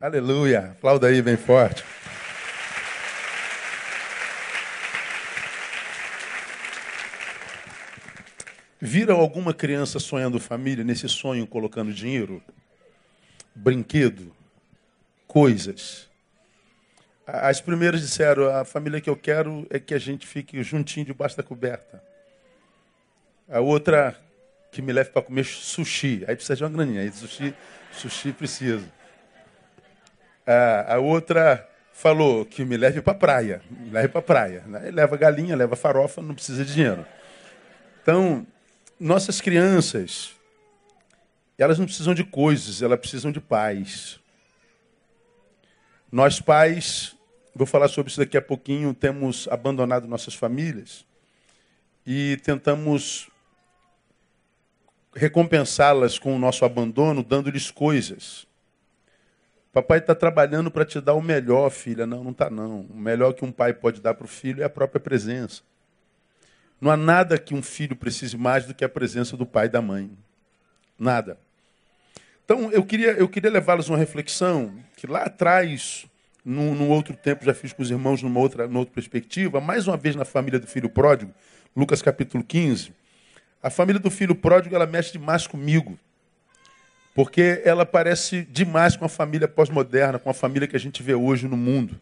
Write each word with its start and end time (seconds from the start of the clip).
Aleluia. 0.00 0.70
Aplauda 0.70 1.08
aí 1.08 1.20
bem 1.20 1.36
forte. 1.36 1.84
Viram 8.80 9.16
alguma 9.16 9.52
criança 9.52 9.98
sonhando 9.98 10.38
família, 10.38 10.84
nesse 10.84 11.08
sonho 11.08 11.48
colocando 11.48 11.92
dinheiro? 11.92 12.40
Brinquedo? 13.52 14.32
Coisas? 15.26 16.08
As 17.26 17.60
primeiras 17.60 18.00
disseram: 18.00 18.54
a 18.54 18.64
família 18.64 19.00
que 19.00 19.10
eu 19.10 19.16
quero 19.16 19.66
é 19.68 19.80
que 19.80 19.94
a 19.94 19.98
gente 19.98 20.28
fique 20.28 20.62
juntinho 20.62 21.06
debaixo 21.06 21.36
da 21.36 21.42
coberta. 21.42 22.00
A 23.50 23.58
outra, 23.58 24.16
que 24.70 24.80
me 24.80 24.92
leve 24.92 25.10
para 25.10 25.22
comer 25.22 25.44
sushi. 25.44 26.24
Aí 26.28 26.36
precisa 26.36 26.54
de 26.54 26.62
uma 26.62 26.70
graninha. 26.70 27.00
Aí 27.00 27.10
sushi, 27.10 27.52
sushi 27.90 28.32
precisa. 28.32 28.97
A, 30.48 30.98
outra 30.98 31.68
falou 31.92 32.46
que 32.46 32.64
me 32.64 32.76
leve 32.76 33.02
para 33.02 33.12
a 33.12 33.16
praia. 33.16 33.62
Me 33.70 33.90
leve 33.90 34.08
para 34.08 34.22
praia. 34.22 34.64
Aí 34.80 34.90
leva 34.90 35.16
galinha, 35.16 35.54
leva 35.54 35.76
farofa, 35.76 36.22
não 36.22 36.34
precisa 36.34 36.64
de 36.64 36.72
dinheiro. 36.72 37.04
Então, 38.00 38.46
nossas 38.98 39.40
crianças, 39.42 40.32
elas 41.58 41.78
não 41.78 41.84
precisam 41.84 42.14
de 42.14 42.24
coisas, 42.24 42.80
elas 42.80 42.98
precisam 42.98 43.30
de 43.30 43.40
paz. 43.40 44.18
Nós 46.10 46.40
pais, 46.40 47.14
vou 47.54 47.66
falar 47.66 47.88
sobre 47.88 48.10
isso 48.10 48.18
daqui 48.18 48.38
a 48.38 48.42
pouquinho, 48.42 48.94
temos 48.94 49.46
abandonado 49.50 50.08
nossas 50.08 50.34
famílias 50.34 51.04
e 52.06 52.38
tentamos 52.42 53.28
recompensá-las 55.14 56.18
com 56.18 56.34
o 56.34 56.38
nosso 56.38 56.64
abandono, 56.64 57.22
dando-lhes 57.22 57.70
coisas. 57.70 58.47
Papai 59.72 59.98
está 59.98 60.14
trabalhando 60.14 60.70
para 60.70 60.84
te 60.84 61.00
dar 61.00 61.14
o 61.14 61.22
melhor, 61.22 61.70
filha. 61.70 62.06
Não, 62.06 62.24
não 62.24 62.30
está 62.30 62.48
não. 62.48 62.82
O 62.82 62.96
melhor 62.96 63.32
que 63.32 63.44
um 63.44 63.52
pai 63.52 63.72
pode 63.72 64.00
dar 64.00 64.14
para 64.14 64.24
o 64.24 64.28
filho 64.28 64.62
é 64.62 64.64
a 64.64 64.70
própria 64.70 65.00
presença. 65.00 65.62
Não 66.80 66.90
há 66.90 66.96
nada 66.96 67.38
que 67.38 67.54
um 67.54 67.62
filho 67.62 67.96
precise 67.96 68.36
mais 68.36 68.64
do 68.64 68.74
que 68.74 68.84
a 68.84 68.88
presença 68.88 69.36
do 69.36 69.44
pai 69.44 69.66
e 69.66 69.68
da 69.68 69.82
mãe. 69.82 70.10
Nada. 70.98 71.38
Então, 72.44 72.70
eu 72.72 72.84
queria, 72.84 73.10
eu 73.12 73.28
queria 73.28 73.50
levá-los 73.50 73.90
a 73.90 73.92
uma 73.92 73.98
reflexão 73.98 74.74
que 74.96 75.06
lá 75.06 75.24
atrás, 75.24 76.06
num, 76.44 76.74
num, 76.74 76.88
outro 76.88 77.14
tempo, 77.14 77.44
já 77.44 77.52
fiz 77.52 77.72
com 77.72 77.82
os 77.82 77.90
irmãos 77.90 78.22
numa 78.22 78.40
outra, 78.40 78.66
numa 78.66 78.78
outra 78.78 78.94
perspectiva, 78.94 79.60
mais 79.60 79.86
uma 79.86 79.96
vez 79.96 80.16
na 80.16 80.24
família 80.24 80.58
do 80.58 80.66
filho 80.66 80.88
pródigo, 80.88 81.34
Lucas 81.76 82.00
capítulo 82.00 82.42
15. 82.42 82.92
A 83.62 83.68
família 83.68 84.00
do 84.00 84.10
filho 84.10 84.34
pródigo, 84.34 84.74
ela 84.74 84.86
mexe 84.86 85.12
demais 85.12 85.46
comigo. 85.46 85.98
Porque 87.18 87.62
ela 87.64 87.84
parece 87.84 88.44
demais 88.44 88.96
com 88.96 89.04
a 89.04 89.08
família 89.08 89.48
pós-moderna, 89.48 90.20
com 90.20 90.30
a 90.30 90.32
família 90.32 90.68
que 90.68 90.76
a 90.76 90.78
gente 90.78 91.02
vê 91.02 91.14
hoje 91.14 91.48
no 91.48 91.56
mundo. 91.56 91.98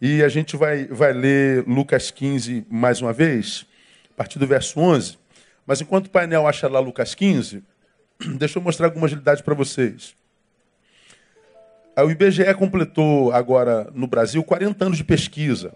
E 0.00 0.22
a 0.22 0.28
gente 0.28 0.56
vai, 0.56 0.84
vai 0.84 1.12
ler 1.12 1.66
Lucas 1.66 2.12
15 2.12 2.64
mais 2.70 3.02
uma 3.02 3.12
vez, 3.12 3.66
a 4.08 4.14
partir 4.14 4.38
do 4.38 4.46
verso 4.46 4.78
11. 4.78 5.18
Mas 5.66 5.80
enquanto 5.80 6.06
o 6.06 6.10
painel 6.10 6.46
acha 6.46 6.68
lá 6.68 6.78
Lucas 6.78 7.12
15, 7.12 7.60
deixa 8.38 8.60
eu 8.60 8.62
mostrar 8.62 8.86
algumas 8.86 9.10
realidades 9.10 9.42
para 9.42 9.52
vocês. 9.52 10.14
O 11.96 12.08
IBGE 12.08 12.54
completou 12.54 13.32
agora 13.32 13.90
no 13.92 14.06
Brasil 14.06 14.44
40 14.44 14.84
anos 14.84 14.98
de 14.98 15.02
pesquisa. 15.02 15.74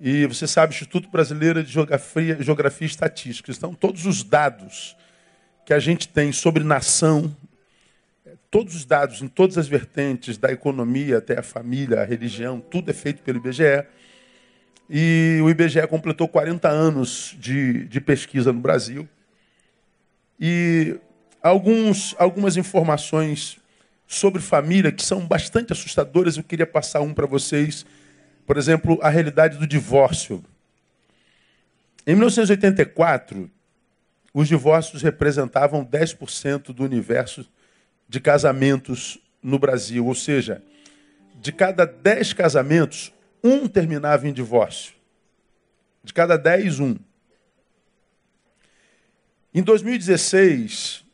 E 0.00 0.26
você 0.26 0.48
sabe, 0.48 0.74
Instituto 0.74 1.08
Brasileiro 1.08 1.62
de 1.62 1.72
Geografia, 1.72 2.42
Geografia 2.42 2.86
e 2.88 2.90
Estatística. 2.90 3.52
Então, 3.52 3.72
todos 3.72 4.04
os 4.04 4.24
dados 4.24 4.96
que 5.64 5.72
a 5.72 5.78
gente 5.78 6.08
tem 6.08 6.32
sobre 6.32 6.64
nação, 6.64 7.34
todos 8.50 8.74
os 8.74 8.84
dados 8.84 9.22
em 9.22 9.28
todas 9.28 9.56
as 9.56 9.68
vertentes, 9.68 10.36
da 10.36 10.52
economia 10.52 11.18
até 11.18 11.38
a 11.38 11.42
família, 11.42 12.00
a 12.00 12.04
religião, 12.04 12.60
tudo 12.60 12.90
é 12.90 12.94
feito 12.94 13.22
pelo 13.22 13.38
IBGE. 13.38 13.86
E 14.90 15.40
o 15.42 15.48
IBGE 15.48 15.86
completou 15.88 16.28
40 16.28 16.68
anos 16.68 17.36
de, 17.38 17.86
de 17.86 18.00
pesquisa 18.00 18.52
no 18.52 18.60
Brasil. 18.60 19.08
E 20.38 20.98
alguns, 21.42 22.14
algumas 22.18 22.56
informações 22.56 23.58
sobre 24.06 24.42
família 24.42 24.92
que 24.92 25.02
são 25.02 25.26
bastante 25.26 25.72
assustadoras, 25.72 26.36
eu 26.36 26.42
queria 26.42 26.66
passar 26.66 27.00
um 27.00 27.14
para 27.14 27.26
vocês 27.26 27.86
por 28.46 28.56
exemplo, 28.56 28.98
a 29.02 29.08
realidade 29.08 29.56
do 29.56 29.66
divórcio. 29.66 30.44
Em 32.06 32.14
1984, 32.14 33.50
os 34.32 34.48
divórcios 34.48 35.02
representavam 35.02 35.84
10% 35.84 36.72
do 36.72 36.84
universo 36.84 37.46
de 38.08 38.20
casamentos 38.20 39.18
no 39.42 39.58
Brasil. 39.58 40.06
Ou 40.06 40.14
seja, 40.14 40.62
de 41.40 41.52
cada 41.52 41.84
10 41.84 42.32
casamentos, 42.32 43.12
um 43.42 43.66
terminava 43.66 44.26
em 44.28 44.32
divórcio. 44.32 44.94
De 46.02 46.12
cada 46.12 46.36
10, 46.36 46.80
um. 46.80 46.96
Em 49.54 49.62
2016, 49.62 51.04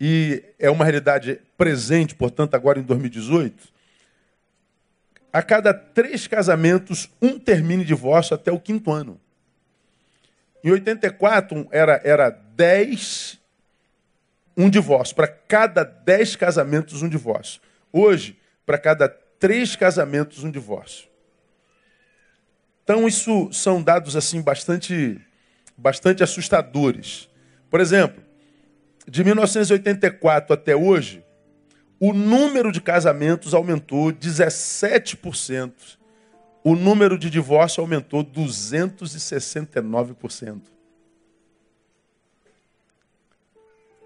e 0.00 0.42
é 0.58 0.70
uma 0.70 0.84
realidade 0.84 1.40
presente, 1.56 2.14
portanto, 2.14 2.54
agora 2.54 2.78
em 2.78 2.82
2018, 2.82 3.68
a 5.32 5.42
cada 5.42 5.74
três 5.74 6.26
casamentos, 6.26 7.10
um 7.20 7.38
termina 7.38 7.82
em 7.82 7.86
divórcio 7.86 8.34
até 8.34 8.50
o 8.50 8.58
quinto 8.58 8.90
ano. 8.90 9.20
Em 10.62 10.70
84, 10.70 11.68
era, 11.70 12.00
era 12.04 12.30
10, 12.30 13.38
um 14.56 14.68
divórcio. 14.68 15.14
Para 15.14 15.28
cada 15.28 15.84
dez 15.84 16.34
casamentos, 16.34 17.02
um 17.02 17.08
divórcio. 17.08 17.60
Hoje, 17.92 18.38
para 18.66 18.78
cada 18.78 19.08
três 19.08 19.76
casamentos, 19.76 20.42
um 20.42 20.50
divórcio. 20.50 21.08
Então, 22.82 23.06
isso 23.06 23.50
são 23.52 23.82
dados 23.82 24.16
assim 24.16 24.40
bastante, 24.40 25.20
bastante 25.76 26.22
assustadores. 26.22 27.28
Por 27.70 27.80
exemplo, 27.80 28.22
de 29.06 29.22
1984 29.22 30.54
até 30.54 30.74
hoje, 30.74 31.22
o 32.00 32.12
número 32.12 32.72
de 32.72 32.80
casamentos 32.80 33.54
aumentou 33.54 34.12
17%. 34.12 35.97
O 36.62 36.74
número 36.74 37.18
de 37.18 37.30
divórcio 37.30 37.80
aumentou 37.80 38.22
269%. 38.24 40.60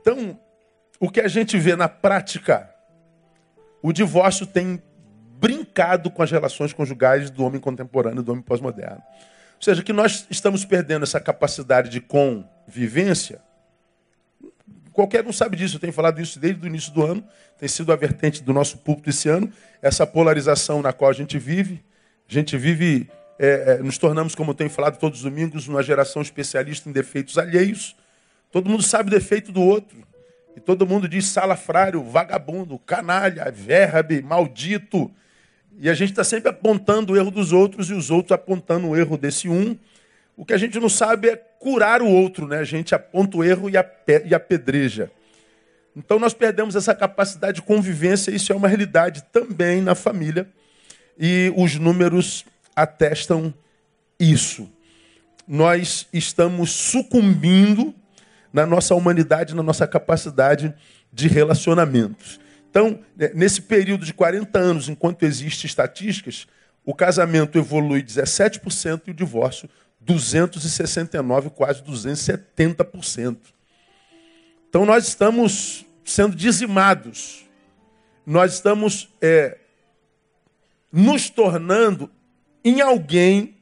Então, 0.01 0.39
o 0.99 1.11
que 1.11 1.21
a 1.21 1.29
gente 1.29 1.59
vê 1.59 1.77
na 1.77 1.89
prática, 1.89 2.75
o 3.83 3.93
divórcio 3.93 4.47
tem 4.47 4.83
brincado 5.39 6.11
com 6.11 6.23
as 6.23 6.31
relações 6.31 6.73
conjugais 6.73 7.31
do 7.31 7.45
homem 7.45 7.61
contemporâneo 7.61 8.21
e 8.21 8.25
do 8.25 8.33
homem 8.33 8.43
pós-moderno. 8.43 9.03
Ou 9.57 9.63
seja, 9.63 9.83
que 9.83 9.93
nós 9.93 10.27
estamos 10.31 10.65
perdendo 10.65 11.03
essa 11.05 11.21
capacidade 11.21 11.89
de 11.89 12.01
convivência 12.01 13.41
Qualquer 14.93 15.27
um 15.27 15.33
sabe 15.33 15.57
disso, 15.57 15.77
eu 15.77 15.81
tenho 15.81 15.93
falado 15.93 16.21
isso 16.21 16.39
desde 16.39 16.63
o 16.63 16.67
início 16.67 16.93
do 16.93 17.03
ano, 17.03 17.25
tem 17.59 17.69
sido 17.69 17.93
a 17.93 17.97
vertente 17.97 18.43
do 18.43 18.53
nosso 18.53 18.79
púlpito 18.79 19.09
esse 19.09 19.29
ano, 19.29 19.51
essa 19.81 20.07
polarização 20.07 20.83
na 20.83 20.93
qual 20.93 21.11
a 21.11 21.15
gente 21.15 21.39
vive. 21.39 21.83
A 22.29 22.33
gente 22.33 22.57
vive, 22.57 23.09
é, 23.39 23.75
é, 23.75 23.79
nos 23.79 23.99
tornamos, 23.99 24.35
como 24.35 24.51
eu 24.51 24.55
tenho 24.55 24.71
falado 24.71 24.99
todos 24.99 25.19
os 25.19 25.25
domingos, 25.25 25.69
uma 25.69 25.83
geração 25.83 26.23
especialista 26.23 26.89
em 26.89 26.93
defeitos 26.93 27.39
alheios. 27.39 27.97
Todo 28.51 28.69
mundo 28.69 28.83
sabe 28.83 29.09
o 29.09 29.13
defeito 29.13 29.53
do 29.53 29.61
outro. 29.61 29.99
E 30.57 30.61
todo 30.61 30.87
mundo 30.87 31.09
diz 31.09 31.27
salafrário, 31.27 32.03
vagabundo, 32.03 32.79
canalha, 32.79 33.51
verbe, 33.51 34.21
maldito. 34.23 35.11
E 35.79 35.89
a 35.89 35.95
gente 35.95 36.11
está 36.11 36.23
sempre 36.23 36.51
apontando 36.51 37.13
o 37.13 37.17
erro 37.17 37.31
dos 37.31 37.53
outros 37.53 37.89
e 37.91 37.95
os 37.95 38.11
outros 38.11 38.33
apontando 38.33 38.89
o 38.89 38.97
erro 38.97 39.17
desse 39.17 39.49
um. 39.49 39.77
O 40.37 40.45
que 40.45 40.53
a 40.53 40.59
gente 40.59 40.79
não 40.79 40.89
sabe 40.89 41.29
é 41.29 41.37
curar 41.37 42.03
o 42.03 42.09
outro, 42.09 42.47
né? 42.47 42.59
A 42.59 42.65
gente 42.65 42.95
aponta 42.95 43.39
o 43.39 43.45
erro 43.45 43.71
e 43.71 44.35
apedreja. 44.35 45.11
Então 45.95 46.19
nós 46.19 46.35
perdemos 46.35 46.75
essa 46.75 46.95
capacidade 46.95 47.57
de 47.57 47.63
convivência, 47.63 48.31
isso 48.31 48.53
é 48.53 48.57
uma 48.57 48.69
realidade 48.69 49.25
também 49.31 49.81
na 49.81 49.95
família, 49.95 50.49
e 51.19 51.53
os 51.57 51.77
números 51.77 52.45
atestam 52.75 53.53
isso. 54.19 54.71
Nós 55.47 56.07
estamos 56.13 56.71
sucumbindo 56.71 57.95
na 58.53 58.67
nossa 58.67 58.95
humanidade, 58.95 59.55
na 59.55 59.63
nossa 59.63 59.87
capacidade 59.87 60.75
de 61.13 61.29
relacionamentos. 61.29 62.41
Então, 62.71 63.01
né, 63.17 63.31
nesse 63.35 63.61
período 63.63 64.05
de 64.05 64.15
40 64.15 64.59
anos, 64.59 64.89
enquanto 64.89 65.25
existem 65.25 65.67
estatísticas, 65.67 66.47
o 66.85 66.95
casamento 66.95 67.59
evolui 67.59 68.03
17% 68.03 69.03
e 69.07 69.11
o 69.11 69.15
divórcio 69.15 69.69
269, 70.01 71.51
quase 71.51 71.83
270%. 71.83 73.37
Então 74.69 74.85
nós 74.85 75.07
estamos 75.07 75.87
sendo 76.05 76.35
dizimados, 76.35 77.45
nós 78.27 78.55
estamos 78.55 79.09
é, 79.21 79.59
nos 80.93 81.31
tornando 81.31 82.11
em 82.65 82.81
alguém 82.81 83.57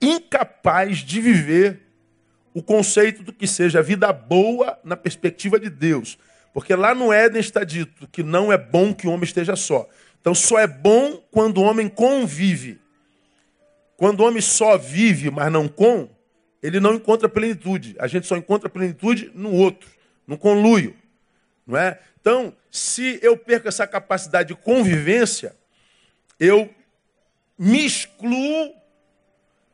incapaz 0.00 0.98
de 0.98 1.20
viver 1.20 1.82
o 2.54 2.62
conceito 2.62 3.22
do 3.22 3.32
que 3.32 3.46
seja 3.46 3.82
vida 3.82 4.12
boa 4.12 4.78
na 4.82 4.96
perspectiva 4.96 5.60
de 5.60 5.68
Deus. 5.68 6.18
Porque 6.52 6.74
lá 6.74 6.94
no 6.94 7.12
Éden 7.12 7.40
está 7.40 7.62
dito 7.62 8.08
que 8.08 8.22
não 8.22 8.52
é 8.52 8.58
bom 8.58 8.92
que 8.92 9.06
o 9.06 9.10
homem 9.10 9.24
esteja 9.24 9.54
só. 9.54 9.88
Então 10.20 10.34
só 10.34 10.58
é 10.58 10.66
bom 10.66 11.22
quando 11.30 11.58
o 11.58 11.62
homem 11.62 11.88
convive. 11.88 12.80
Quando 13.96 14.20
o 14.20 14.26
homem 14.26 14.40
só 14.40 14.78
vive, 14.78 15.30
mas 15.30 15.52
não 15.52 15.68
com, 15.68 16.08
ele 16.62 16.80
não 16.80 16.94
encontra 16.94 17.28
plenitude. 17.28 17.94
A 17.98 18.06
gente 18.06 18.26
só 18.26 18.36
encontra 18.36 18.68
plenitude 18.68 19.30
no 19.34 19.52
outro, 19.52 19.88
no 20.26 20.38
conluio. 20.38 20.96
Não 21.66 21.78
é? 21.78 22.00
Então, 22.20 22.54
se 22.70 23.18
eu 23.22 23.36
perco 23.36 23.68
essa 23.68 23.86
capacidade 23.86 24.48
de 24.48 24.54
convivência, 24.54 25.54
eu 26.40 26.74
me 27.58 27.84
excluo 27.84 28.74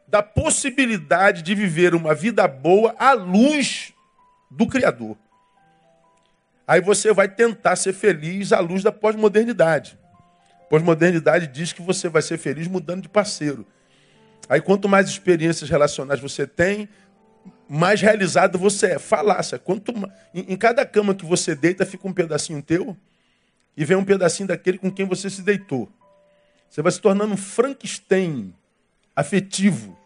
da 0.09 0.23
possibilidade 0.23 1.43
de 1.43 1.55
viver 1.55 1.95
uma 1.95 2.15
vida 2.15 2.47
boa 2.49 2.95
à 2.99 3.13
luz 3.13 3.93
do 4.51 4.67
Criador. 4.67 5.17
Aí 6.67 6.81
você 6.81 7.13
vai 7.13 7.29
tentar 7.29 7.77
ser 7.77 7.93
feliz 7.93 8.53
à 8.53 8.59
luz 8.59 8.83
da 8.83 8.91
pós-modernidade. 8.91 9.97
Pós-modernidade 10.69 11.47
diz 11.47 11.73
que 11.73 11.81
você 11.81 12.09
vai 12.09 12.23
ser 12.23 12.39
feliz 12.39 12.67
mudando 12.67 13.03
de 13.03 13.09
parceiro. 13.09 13.65
Aí 14.49 14.61
quanto 14.61 14.89
mais 14.89 15.09
experiências 15.09 15.71
relacionais 15.71 16.21
você 16.21 16.47
tem, 16.47 16.89
mais 17.69 18.01
realizado 18.01 18.59
você 18.59 18.93
é. 18.93 18.99
Falácia. 18.99 19.59
Quanto, 19.59 19.93
em, 20.35 20.57
cada 20.57 20.85
cama 20.85 21.15
que 21.15 21.25
você 21.25 21.55
deita, 21.55 21.87
fica 21.87 22.07
um 22.09 22.13
pedacinho 22.13 22.61
teu 22.63 22.97
e 23.77 23.85
vem 23.85 23.97
um 23.97 24.05
pedacinho 24.05 24.49
daquele 24.49 24.79
com 24.79 24.91
quem 24.91 25.07
você 25.07 25.31
se 25.31 25.43
deitou. 25.43 25.89
Você 26.69 26.83
vai 26.83 26.93
se 26.93 27.01
tornando 27.01 27.35
um 27.35 27.37
Frankenstein 27.37 28.55
afetivo. 29.15 29.99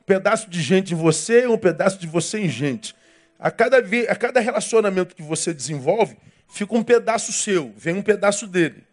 Um 0.00 0.04
pedaço 0.04 0.48
de 0.48 0.62
gente 0.62 0.94
em 0.94 0.96
você, 0.96 1.46
um 1.46 1.58
pedaço 1.58 1.98
de 1.98 2.06
você 2.06 2.38
em 2.38 2.48
gente. 2.48 2.94
A 3.38 3.50
cada, 3.50 3.78
a 3.78 4.16
cada 4.16 4.40
relacionamento 4.40 5.14
que 5.14 5.22
você 5.22 5.52
desenvolve, 5.52 6.16
fica 6.48 6.74
um 6.74 6.82
pedaço 6.82 7.32
seu, 7.32 7.72
vem 7.76 7.94
um 7.94 8.02
pedaço 8.02 8.46
dele. 8.46 8.84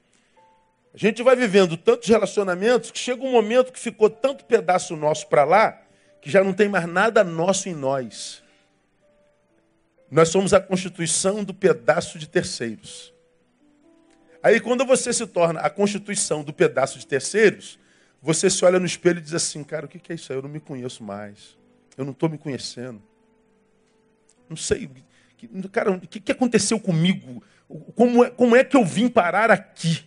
A 0.94 0.98
gente 0.98 1.24
vai 1.24 1.36
vivendo 1.36 1.78
tantos 1.78 2.10
relacionamentos 2.10 2.92
que 2.92 3.00
chega 3.00 3.24
um 3.24 3.32
momento 3.32 3.72
que 3.72 3.80
ficou 3.80 4.10
tanto 4.10 4.46
pedaço 4.46 4.96
nosso 4.96 5.28
para 5.28 5.44
lá, 5.44 5.82
que 6.22 6.30
já 6.30 6.44
não 6.44 6.54
tem 6.54 6.68
mais 6.68 6.88
nada 6.88 7.24
nosso 7.24 7.70
em 7.70 7.74
nós. 7.74 8.44
Nós 10.10 10.30
somos 10.30 10.54
a 10.54 10.60
constituição 10.60 11.44
do 11.44 11.54
pedaço 11.54 12.20
de 12.20 12.28
terceiros. 12.28 13.13
Aí 14.44 14.60
quando 14.60 14.86
você 14.86 15.14
se 15.14 15.26
torna 15.26 15.62
a 15.62 15.70
constituição 15.70 16.44
do 16.44 16.52
pedaço 16.52 17.00
de 17.00 17.08
terceiros, 17.08 17.80
você 18.22 18.50
se 18.50 18.64
olha 18.66 18.78
no 18.78 18.86
espelho 18.86 19.20
e 19.20 19.22
diz 19.22 19.34
assim, 19.34 19.64
cara, 19.64 19.86
o 19.86 19.90
que 19.90 20.12
é 20.12 20.16
isso 20.16 20.34
aí? 20.34 20.38
Eu 20.38 20.44
não 20.44 20.50
me 20.50 20.60
conheço 20.60 21.02
mais. 21.02 21.58
Eu 21.98 22.04
não 22.04 22.12
estou 22.12 22.28
me 22.28 22.38
conhecendo. 22.38 23.02
Não 24.50 24.58
sei. 24.58 24.90
Cara, 25.72 25.92
o 25.92 26.00
que 26.02 26.32
aconteceu 26.32 26.78
comigo? 26.78 27.42
Como 27.96 28.24
é, 28.24 28.30
como 28.30 28.56
é 28.56 28.64
que 28.66 28.76
eu 28.76 28.84
vim 28.84 29.08
parar 29.08 29.50
aqui? 29.50 30.06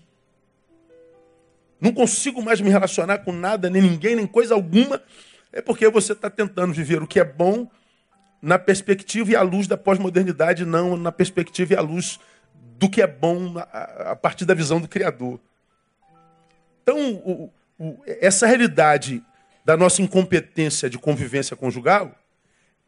Não 1.80 1.92
consigo 1.92 2.42
mais 2.42 2.60
me 2.60 2.68
relacionar 2.68 3.18
com 3.18 3.32
nada, 3.32 3.70
nem 3.70 3.82
ninguém, 3.82 4.16
nem 4.16 4.26
coisa 4.26 4.54
alguma. 4.54 5.02
É 5.50 5.62
porque 5.62 5.88
você 5.88 6.12
está 6.12 6.28
tentando 6.28 6.74
viver 6.74 7.02
o 7.02 7.06
que 7.06 7.20
é 7.20 7.24
bom 7.24 7.70
na 8.42 8.58
perspectiva 8.58 9.32
e 9.32 9.36
à 9.36 9.42
luz 9.42 9.66
da 9.66 9.76
pós-modernidade, 9.76 10.64
não 10.64 10.96
na 10.96 11.10
perspectiva 11.10 11.72
e 11.72 11.76
à 11.76 11.80
luz 11.80 12.18
do 12.78 12.88
que 12.88 13.00
é 13.00 13.06
bom 13.06 13.54
a, 13.58 14.16
partir 14.16 14.44
da 14.44 14.54
visão 14.54 14.80
do 14.80 14.88
Criador. 14.88 15.40
Então, 16.82 17.14
o, 17.14 17.52
o, 17.78 18.02
essa 18.06 18.46
realidade 18.46 19.22
da 19.64 19.76
nossa 19.76 20.02
incompetência 20.02 20.88
de 20.88 20.98
convivência 20.98 21.56
conjugal 21.56 22.14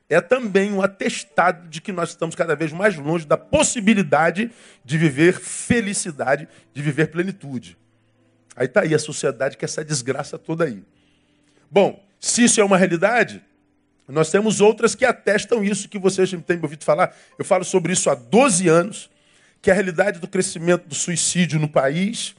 é 0.08 0.20
também 0.20 0.72
um 0.72 0.80
atestado 0.80 1.68
de 1.68 1.80
que 1.80 1.92
nós 1.92 2.10
estamos 2.10 2.34
cada 2.34 2.56
vez 2.56 2.72
mais 2.72 2.96
longe 2.96 3.26
da 3.26 3.36
possibilidade 3.36 4.50
de 4.84 4.96
viver 4.96 5.34
felicidade, 5.38 6.48
de 6.72 6.82
viver 6.82 7.08
plenitude. 7.08 7.76
Aí 8.56 8.66
está 8.66 8.80
aí 8.82 8.94
a 8.94 8.98
sociedade 8.98 9.56
que 9.56 9.64
é 9.64 9.66
essa 9.66 9.84
desgraça 9.84 10.38
toda 10.38 10.64
aí. 10.64 10.82
Bom, 11.70 12.02
se 12.18 12.44
isso 12.44 12.60
é 12.60 12.64
uma 12.64 12.78
realidade, 12.78 13.44
nós 14.08 14.30
temos 14.30 14.60
outras 14.60 14.94
que 14.94 15.04
atestam 15.04 15.62
isso 15.62 15.88
que 15.88 15.98
vocês 15.98 16.30
têm 16.46 16.58
ouvido 16.62 16.84
falar. 16.84 17.14
Eu 17.38 17.44
falo 17.44 17.64
sobre 17.64 17.92
isso 17.92 18.08
há 18.08 18.14
12 18.14 18.66
anos, 18.66 19.10
que 19.68 19.72
a 19.72 19.74
realidade 19.74 20.18
do 20.18 20.26
crescimento 20.26 20.88
do 20.88 20.94
suicídio 20.94 21.60
no 21.60 21.68
país, 21.68 22.34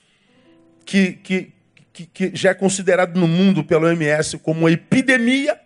que, 0.84 1.14
que, 1.14 1.54
que, 1.94 2.06
que 2.08 2.32
já 2.36 2.50
é 2.50 2.54
considerado 2.56 3.20
no 3.20 3.28
mundo 3.28 3.64
pelo 3.64 3.86
OMS 3.86 4.40
como 4.40 4.62
uma 4.62 4.72
epidemia 4.72 5.62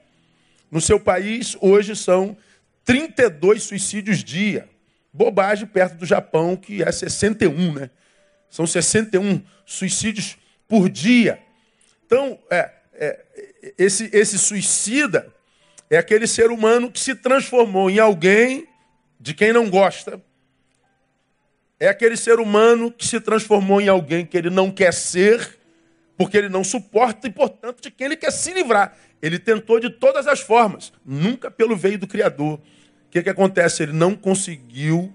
no 0.69 0.81
seu 0.81 0.99
país, 0.99 1.55
hoje 1.61 1.95
são 1.95 2.35
32 2.83 3.63
suicídios 3.63 4.25
dia. 4.25 4.67
Bobagem 5.13 5.65
perto 5.65 5.95
do 5.95 6.05
Japão, 6.05 6.57
que 6.57 6.83
é 6.83 6.91
61, 6.91 7.71
né? 7.71 7.89
São 8.49 8.67
61 8.67 9.41
suicídios 9.65 10.35
por 10.67 10.89
dia. 10.89 11.39
Então, 12.05 12.37
é, 12.51 12.71
é, 12.93 13.23
esse, 13.77 14.09
esse 14.11 14.37
suicida 14.37 15.33
é 15.89 15.95
aquele 15.95 16.27
ser 16.27 16.51
humano 16.51 16.91
que 16.91 16.99
se 16.99 17.15
transformou 17.15 17.89
em 17.89 17.99
alguém 17.99 18.67
de 19.17 19.33
quem 19.33 19.53
não 19.53 19.69
gosta. 19.69 20.21
É 21.83 21.89
aquele 21.89 22.15
ser 22.15 22.39
humano 22.39 22.89
que 22.89 23.05
se 23.05 23.19
transformou 23.19 23.81
em 23.81 23.89
alguém 23.89 24.25
que 24.25 24.37
ele 24.37 24.49
não 24.49 24.71
quer 24.71 24.93
ser, 24.93 25.59
porque 26.15 26.37
ele 26.37 26.47
não 26.47 26.63
suporta 26.63 27.27
e, 27.27 27.29
portanto, 27.29 27.81
de 27.81 27.91
quem 27.91 28.05
ele 28.05 28.15
quer 28.15 28.31
se 28.31 28.53
livrar. 28.53 28.95
Ele 29.21 29.37
tentou 29.37 29.81
de 29.81 29.89
todas 29.89 30.25
as 30.25 30.39
formas, 30.39 30.93
nunca 31.05 31.51
pelo 31.51 31.75
veio 31.75 31.99
do 31.99 32.07
Criador. 32.07 32.53
O 32.53 32.61
que, 33.11 33.21
que 33.21 33.29
acontece? 33.29 33.83
Ele 33.83 33.91
não 33.91 34.15
conseguiu 34.15 35.13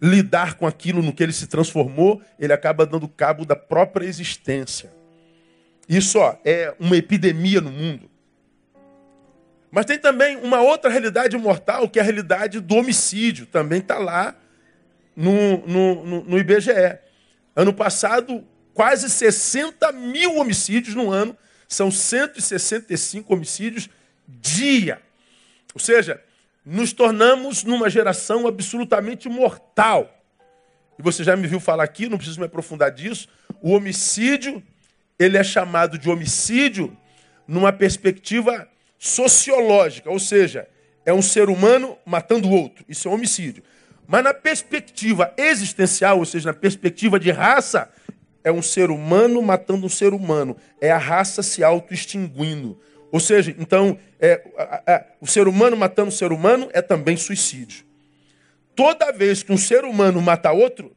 lidar 0.00 0.54
com 0.54 0.66
aquilo 0.66 1.02
no 1.02 1.12
que 1.12 1.22
ele 1.22 1.34
se 1.34 1.46
transformou, 1.46 2.22
ele 2.38 2.54
acaba 2.54 2.86
dando 2.86 3.06
cabo 3.06 3.44
da 3.44 3.54
própria 3.54 4.06
existência. 4.06 4.90
Isso 5.86 6.18
ó, 6.18 6.34
é 6.46 6.74
uma 6.80 6.96
epidemia 6.96 7.60
no 7.60 7.70
mundo. 7.70 8.10
Mas 9.70 9.84
tem 9.84 9.98
também 9.98 10.38
uma 10.38 10.62
outra 10.62 10.90
realidade 10.90 11.36
mortal, 11.36 11.90
que 11.90 11.98
é 11.98 12.02
a 12.02 12.06
realidade 12.06 12.58
do 12.58 12.76
homicídio. 12.76 13.44
Também 13.44 13.80
está 13.80 13.98
lá 13.98 14.34
no, 15.16 15.66
no, 15.66 16.04
no, 16.04 16.24
no 16.24 16.38
IBGE. 16.38 16.98
Ano 17.54 17.72
passado, 17.72 18.44
quase 18.74 19.08
60 19.08 19.90
mil 19.92 20.36
homicídios 20.36 20.94
no 20.94 21.10
ano 21.10 21.36
são 21.66 21.90
165 21.90 23.32
homicídios 23.32 23.88
dia. 24.28 25.00
Ou 25.74 25.80
seja, 25.80 26.22
nos 26.64 26.92
tornamos 26.92 27.64
numa 27.64 27.88
geração 27.88 28.46
absolutamente 28.46 29.28
mortal. 29.28 30.12
E 30.98 31.02
você 31.02 31.24
já 31.24 31.36
me 31.36 31.46
viu 31.46 31.60
falar 31.60 31.84
aqui, 31.84 32.08
não 32.08 32.16
preciso 32.16 32.40
me 32.40 32.46
aprofundar 32.46 32.90
disso. 32.90 33.28
O 33.60 33.72
homicídio, 33.72 34.62
ele 35.18 35.36
é 35.36 35.44
chamado 35.44 35.98
de 35.98 36.08
homicídio 36.08 36.96
numa 37.46 37.72
perspectiva 37.72 38.68
sociológica, 38.98 40.10
ou 40.10 40.18
seja, 40.18 40.68
é 41.04 41.12
um 41.12 41.22
ser 41.22 41.48
humano 41.48 41.96
matando 42.04 42.48
o 42.48 42.52
outro. 42.52 42.84
Isso 42.88 43.06
é 43.06 43.10
um 43.10 43.14
homicídio. 43.14 43.62
Mas 44.06 44.22
na 44.22 44.32
perspectiva 44.32 45.32
existencial, 45.36 46.18
ou 46.18 46.24
seja, 46.24 46.52
na 46.52 46.54
perspectiva 46.54 47.18
de 47.18 47.30
raça, 47.30 47.90
é 48.44 48.52
um 48.52 48.62
ser 48.62 48.90
humano 48.90 49.42
matando 49.42 49.86
um 49.86 49.88
ser 49.88 50.14
humano. 50.14 50.56
É 50.80 50.90
a 50.90 50.98
raça 50.98 51.42
se 51.42 51.64
auto-extinguindo. 51.64 52.78
Ou 53.10 53.18
seja, 53.18 53.54
então, 53.58 53.98
é, 54.20 54.42
o 55.20 55.26
ser 55.26 55.48
humano 55.48 55.76
matando 55.76 56.10
o 56.10 56.12
ser 56.12 56.32
humano 56.32 56.68
é 56.72 56.80
também 56.80 57.16
suicídio. 57.16 57.84
Toda 58.74 59.10
vez 59.10 59.42
que 59.42 59.52
um 59.52 59.56
ser 59.56 59.84
humano 59.84 60.20
mata 60.20 60.52
outro, 60.52 60.94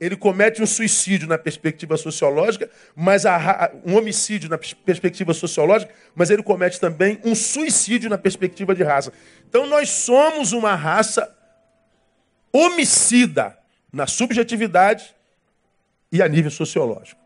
ele 0.00 0.16
comete 0.16 0.62
um 0.62 0.66
suicídio 0.66 1.28
na 1.28 1.36
perspectiva 1.36 1.96
sociológica, 1.96 2.70
mas 2.94 3.26
a, 3.26 3.70
um 3.84 3.96
homicídio 3.96 4.48
na 4.48 4.58
perspectiva 4.58 5.34
sociológica, 5.34 5.92
mas 6.14 6.30
ele 6.30 6.42
comete 6.42 6.80
também 6.80 7.20
um 7.24 7.34
suicídio 7.34 8.08
na 8.08 8.16
perspectiva 8.16 8.74
de 8.74 8.82
raça. 8.82 9.12
Então 9.48 9.66
nós 9.66 9.88
somos 9.90 10.52
uma 10.52 10.74
raça 10.74 11.36
homicida 12.52 13.58
na 13.92 14.06
subjetividade 14.06 15.14
e 16.10 16.22
a 16.22 16.28
nível 16.28 16.50
sociológico. 16.50 17.20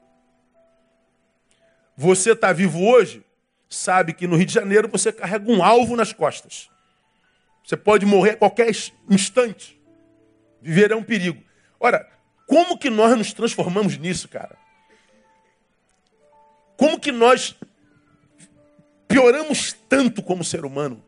Você 1.96 2.32
está 2.32 2.52
vivo 2.52 2.84
hoje, 2.84 3.24
sabe 3.68 4.12
que 4.12 4.26
no 4.26 4.36
Rio 4.36 4.46
de 4.46 4.54
Janeiro 4.54 4.88
você 4.88 5.12
carrega 5.12 5.50
um 5.50 5.62
alvo 5.62 5.96
nas 5.96 6.12
costas. 6.12 6.70
Você 7.64 7.76
pode 7.76 8.04
morrer 8.04 8.30
a 8.30 8.36
qualquer 8.36 8.70
instante. 9.08 9.80
Viver 10.60 10.90
é 10.90 10.96
um 10.96 11.02
perigo. 11.02 11.42
Ora, 11.78 12.08
como 12.46 12.78
que 12.78 12.90
nós 12.90 13.16
nos 13.16 13.32
transformamos 13.32 13.96
nisso, 13.96 14.28
cara? 14.28 14.56
Como 16.76 16.98
que 16.98 17.12
nós 17.12 17.56
pioramos 19.06 19.72
tanto 19.88 20.22
como 20.22 20.42
ser 20.42 20.64
humano? 20.64 21.04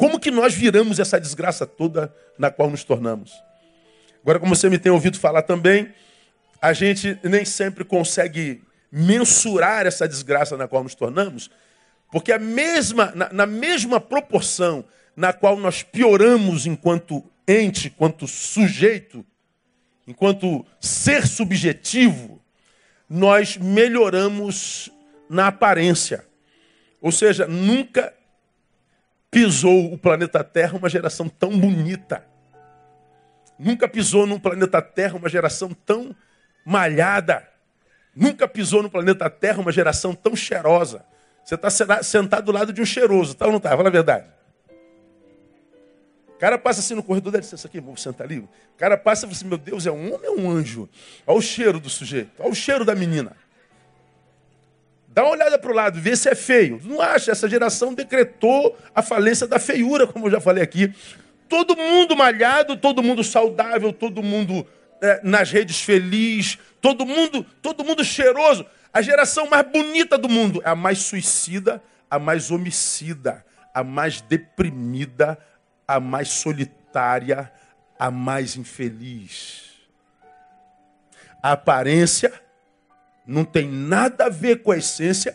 Como 0.00 0.18
que 0.18 0.30
nós 0.30 0.54
viramos 0.54 0.98
essa 0.98 1.20
desgraça 1.20 1.66
toda 1.66 2.10
na 2.38 2.50
qual 2.50 2.70
nos 2.70 2.82
tornamos? 2.82 3.34
Agora, 4.22 4.40
como 4.40 4.56
você 4.56 4.70
me 4.70 4.78
tem 4.78 4.90
ouvido 4.90 5.18
falar 5.18 5.42
também, 5.42 5.92
a 6.58 6.72
gente 6.72 7.18
nem 7.22 7.44
sempre 7.44 7.84
consegue 7.84 8.62
mensurar 8.90 9.86
essa 9.86 10.08
desgraça 10.08 10.56
na 10.56 10.66
qual 10.66 10.82
nos 10.82 10.94
tornamos, 10.94 11.50
porque 12.10 12.32
a 12.32 12.38
mesma, 12.38 13.12
na, 13.14 13.30
na 13.30 13.44
mesma 13.44 14.00
proporção 14.00 14.86
na 15.14 15.34
qual 15.34 15.58
nós 15.58 15.82
pioramos 15.82 16.64
enquanto 16.64 17.22
ente, 17.46 17.90
quanto 17.90 18.26
sujeito, 18.26 19.22
enquanto 20.06 20.64
ser 20.80 21.26
subjetivo, 21.26 22.42
nós 23.06 23.58
melhoramos 23.58 24.90
na 25.28 25.48
aparência. 25.48 26.24
Ou 27.02 27.12
seja, 27.12 27.46
nunca 27.46 28.14
pisou 29.30 29.92
o 29.92 29.96
planeta 29.96 30.42
Terra 30.42 30.76
uma 30.76 30.88
geração 30.88 31.28
tão 31.28 31.56
bonita. 31.58 32.24
Nunca 33.58 33.88
pisou 33.88 34.26
no 34.26 34.40
planeta 34.40 34.82
Terra 34.82 35.16
uma 35.16 35.28
geração 35.28 35.72
tão 35.72 36.14
malhada. 36.64 37.46
Nunca 38.14 38.48
pisou 38.48 38.82
no 38.82 38.90
planeta 38.90 39.30
Terra 39.30 39.60
uma 39.60 39.70
geração 39.70 40.14
tão 40.14 40.34
cheirosa. 40.34 41.04
Você 41.44 41.54
está 41.54 42.02
sentado 42.02 42.44
do 42.44 42.52
lado 42.52 42.72
de 42.72 42.82
um 42.82 42.84
cheiroso, 42.84 43.34
tá 43.34 43.46
ou 43.46 43.52
não 43.52 43.58
está? 43.58 43.70
Fala 43.70 43.88
a 43.88 43.92
verdade. 43.92 44.26
O 46.28 46.38
cara 46.40 46.58
passa 46.58 46.80
assim 46.80 46.94
no 46.94 47.02
corredor, 47.02 47.32
dá 47.32 47.38
licença 47.38 47.68
aqui, 47.68 47.80
vou 47.80 47.96
sentar 47.96 48.26
ali. 48.26 48.38
O 48.38 48.48
cara 48.78 48.96
passa 48.96 49.26
e 49.26 49.28
fala 49.28 49.36
assim, 49.36 49.46
meu 49.46 49.58
Deus, 49.58 49.86
é 49.86 49.92
um 49.92 50.14
homem 50.14 50.30
ou 50.30 50.38
é 50.38 50.40
um 50.40 50.50
anjo? 50.50 50.88
Olha 51.26 51.38
o 51.38 51.42
cheiro 51.42 51.78
do 51.78 51.90
sujeito, 51.90 52.30
olha 52.38 52.50
o 52.50 52.54
cheiro 52.54 52.84
da 52.84 52.94
menina. 52.94 53.36
Dá 55.12 55.24
uma 55.24 55.32
olhada 55.32 55.58
para 55.58 55.70
o 55.72 55.74
lado, 55.74 56.00
vê 56.00 56.14
se 56.14 56.28
é 56.28 56.36
feio. 56.36 56.80
Não 56.84 57.00
acha, 57.00 57.32
essa 57.32 57.48
geração 57.48 57.92
decretou 57.92 58.78
a 58.94 59.02
falência 59.02 59.44
da 59.44 59.58
feiura, 59.58 60.06
como 60.06 60.26
eu 60.26 60.30
já 60.30 60.40
falei 60.40 60.62
aqui. 60.62 60.94
Todo 61.48 61.76
mundo 61.76 62.16
malhado, 62.16 62.76
todo 62.76 63.02
mundo 63.02 63.24
saudável, 63.24 63.92
todo 63.92 64.22
mundo 64.22 64.64
é, 65.02 65.20
nas 65.24 65.50
redes 65.50 65.82
feliz, 65.82 66.56
todo 66.80 67.04
mundo, 67.04 67.44
todo 67.60 67.84
mundo 67.84 68.04
cheiroso. 68.04 68.64
A 68.92 69.02
geração 69.02 69.48
mais 69.48 69.66
bonita 69.66 70.16
do 70.16 70.28
mundo 70.28 70.62
é 70.64 70.68
a 70.68 70.76
mais 70.76 70.98
suicida, 70.98 71.82
a 72.08 72.16
mais 72.16 72.52
homicida, 72.52 73.44
a 73.74 73.82
mais 73.82 74.20
deprimida, 74.20 75.36
a 75.88 75.98
mais 75.98 76.28
solitária, 76.28 77.50
a 77.98 78.12
mais 78.12 78.56
infeliz. 78.56 79.70
A 81.42 81.52
aparência 81.52 82.32
não 83.30 83.44
tem 83.44 83.68
nada 83.68 84.26
a 84.26 84.28
ver 84.28 84.62
com 84.62 84.72
a 84.72 84.76
essência. 84.76 85.34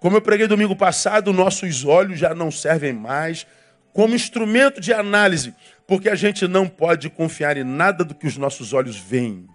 Como 0.00 0.16
eu 0.16 0.22
preguei 0.22 0.46
domingo 0.46 0.74
passado, 0.74 1.32
nossos 1.32 1.84
olhos 1.84 2.18
já 2.18 2.34
não 2.34 2.50
servem 2.50 2.92
mais 2.92 3.46
como 3.92 4.14
instrumento 4.14 4.80
de 4.80 4.92
análise, 4.92 5.54
porque 5.86 6.08
a 6.08 6.14
gente 6.14 6.46
não 6.46 6.68
pode 6.68 7.10
confiar 7.10 7.56
em 7.56 7.64
nada 7.64 8.04
do 8.04 8.14
que 8.14 8.26
os 8.26 8.36
nossos 8.36 8.72
olhos 8.72 8.96
veem. 8.96 9.48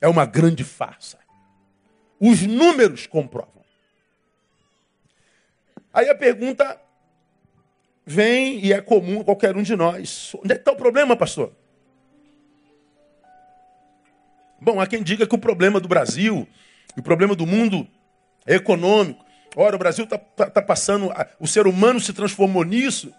É 0.00 0.08
uma 0.08 0.24
grande 0.24 0.64
farsa. 0.64 1.18
Os 2.18 2.42
números 2.42 3.06
comprovam. 3.06 3.62
Aí 5.92 6.08
a 6.08 6.14
pergunta 6.14 6.80
vem 8.06 8.64
e 8.64 8.72
é 8.72 8.80
comum 8.80 9.20
a 9.20 9.24
qualquer 9.24 9.56
um 9.56 9.62
de 9.62 9.74
nós. 9.76 10.34
Onde 10.36 10.52
é 10.52 10.54
que 10.54 10.62
está 10.62 10.72
o 10.72 10.76
problema, 10.76 11.16
pastor? 11.16 11.52
Bom, 14.60 14.78
há 14.78 14.86
quem 14.86 15.02
diga 15.02 15.26
que 15.26 15.34
o 15.34 15.38
problema 15.38 15.80
do 15.80 15.88
Brasil, 15.88 16.46
o 16.96 17.02
problema 17.02 17.34
do 17.34 17.46
mundo 17.46 17.86
é 18.46 18.56
econômico. 18.56 19.24
Ora, 19.56 19.74
o 19.74 19.78
Brasil 19.78 20.04
está 20.04 20.18
tá, 20.18 20.50
tá 20.50 20.62
passando, 20.62 21.10
o 21.38 21.46
ser 21.46 21.66
humano 21.66 21.98
se 21.98 22.12
transformou 22.12 22.62
nisso, 22.62 23.12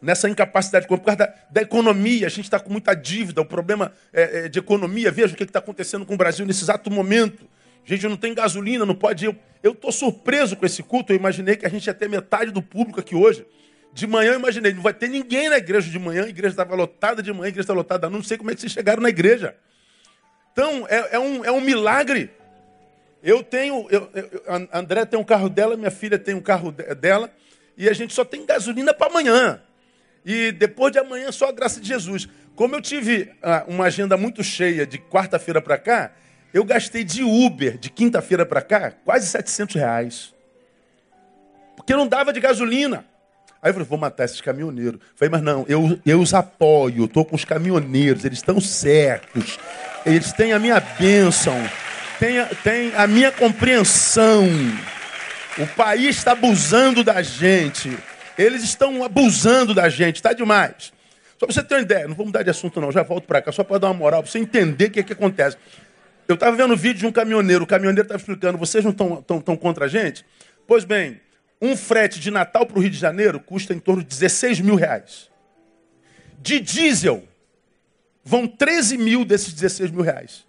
nessa 0.00 0.28
incapacidade, 0.28 0.86
por 0.86 1.00
causa 1.00 1.18
da, 1.18 1.34
da 1.50 1.62
economia. 1.62 2.26
A 2.26 2.30
gente 2.30 2.44
está 2.44 2.60
com 2.60 2.70
muita 2.70 2.94
dívida, 2.94 3.40
o 3.40 3.46
problema 3.46 3.92
é, 4.12 4.44
é 4.44 4.48
de 4.48 4.58
economia. 4.58 5.10
Veja 5.10 5.32
o 5.32 5.36
que 5.36 5.42
está 5.42 5.58
acontecendo 5.58 6.04
com 6.04 6.14
o 6.14 6.18
Brasil 6.18 6.44
nesse 6.44 6.62
exato 6.62 6.90
momento. 6.90 7.48
A 7.84 7.88
gente 7.88 8.06
não 8.06 8.16
tem 8.16 8.34
gasolina, 8.34 8.84
não 8.84 8.94
pode. 8.94 9.24
Eu 9.62 9.72
estou 9.72 9.90
surpreso 9.90 10.54
com 10.54 10.66
esse 10.66 10.82
culto. 10.82 11.12
Eu 11.12 11.16
imaginei 11.16 11.56
que 11.56 11.64
a 11.64 11.70
gente 11.70 11.86
ia 11.86 11.94
ter 11.94 12.08
metade 12.08 12.50
do 12.50 12.60
público 12.60 13.00
aqui 13.00 13.16
hoje. 13.16 13.46
De 13.94 14.06
manhã 14.06 14.32
eu 14.32 14.38
imaginei, 14.38 14.74
não 14.74 14.82
vai 14.82 14.92
ter 14.92 15.08
ninguém 15.08 15.48
na 15.48 15.56
igreja 15.56 15.90
de 15.90 15.98
manhã, 15.98 16.24
a 16.24 16.28
igreja 16.28 16.52
estava 16.52 16.74
lotada 16.74 17.22
de 17.22 17.32
manhã, 17.32 17.46
a 17.46 17.48
igreja 17.48 17.62
está 17.62 17.72
lotada. 17.72 18.10
Não 18.10 18.22
sei 18.22 18.36
como 18.36 18.50
é 18.50 18.54
que 18.54 18.60
vocês 18.60 18.72
chegaram 18.72 19.02
na 19.02 19.08
igreja. 19.08 19.56
Então, 20.58 20.88
é, 20.88 21.10
é, 21.12 21.18
um, 21.20 21.44
é 21.44 21.52
um 21.52 21.60
milagre. 21.60 22.32
Eu 23.22 23.44
tenho, 23.44 23.86
eu, 23.90 24.10
eu, 24.12 24.42
a 24.72 24.80
André 24.80 25.04
tem 25.04 25.16
um 25.16 25.22
carro 25.22 25.48
dela, 25.48 25.76
minha 25.76 25.88
filha 25.88 26.18
tem 26.18 26.34
um 26.34 26.40
carro 26.40 26.72
dela, 26.72 27.30
e 27.76 27.88
a 27.88 27.92
gente 27.92 28.12
só 28.12 28.24
tem 28.24 28.44
gasolina 28.44 28.92
para 28.92 29.06
amanhã. 29.06 29.62
E 30.26 30.50
depois 30.50 30.90
de 30.90 30.98
amanhã, 30.98 31.30
só 31.30 31.50
a 31.50 31.52
graça 31.52 31.80
de 31.80 31.86
Jesus. 31.86 32.28
Como 32.56 32.74
eu 32.74 32.82
tive 32.82 33.32
ah, 33.40 33.66
uma 33.68 33.84
agenda 33.84 34.16
muito 34.16 34.42
cheia 34.42 34.84
de 34.84 34.98
quarta-feira 34.98 35.62
para 35.62 35.78
cá, 35.78 36.10
eu 36.52 36.64
gastei 36.64 37.04
de 37.04 37.22
Uber 37.22 37.78
de 37.78 37.88
quinta-feira 37.88 38.44
para 38.44 38.60
cá 38.60 38.90
quase 39.04 39.28
700 39.28 39.76
reais. 39.76 40.34
Porque 41.76 41.94
não 41.94 42.08
dava 42.08 42.32
de 42.32 42.40
gasolina. 42.40 43.04
Aí 43.62 43.70
eu 43.70 43.74
falei, 43.74 43.88
vou 43.88 43.98
matar 43.98 44.24
esses 44.24 44.40
caminhoneiros. 44.40 45.00
Falei, 45.14 45.30
mas 45.30 45.42
não, 45.42 45.64
eu, 45.68 46.00
eu 46.04 46.20
os 46.20 46.34
apoio, 46.34 47.04
estou 47.04 47.24
com 47.24 47.36
os 47.36 47.44
caminhoneiros, 47.44 48.24
eles 48.24 48.38
estão 48.38 48.60
certos. 48.60 49.56
Eles 50.08 50.32
têm 50.32 50.54
a 50.54 50.58
minha 50.58 50.80
bênção, 50.80 51.54
têm, 52.18 52.42
têm 52.64 52.92
a 52.96 53.06
minha 53.06 53.30
compreensão. 53.30 54.48
O 55.58 55.66
país 55.66 56.16
está 56.16 56.32
abusando 56.32 57.04
da 57.04 57.20
gente. 57.20 57.94
Eles 58.38 58.62
estão 58.62 59.04
abusando 59.04 59.74
da 59.74 59.90
gente, 59.90 60.16
está 60.16 60.32
demais. 60.32 60.94
Só 61.38 61.46
para 61.46 61.52
você 61.52 61.62
ter 61.62 61.74
uma 61.74 61.82
ideia, 61.82 62.08
não 62.08 62.14
vou 62.14 62.24
mudar 62.24 62.42
de 62.42 62.48
assunto 62.48 62.80
não, 62.80 62.90
já 62.90 63.02
volto 63.02 63.26
para 63.26 63.42
cá, 63.42 63.52
só 63.52 63.62
para 63.62 63.78
dar 63.78 63.88
uma 63.88 63.94
moral, 63.94 64.22
para 64.22 64.30
você 64.30 64.38
entender 64.38 64.86
o 64.86 64.90
que, 64.90 65.00
é 65.00 65.02
que 65.02 65.12
acontece. 65.12 65.58
Eu 66.26 66.34
estava 66.34 66.56
vendo 66.56 66.72
um 66.72 66.76
vídeo 66.76 67.00
de 67.00 67.06
um 67.06 67.12
caminhoneiro, 67.12 67.64
o 67.64 67.66
caminhoneiro 67.66 68.06
estava 68.06 68.18
explicando, 68.18 68.56
vocês 68.56 68.82
não 68.82 68.92
estão 68.92 69.22
tão, 69.22 69.40
tão 69.40 69.56
contra 69.56 69.84
a 69.84 69.88
gente? 69.88 70.24
Pois 70.66 70.84
bem, 70.84 71.20
um 71.60 71.76
frete 71.76 72.18
de 72.18 72.30
Natal 72.30 72.64
para 72.64 72.78
o 72.78 72.80
Rio 72.80 72.90
de 72.90 72.98
Janeiro 72.98 73.38
custa 73.40 73.74
em 73.74 73.78
torno 73.78 74.02
de 74.02 74.08
16 74.08 74.60
mil 74.60 74.74
reais. 74.74 75.28
De 76.40 76.60
diesel, 76.60 77.22
vão 78.24 78.46
13 78.46 78.98
mil 78.98 79.24
desses 79.24 79.52
16 79.52 79.90
mil 79.90 80.02
reais. 80.02 80.46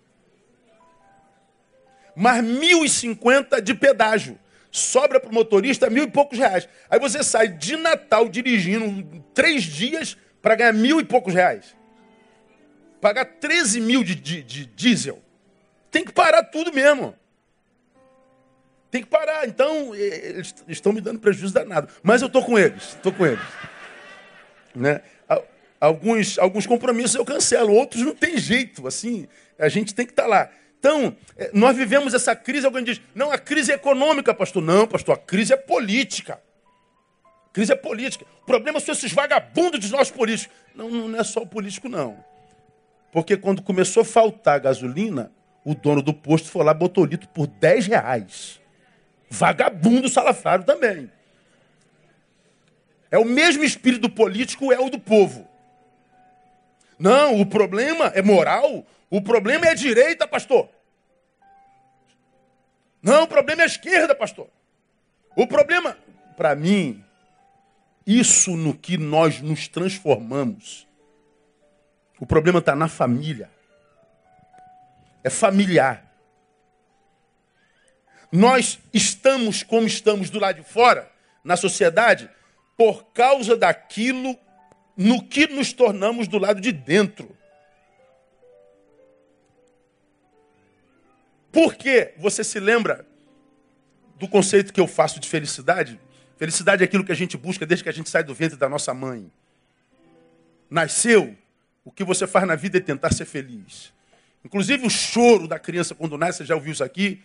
Mas 2.16 2.44
1.050 2.44 3.62
de 3.62 3.74
pedágio. 3.74 4.38
Sobra 4.72 5.20
para 5.20 5.30
o 5.30 5.34
motorista 5.34 5.90
mil 5.90 6.04
e 6.04 6.12
poucos 6.12 6.38
reais. 6.38 6.68
Aí 6.90 7.00
você 7.00 7.24
sai 7.24 7.48
de 7.48 7.76
Natal 7.76 8.30
dirigindo 8.30 9.24
três 9.34 9.64
dias 9.64 10.18
para 10.42 10.56
ganhar 10.56 10.74
mil 10.74 11.00
e 11.00 11.06
poucos 11.06 11.34
reais. 11.34 11.76
Pagar 13.02 13.26
13 13.26 13.80
mil 13.82 14.04
de, 14.04 14.16
de, 14.16 14.44
de 14.44 14.66
diesel. 14.66 15.22
Tem 15.90 16.04
que 16.04 16.12
parar 16.12 16.44
tudo 16.44 16.74
mesmo. 16.74 17.16
Tem 18.92 19.02
que 19.02 19.10
parar. 19.10 19.48
Então, 19.48 19.96
eles 19.96 20.54
estão 20.68 20.92
me 20.92 21.02
dando 21.02 21.20
prejuízo 21.20 21.54
danado. 21.54 21.90
Mas 22.04 22.22
eu 22.22 22.28
estou 22.28 22.44
com 22.44 22.58
eles. 22.58 22.84
Estou 22.84 23.12
com 23.14 23.26
eles. 23.26 23.40
Né? 24.76 25.02
Alguns, 25.80 26.38
alguns 26.38 26.68
compromissos 26.68 27.16
eu 27.16 27.24
cancelo, 27.24 27.74
outros 27.74 28.04
não 28.04 28.14
tem 28.14 28.38
jeito, 28.38 28.86
assim, 28.86 29.28
a 29.58 29.70
gente 29.70 29.96
tem 29.96 30.06
que 30.06 30.12
estar 30.12 30.24
tá 30.24 30.30
lá. 30.30 30.50
Então, 30.80 31.16
é, 31.38 31.52
nós 31.54 31.76
vivemos 31.76 32.14
essa 32.14 32.36
crise, 32.36 32.66
alguém 32.66 32.84
diz, 32.84 33.02
não, 33.14 33.32
a 33.32 33.38
crise 33.38 33.72
é 33.72 33.76
econômica, 33.76 34.34
pastor. 34.34 34.64
Não, 34.64 34.88
pastor, 34.88 35.16
a 35.16 35.18
crise 35.18 35.54
é 35.54 35.58
política. 35.58 36.42
A 37.50 37.54
crise 37.54 37.74
é 37.74 37.76
política. 37.76 38.26
O 38.42 38.46
problema 38.46 38.80
são 38.80 38.94
esses 38.94 39.12
vagabundos 39.12 39.82
dos 39.82 39.92
nossos 39.92 40.12
políticos. 40.12 40.56
Não, 40.74 40.90
não 40.90 41.20
é 41.20 41.24
só 41.24 41.42
o 41.42 41.48
político, 41.48 41.90
não. 41.90 42.24
Porque 43.12 43.36
quando 43.36 43.62
começou 43.62 44.02
a 44.02 44.06
faltar 44.06 44.60
gasolina, 44.62 45.32
o 45.66 45.76
dono 45.76 46.02
do 46.02 46.14
posto 46.14 46.50
foi 46.50 46.64
lá, 46.64 46.74
botou 46.74 47.04
litro 47.04 47.28
por 47.30 47.48
10 47.48 47.88
reais. 47.88 48.62
Vagabundo 49.30 50.08
salafrário 50.08 50.64
também. 50.64 51.12
É 53.12 53.18
o 53.18 53.26
mesmo 53.26 53.64
espírito 53.64 54.10
político, 54.10 54.72
é 54.72 54.80
o 54.80 54.90
do 54.90 55.00
povo. 55.00 55.49
Não, 57.00 57.39
o 57.39 57.46
problema 57.46 58.08
é 58.08 58.22
moral. 58.22 58.86
O 59.10 59.22
problema 59.22 59.65
é 59.65 59.70
a 59.70 59.74
direita, 59.74 60.27
pastor. 60.27 60.70
Não, 63.01 63.24
o 63.24 63.27
problema 63.27 63.62
é 63.62 63.63
a 63.63 63.68
esquerda, 63.68 64.13
pastor. 64.13 64.50
O 65.36 65.48
problema, 65.48 65.98
para 66.36 66.53
mim, 66.53 67.01
isso 68.06 68.58
no 68.58 68.75
que 68.77 68.98
nós 68.98 69.39
nos 69.39 69.70
transformamos. 69.70 70.86
O 72.20 72.25
problema 72.25 72.60
está 72.60 72.75
na 72.75 72.89
família. 72.89 73.50
É 75.24 75.29
familiar. 75.29 76.06
Nós 78.32 78.79
estamos 78.94 79.63
como 79.63 79.88
estamos 79.88 80.29
do 80.29 80.39
lado 80.39 80.62
de 80.62 80.70
fora, 80.70 81.10
na 81.44 81.56
sociedade, 81.56 82.29
por 82.77 83.06
causa 83.13 83.56
daquilo 83.56 84.38
no 85.00 85.24
que 85.24 85.48
nos 85.48 85.72
tornamos 85.72 86.27
do 86.27 86.38
lado 86.38 86.60
de 86.60 86.74
dentro. 86.74 87.34
Por 91.53 91.75
que 91.75 92.13
você 92.18 92.44
se 92.44 92.60
lembra 92.60 93.08
do 94.18 94.27
conceito 94.27 94.74
que 94.74 94.79
eu 94.82 94.88
faço 94.88 95.18
de 95.22 95.29
felicidade? 95.29 95.98
Felicidade 96.36 96.84
é 96.84 96.86
aquilo 96.86 97.06
que 97.06 97.13
a 97.13 97.15
gente 97.15 97.38
busca 97.38 97.65
desde 97.65 97.82
que 97.84 97.89
a 97.89 97.94
gente 97.94 98.10
sai 98.10 98.25
do 98.25 98.34
ventre 98.34 98.58
da 98.58 98.68
nossa 98.68 98.94
mãe. 98.94 99.32
Nasceu, 100.70 101.34
o 101.86 101.91
que 101.91 102.03
você 102.03 102.27
faz 102.27 102.46
na 102.46 102.56
vida 102.56 102.77
é 102.77 102.82
tentar 102.82 103.13
ser 103.13 103.24
feliz. 103.24 103.94
Inclusive 104.44 104.86
o 104.86 104.89
choro 104.89 105.48
da 105.48 105.58
criança 105.58 105.96
quando 105.96 106.18
nasce, 106.18 106.39
você 106.39 106.46
já 106.46 106.56
ouviu 106.56 106.74
isso 106.74 106.84
aqui? 106.84 107.24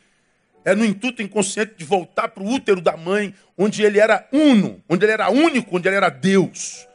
É 0.65 0.77
no 0.77 0.85
intuito 0.85 1.23
inconsciente 1.23 1.75
de 1.77 1.85
voltar 1.85 2.29
para 2.29 2.43
o 2.43 2.49
útero 2.49 2.81
da 2.81 2.97
mãe, 2.97 3.35
onde 3.59 3.83
ele 3.83 3.99
era 3.99 4.29
uno, 4.33 4.81
onde 4.89 5.05
ele 5.05 5.13
era 5.13 5.29
único, 5.29 5.77
onde 5.77 5.89
ele 5.89 5.97
era 5.97 6.09
Deus 6.09 6.87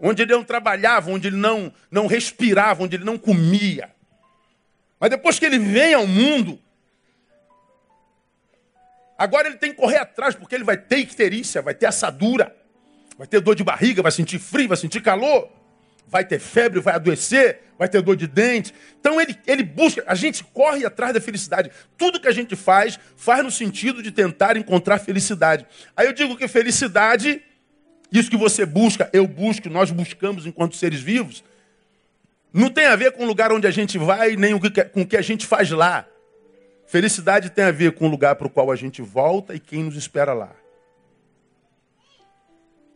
onde 0.00 0.22
ele 0.22 0.32
não 0.32 0.44
trabalhava, 0.44 1.10
onde 1.10 1.28
ele 1.28 1.36
não, 1.36 1.72
não 1.90 2.06
respirava, 2.06 2.82
onde 2.82 2.96
ele 2.96 3.04
não 3.04 3.18
comia. 3.18 3.90
Mas 4.98 5.10
depois 5.10 5.38
que 5.38 5.46
ele 5.46 5.58
vem 5.58 5.94
ao 5.94 6.06
mundo, 6.06 6.58
agora 9.16 9.48
ele 9.48 9.56
tem 9.56 9.70
que 9.70 9.76
correr 9.76 9.98
atrás, 9.98 10.34
porque 10.34 10.54
ele 10.54 10.64
vai 10.64 10.76
ter 10.76 10.98
icterícia, 10.98 11.62
vai 11.62 11.74
ter 11.74 11.86
assadura, 11.86 12.54
vai 13.16 13.26
ter 13.26 13.40
dor 13.40 13.54
de 13.54 13.64
barriga, 13.64 14.02
vai 14.02 14.12
sentir 14.12 14.38
frio, 14.38 14.68
vai 14.68 14.76
sentir 14.76 15.00
calor, 15.00 15.50
vai 16.06 16.24
ter 16.24 16.38
febre, 16.38 16.80
vai 16.80 16.94
adoecer, 16.94 17.60
vai 17.78 17.88
ter 17.88 18.00
dor 18.02 18.16
de 18.16 18.26
dente. 18.26 18.74
Então 18.98 19.20
ele, 19.20 19.36
ele 19.46 19.62
busca, 19.62 20.02
a 20.06 20.14
gente 20.14 20.42
corre 20.42 20.84
atrás 20.84 21.14
da 21.14 21.20
felicidade. 21.20 21.70
Tudo 21.96 22.20
que 22.20 22.28
a 22.28 22.32
gente 22.32 22.56
faz, 22.56 22.98
faz 23.16 23.44
no 23.44 23.50
sentido 23.50 24.02
de 24.02 24.10
tentar 24.10 24.56
encontrar 24.56 24.98
felicidade. 24.98 25.66
Aí 25.96 26.06
eu 26.06 26.12
digo 26.12 26.36
que 26.36 26.48
felicidade 26.48 27.42
isso 28.10 28.30
que 28.30 28.36
você 28.36 28.64
busca, 28.64 29.08
eu 29.12 29.26
busco, 29.26 29.68
nós 29.68 29.90
buscamos 29.90 30.46
enquanto 30.46 30.76
seres 30.76 31.00
vivos, 31.00 31.44
não 32.52 32.70
tem 32.70 32.86
a 32.86 32.96
ver 32.96 33.12
com 33.12 33.24
o 33.24 33.26
lugar 33.26 33.52
onde 33.52 33.66
a 33.66 33.70
gente 33.70 33.98
vai, 33.98 34.36
nem 34.36 34.58
com 34.92 35.02
o 35.02 35.06
que 35.06 35.16
a 35.16 35.22
gente 35.22 35.46
faz 35.46 35.70
lá. 35.70 36.06
Felicidade 36.86 37.50
tem 37.50 37.64
a 37.64 37.70
ver 37.70 37.92
com 37.92 38.06
o 38.06 38.10
lugar 38.10 38.36
para 38.36 38.46
o 38.46 38.50
qual 38.50 38.70
a 38.70 38.76
gente 38.76 39.02
volta 39.02 39.54
e 39.54 39.60
quem 39.60 39.84
nos 39.84 39.96
espera 39.96 40.32
lá. 40.32 40.56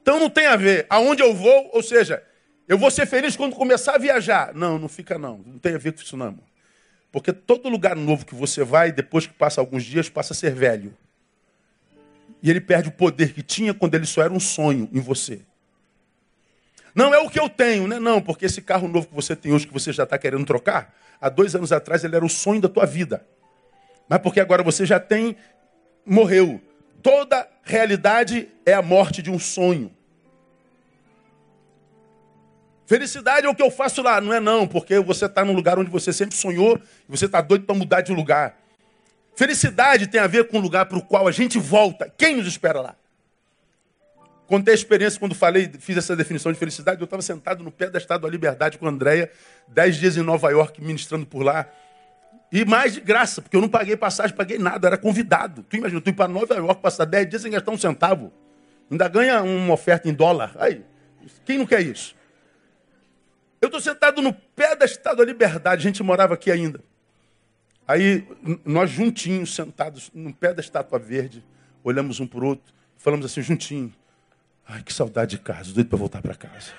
Então 0.00 0.18
não 0.18 0.30
tem 0.30 0.46
a 0.46 0.56
ver 0.56 0.86
aonde 0.88 1.22
eu 1.22 1.34
vou, 1.34 1.70
ou 1.72 1.82
seja, 1.82 2.22
eu 2.66 2.78
vou 2.78 2.90
ser 2.90 3.06
feliz 3.06 3.36
quando 3.36 3.54
começar 3.54 3.94
a 3.94 3.98
viajar. 3.98 4.54
Não, 4.54 4.78
não 4.78 4.88
fica 4.88 5.18
não. 5.18 5.38
Não 5.46 5.58
tem 5.58 5.74
a 5.74 5.78
ver 5.78 5.92
com 5.92 6.00
isso 6.00 6.16
não. 6.16 6.38
Porque 7.12 7.32
todo 7.32 7.68
lugar 7.68 7.94
novo 7.94 8.24
que 8.24 8.34
você 8.34 8.64
vai, 8.64 8.90
depois 8.90 9.26
que 9.26 9.34
passa 9.34 9.60
alguns 9.60 9.84
dias, 9.84 10.08
passa 10.08 10.32
a 10.32 10.36
ser 10.36 10.54
velho. 10.54 10.96
E 12.42 12.50
ele 12.50 12.60
perde 12.60 12.88
o 12.88 12.92
poder 12.92 13.32
que 13.32 13.42
tinha 13.42 13.72
quando 13.72 13.94
ele 13.94 14.06
só 14.06 14.22
era 14.22 14.32
um 14.32 14.40
sonho 14.40 14.88
em 14.92 15.00
você. 15.00 15.42
Não 16.94 17.14
é 17.14 17.18
o 17.18 17.30
que 17.30 17.38
eu 17.38 17.48
tenho, 17.48 17.86
né? 17.86 17.98
Não, 17.98 18.20
porque 18.20 18.44
esse 18.44 18.60
carro 18.60 18.88
novo 18.88 19.06
que 19.06 19.14
você 19.14 19.34
tem 19.34 19.52
hoje, 19.52 19.66
que 19.66 19.72
você 19.72 19.92
já 19.92 20.02
está 20.02 20.18
querendo 20.18 20.44
trocar, 20.44 20.94
há 21.20 21.28
dois 21.28 21.54
anos 21.54 21.72
atrás 21.72 22.04
ele 22.04 22.16
era 22.16 22.24
o 22.24 22.28
sonho 22.28 22.60
da 22.60 22.68
tua 22.68 22.84
vida. 22.84 23.26
Mas 24.08 24.20
porque 24.20 24.40
agora 24.40 24.62
você 24.62 24.84
já 24.84 25.00
tem, 25.00 25.36
morreu. 26.04 26.60
Toda 27.02 27.48
realidade 27.62 28.48
é 28.66 28.74
a 28.74 28.82
morte 28.82 29.22
de 29.22 29.30
um 29.30 29.38
sonho. 29.38 29.90
Felicidade 32.86 33.46
é 33.46 33.48
o 33.48 33.54
que 33.54 33.62
eu 33.62 33.70
faço 33.70 34.02
lá, 34.02 34.20
não 34.20 34.34
é 34.34 34.40
não, 34.40 34.66
porque 34.66 34.98
você 34.98 35.24
está 35.24 35.44
num 35.44 35.54
lugar 35.54 35.78
onde 35.78 35.90
você 35.90 36.12
sempre 36.12 36.36
sonhou 36.36 36.78
e 37.08 37.10
você 37.10 37.24
está 37.24 37.40
doido 37.40 37.64
para 37.64 37.74
mudar 37.74 38.02
de 38.02 38.12
lugar. 38.12 38.61
Felicidade 39.34 40.06
tem 40.06 40.20
a 40.20 40.26
ver 40.26 40.48
com 40.48 40.58
o 40.58 40.60
lugar 40.60 40.86
para 40.86 40.98
o 40.98 41.02
qual 41.02 41.26
a 41.26 41.32
gente 41.32 41.58
volta. 41.58 42.12
Quem 42.16 42.36
nos 42.36 42.46
espera 42.46 42.80
lá? 42.80 42.96
Contei 44.46 44.72
a 44.72 44.74
experiência 44.74 45.18
quando 45.18 45.34
falei, 45.34 45.70
fiz 45.78 45.96
essa 45.96 46.14
definição 46.14 46.52
de 46.52 46.58
felicidade. 46.58 47.00
Eu 47.00 47.06
estava 47.06 47.22
sentado 47.22 47.64
no 47.64 47.72
pé 47.72 47.88
da 47.88 47.98
Estátua 47.98 48.28
da 48.28 48.32
Liberdade 48.32 48.76
com 48.76 48.86
a 48.86 48.90
Andréia, 48.90 49.30
dez 49.66 49.96
dias 49.96 50.16
em 50.16 50.22
Nova 50.22 50.50
York, 50.50 50.78
ministrando 50.82 51.24
por 51.24 51.42
lá. 51.42 51.66
E 52.52 52.62
mais 52.66 52.92
de 52.92 53.00
graça, 53.00 53.40
porque 53.40 53.56
eu 53.56 53.62
não 53.62 53.68
paguei 53.68 53.96
passagem, 53.96 54.36
paguei 54.36 54.58
nada, 54.58 54.86
era 54.86 54.98
convidado. 54.98 55.62
Tu 55.62 55.76
imagina, 55.76 56.02
tu 56.02 56.10
ir 56.10 56.12
para 56.12 56.28
Nova 56.28 56.54
York, 56.54 56.82
passar 56.82 57.06
dez 57.06 57.26
dias 57.26 57.40
sem 57.40 57.50
gastar 57.50 57.70
um 57.70 57.78
centavo. 57.78 58.30
Ainda 58.90 59.08
ganha 59.08 59.42
uma 59.42 59.72
oferta 59.72 60.06
em 60.06 60.12
dólar. 60.12 60.52
Aí, 60.58 60.84
quem 61.46 61.56
não 61.56 61.64
quer 61.64 61.80
isso? 61.80 62.14
Eu 63.58 63.68
estou 63.68 63.80
sentado 63.80 64.20
no 64.20 64.34
pé 64.34 64.76
da 64.76 64.84
Estátua 64.84 65.24
da 65.24 65.32
Liberdade, 65.32 65.80
a 65.80 65.82
gente 65.82 66.02
morava 66.02 66.34
aqui 66.34 66.50
ainda. 66.50 66.80
Aí 67.86 68.26
nós 68.64 68.90
juntinhos, 68.90 69.54
sentados 69.54 70.10
no 70.14 70.32
pé 70.32 70.54
da 70.54 70.60
estátua 70.60 70.98
verde, 70.98 71.44
olhamos 71.82 72.20
um 72.20 72.26
para 72.26 72.40
o 72.40 72.46
outro, 72.46 72.72
falamos 72.96 73.26
assim, 73.26 73.42
juntinho. 73.42 73.92
Ai, 74.66 74.82
que 74.82 74.92
saudade 74.92 75.36
de 75.36 75.42
casa, 75.42 75.72
doido 75.72 75.88
para 75.88 75.98
voltar 75.98 76.22
para 76.22 76.34
casa. 76.34 76.72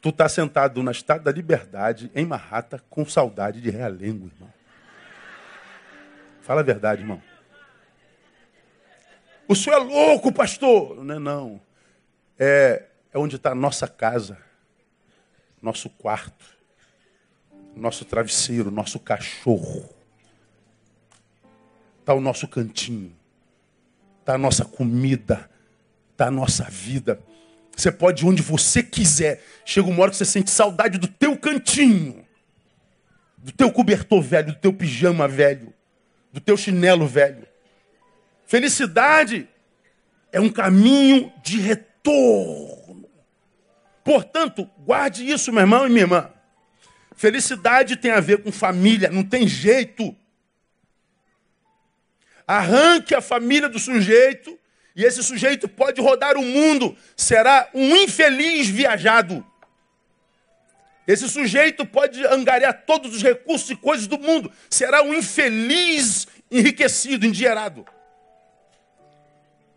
Tu 0.00 0.10
está 0.10 0.28
sentado 0.28 0.82
na 0.82 0.90
estátua 0.90 1.24
da 1.24 1.32
liberdade, 1.32 2.10
em 2.14 2.26
Marrata, 2.26 2.82
com 2.90 3.06
saudade 3.06 3.60
de 3.60 3.70
realengo, 3.70 4.26
irmão. 4.26 4.52
Fala 6.42 6.60
a 6.60 6.64
verdade, 6.64 7.02
irmão. 7.02 7.22
O 9.48 9.54
senhor 9.54 9.76
é 9.76 9.84
louco, 9.84 10.32
pastor. 10.32 11.02
Não 11.04 11.14
é 11.14 11.18
não. 11.18 11.60
É, 12.38 12.86
é 13.12 13.18
onde 13.18 13.36
está 13.36 13.52
a 13.52 13.54
nossa 13.54 13.86
casa, 13.86 14.36
nosso 15.62 15.88
quarto 15.88 16.51
nosso 17.76 18.04
travesseiro, 18.04 18.70
nosso 18.70 18.98
cachorro. 18.98 19.88
Está 22.00 22.14
o 22.14 22.20
nosso 22.20 22.48
cantinho. 22.48 23.14
Está 24.20 24.34
a 24.34 24.38
nossa 24.38 24.64
comida. 24.64 25.50
Está 26.12 26.26
a 26.26 26.30
nossa 26.30 26.64
vida. 26.64 27.20
Você 27.76 27.90
pode 27.90 28.24
ir 28.24 28.28
onde 28.28 28.42
você 28.42 28.82
quiser. 28.82 29.42
Chega 29.64 29.88
uma 29.88 30.02
hora 30.02 30.10
que 30.10 30.16
você 30.16 30.24
sente 30.24 30.50
saudade 30.50 30.98
do 30.98 31.08
teu 31.08 31.36
cantinho. 31.36 32.24
Do 33.38 33.52
teu 33.52 33.72
cobertor 33.72 34.20
velho, 34.20 34.52
do 34.52 34.58
teu 34.58 34.72
pijama 34.72 35.26
velho. 35.26 35.72
Do 36.32 36.40
teu 36.40 36.56
chinelo 36.56 37.06
velho. 37.06 37.46
Felicidade 38.46 39.48
é 40.30 40.40
um 40.40 40.48
caminho 40.48 41.32
de 41.42 41.58
retorno. 41.58 43.08
Portanto, 44.04 44.68
guarde 44.84 45.28
isso, 45.28 45.52
meu 45.52 45.60
irmão 45.62 45.86
e 45.86 45.88
minha 45.88 46.02
irmã. 46.02 46.30
Felicidade 47.16 47.96
tem 47.96 48.10
a 48.10 48.20
ver 48.20 48.42
com 48.42 48.50
família, 48.50 49.10
não 49.10 49.22
tem 49.22 49.46
jeito. 49.46 50.14
Arranque 52.46 53.14
a 53.14 53.20
família 53.20 53.68
do 53.68 53.78
sujeito 53.78 54.58
e 54.94 55.04
esse 55.04 55.22
sujeito 55.22 55.68
pode 55.68 56.00
rodar 56.00 56.36
o 56.36 56.42
mundo, 56.42 56.96
será 57.16 57.68
um 57.72 57.96
infeliz 57.96 58.68
viajado. 58.68 59.44
Esse 61.06 61.28
sujeito 61.28 61.84
pode 61.84 62.24
angariar 62.26 62.84
todos 62.86 63.14
os 63.14 63.22
recursos 63.22 63.70
e 63.70 63.76
coisas 63.76 64.06
do 64.06 64.18
mundo, 64.18 64.52
será 64.70 65.02
um 65.02 65.14
infeliz 65.14 66.28
enriquecido, 66.50 67.26
endinheirado. 67.26 67.84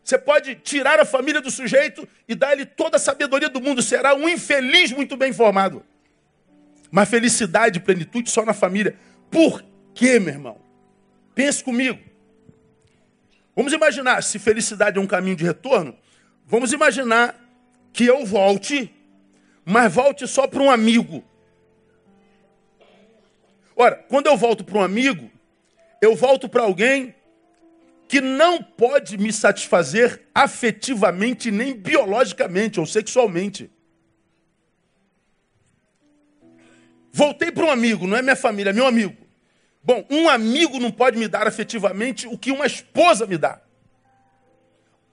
Você 0.03 0.19
pode 0.19 0.53
tirar 0.55 0.99
a 0.99 1.05
família 1.05 1.41
do 1.41 1.49
sujeito 1.49 2.07
e 2.27 2.35
dar-lhe 2.35 2.65
toda 2.65 2.97
a 2.97 2.99
sabedoria 2.99 3.49
do 3.49 3.59
mundo, 3.59 3.81
será 3.81 4.13
um 4.13 4.29
infeliz 4.29 4.91
muito 4.91 5.17
bem 5.17 5.33
formado. 5.33 5.83
Mas 6.95 7.09
felicidade 7.09 7.77
e 7.77 7.81
plenitude 7.81 8.31
só 8.31 8.45
na 8.45 8.53
família. 8.53 8.97
Por 9.29 9.61
quê, 9.93 10.17
meu 10.17 10.33
irmão? 10.33 10.57
Pense 11.35 11.61
comigo. 11.61 11.99
Vamos 13.53 13.73
imaginar, 13.73 14.23
se 14.23 14.39
felicidade 14.39 14.97
é 14.97 15.01
um 15.01 15.05
caminho 15.05 15.35
de 15.35 15.43
retorno, 15.43 15.93
vamos 16.45 16.71
imaginar 16.71 17.35
que 17.91 18.05
eu 18.05 18.25
volte, 18.25 18.95
mas 19.65 19.93
volte 19.93 20.25
só 20.25 20.47
para 20.47 20.63
um 20.63 20.71
amigo. 20.71 21.21
Ora, 23.75 23.97
quando 24.07 24.27
eu 24.27 24.37
volto 24.37 24.63
para 24.63 24.77
um 24.77 24.81
amigo, 24.81 25.29
eu 26.01 26.15
volto 26.15 26.47
para 26.47 26.63
alguém 26.63 27.13
que 28.07 28.21
não 28.21 28.63
pode 28.63 29.17
me 29.17 29.33
satisfazer 29.33 30.21
afetivamente, 30.33 31.51
nem 31.51 31.75
biologicamente 31.75 32.79
ou 32.79 32.85
sexualmente. 32.85 33.69
Voltei 37.17 37.49
para 37.49 37.63
um 37.63 37.71
amigo, 37.71 38.05
não 38.05 38.17
é 38.17 38.21
minha 38.21 38.35
família, 38.35 38.71
é 38.71 38.73
meu 38.73 38.85
amigo. 38.85 39.15
Bom, 39.81 40.05
um 40.09 40.27
amigo 40.27 40.81
não 40.81 40.91
pode 40.91 41.17
me 41.17 41.29
dar 41.29 41.47
afetivamente 41.47 42.27
o 42.27 42.37
que 42.37 42.51
uma 42.51 42.65
esposa 42.65 43.25
me 43.25 43.37
dá. 43.37 43.61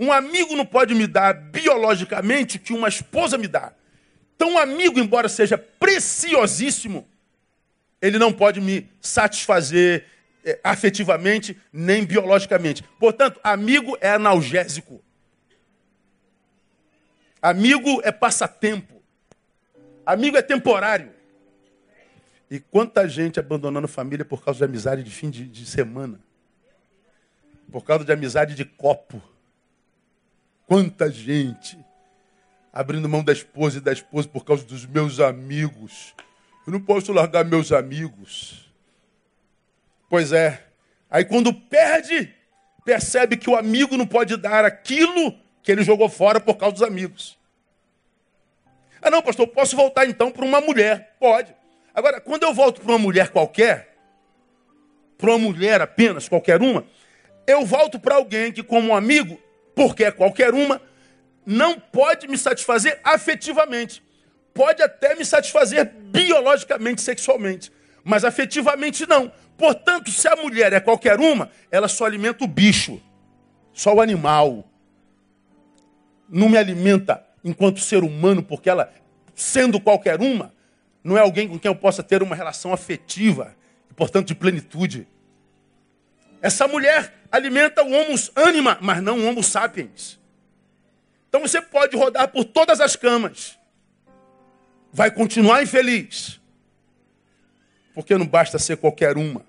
Um 0.00 0.10
amigo 0.10 0.56
não 0.56 0.66
pode 0.66 0.96
me 0.96 1.06
dar 1.06 1.32
biologicamente 1.32 2.56
o 2.56 2.60
que 2.60 2.72
uma 2.72 2.88
esposa 2.88 3.38
me 3.38 3.46
dá. 3.46 3.72
Então, 4.34 4.54
um 4.54 4.58
amigo, 4.58 4.98
embora 4.98 5.28
seja 5.28 5.56
preciosíssimo, 5.56 7.06
ele 8.00 8.18
não 8.18 8.32
pode 8.32 8.60
me 8.60 8.90
satisfazer 9.00 10.04
é, 10.44 10.58
afetivamente 10.64 11.56
nem 11.72 12.04
biologicamente. 12.04 12.82
Portanto, 12.98 13.38
amigo 13.44 13.96
é 14.00 14.10
analgésico. 14.10 15.00
Amigo 17.40 18.00
é 18.02 18.10
passatempo. 18.10 19.00
Amigo 20.04 20.36
é 20.36 20.42
temporário. 20.42 21.21
E 22.52 22.60
quanta 22.60 23.08
gente 23.08 23.40
abandonando 23.40 23.88
família 23.88 24.26
por 24.26 24.44
causa 24.44 24.58
de 24.58 24.64
amizade 24.66 25.02
de 25.02 25.10
fim 25.10 25.30
de, 25.30 25.48
de 25.48 25.64
semana. 25.64 26.20
Por 27.70 27.82
causa 27.82 28.04
de 28.04 28.12
amizade 28.12 28.54
de 28.54 28.62
copo. 28.62 29.22
Quanta 30.66 31.10
gente 31.10 31.82
abrindo 32.70 33.08
mão 33.08 33.24
da 33.24 33.32
esposa 33.32 33.78
e 33.78 33.80
da 33.80 33.90
esposa 33.90 34.28
por 34.28 34.44
causa 34.44 34.64
dos 34.64 34.84
meus 34.84 35.18
amigos. 35.18 36.14
Eu 36.66 36.74
não 36.74 36.80
posso 36.82 37.10
largar 37.10 37.42
meus 37.42 37.72
amigos. 37.72 38.70
Pois 40.10 40.30
é. 40.30 40.62
Aí 41.08 41.24
quando 41.24 41.54
perde, 41.54 42.34
percebe 42.84 43.38
que 43.38 43.48
o 43.48 43.56
amigo 43.56 43.96
não 43.96 44.06
pode 44.06 44.36
dar 44.36 44.62
aquilo 44.62 45.34
que 45.62 45.72
ele 45.72 45.82
jogou 45.82 46.10
fora 46.10 46.38
por 46.38 46.58
causa 46.58 46.74
dos 46.74 46.82
amigos. 46.82 47.38
Ah, 49.00 49.10
não, 49.10 49.22
pastor, 49.22 49.46
posso 49.48 49.74
voltar 49.74 50.04
então 50.04 50.30
para 50.30 50.44
uma 50.44 50.60
mulher? 50.60 51.16
Pode. 51.18 51.62
Agora, 51.94 52.20
quando 52.20 52.42
eu 52.44 52.55
volto 52.55 52.81
para 52.81 52.92
uma 52.92 52.98
mulher 52.98 53.28
qualquer, 53.28 53.96
para 55.18 55.31
uma 55.31 55.38
mulher 55.38 55.81
apenas, 55.81 56.28
qualquer 56.28 56.61
uma, 56.62 56.87
eu 57.46 57.66
volto 57.66 57.98
para 57.98 58.14
alguém 58.14 58.50
que, 58.50 58.62
como 58.62 58.94
amigo, 58.94 59.38
porque 59.74 60.05
é 60.05 60.11
qualquer 60.11 60.55
uma, 60.55 60.81
não 61.44 61.78
pode 61.78 62.26
me 62.28 62.38
satisfazer 62.38 63.00
afetivamente. 63.05 64.02
Pode 64.55 64.83
até 64.83 65.14
me 65.14 65.24
satisfazer 65.24 65.92
biologicamente, 66.11 67.00
sexualmente, 67.00 67.70
mas 68.05 68.24
afetivamente 68.24 69.07
não. 69.07 69.33
Portanto, 69.57 70.11
se 70.11 70.26
a 70.28 70.37
mulher 70.37 70.72
é 70.72 70.81
qualquer 70.81 71.20
uma, 71.20 71.50
ela 71.70 71.88
só 71.88 72.05
alimenta 72.05 72.44
o 72.44 72.48
bicho, 72.48 73.00
só 73.72 73.94
o 73.94 74.00
animal. 74.00 74.68
Não 76.28 76.48
me 76.48 76.57
alimenta 76.57 77.24
enquanto 77.44 77.81
ser 77.81 78.02
humano, 78.02 78.42
porque 78.42 78.70
ela, 78.70 78.92
sendo 79.35 79.81
qualquer 79.81 80.20
uma, 80.20 80.52
não 81.02 81.16
é 81.16 81.20
alguém 81.20 81.48
com 81.48 81.58
quem 81.58 81.68
eu 81.68 81.74
possa 81.74 82.02
ter 82.02 82.22
uma 82.22 82.36
relação 82.36 82.72
afetiva, 82.72 83.56
e, 83.90 83.94
portanto, 83.94 84.28
de 84.28 84.34
plenitude. 84.34 85.06
Essa 86.40 86.66
mulher 86.66 87.14
alimenta 87.30 87.82
o 87.82 87.92
homo 87.92 88.14
anima, 88.34 88.78
mas 88.80 89.02
não 89.02 89.18
o 89.18 89.26
homo 89.26 89.42
sapiens. 89.42 90.20
Então 91.28 91.40
você 91.40 91.62
pode 91.62 91.96
rodar 91.96 92.28
por 92.28 92.44
todas 92.44 92.80
as 92.80 92.94
camas. 92.94 93.58
Vai 94.92 95.10
continuar 95.10 95.62
infeliz. 95.62 96.38
Porque 97.94 98.16
não 98.18 98.26
basta 98.26 98.58
ser 98.58 98.76
qualquer 98.76 99.16
uma. 99.16 99.44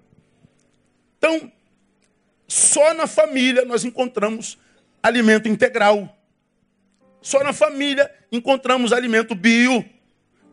Então, 1.18 1.52
só 2.48 2.94
na 2.94 3.08
família 3.08 3.66
nós 3.66 3.84
encontramos 3.84 4.58
alimento 5.02 5.50
integral. 5.50 6.18
Só 7.22 7.44
na 7.44 7.52
família 7.52 8.10
encontramos 8.32 8.94
alimento 8.94 9.36
bio, 9.36 9.84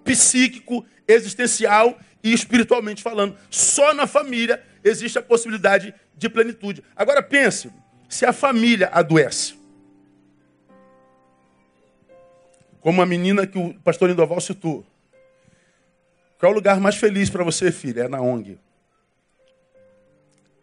psíquico, 0.04 0.84
existencial 1.06 1.98
e 2.22 2.32
espiritualmente 2.32 3.02
falando. 3.02 3.36
Só 3.50 3.94
na 3.94 4.06
família 4.06 4.62
existe 4.84 5.18
a 5.18 5.22
possibilidade 5.22 5.94
de 6.16 6.28
plenitude. 6.28 6.82
Agora 6.94 7.22
pense, 7.22 7.70
se 8.08 8.26
a 8.26 8.32
família 8.32 8.88
adoece, 8.92 9.60
Como 12.80 13.02
a 13.02 13.06
menina 13.06 13.46
que 13.46 13.58
o 13.58 13.74
pastor 13.80 14.08
Lindoval 14.08 14.40
citou. 14.40 14.84
Qual 16.38 16.50
é 16.50 16.52
o 16.52 16.56
lugar 16.56 16.80
mais 16.80 16.96
feliz 16.96 17.28
para 17.28 17.44
você, 17.44 17.70
filha? 17.70 18.04
É 18.04 18.08
na 18.08 18.20
ONG. 18.20 18.58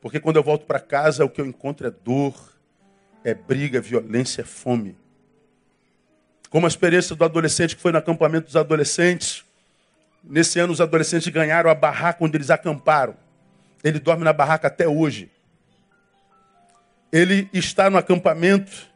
Porque 0.01 0.19
quando 0.19 0.37
eu 0.37 0.43
volto 0.43 0.65
para 0.65 0.79
casa, 0.79 1.23
o 1.23 1.29
que 1.29 1.39
eu 1.39 1.45
encontro 1.45 1.85
é 1.85 1.91
dor, 1.91 2.53
é 3.23 3.35
briga, 3.35 3.79
violência, 3.79 4.41
é 4.41 4.45
fome. 4.45 4.97
Como 6.49 6.65
a 6.65 6.69
experiência 6.69 7.15
do 7.15 7.23
adolescente 7.23 7.75
que 7.75 7.81
foi 7.81 7.91
no 7.91 7.97
acampamento 7.97 8.45
dos 8.45 8.55
adolescentes. 8.55 9.43
Nesse 10.23 10.59
ano, 10.59 10.73
os 10.73 10.81
adolescentes 10.81 11.27
ganharam 11.27 11.69
a 11.69 11.75
barraca 11.75 12.23
onde 12.23 12.37
eles 12.37 12.49
acamparam. 12.49 13.15
Ele 13.83 13.99
dorme 13.99 14.23
na 14.23 14.33
barraca 14.33 14.67
até 14.67 14.87
hoje. 14.87 15.29
Ele 17.11 17.49
está 17.53 17.89
no 17.89 17.97
acampamento 17.97 18.87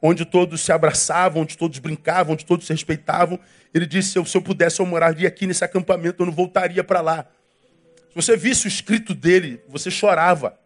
onde 0.00 0.24
todos 0.24 0.60
se 0.60 0.72
abraçavam, 0.72 1.42
onde 1.42 1.56
todos 1.56 1.78
brincavam, 1.78 2.34
onde 2.34 2.44
todos 2.44 2.66
se 2.66 2.72
respeitavam. 2.72 3.38
Ele 3.72 3.86
disse: 3.86 4.10
se 4.10 4.18
eu, 4.18 4.24
se 4.24 4.36
eu 4.36 4.42
pudesse, 4.42 4.80
eu 4.80 4.86
moraria 4.86 5.28
aqui 5.28 5.46
nesse 5.46 5.64
acampamento, 5.64 6.22
eu 6.22 6.26
não 6.26 6.32
voltaria 6.32 6.82
para 6.82 7.00
lá. 7.00 7.26
Se 8.08 8.16
você 8.16 8.36
visse 8.36 8.66
o 8.66 8.68
escrito 8.68 9.14
dele, 9.14 9.62
você 9.68 9.90
chorava. 9.90 10.58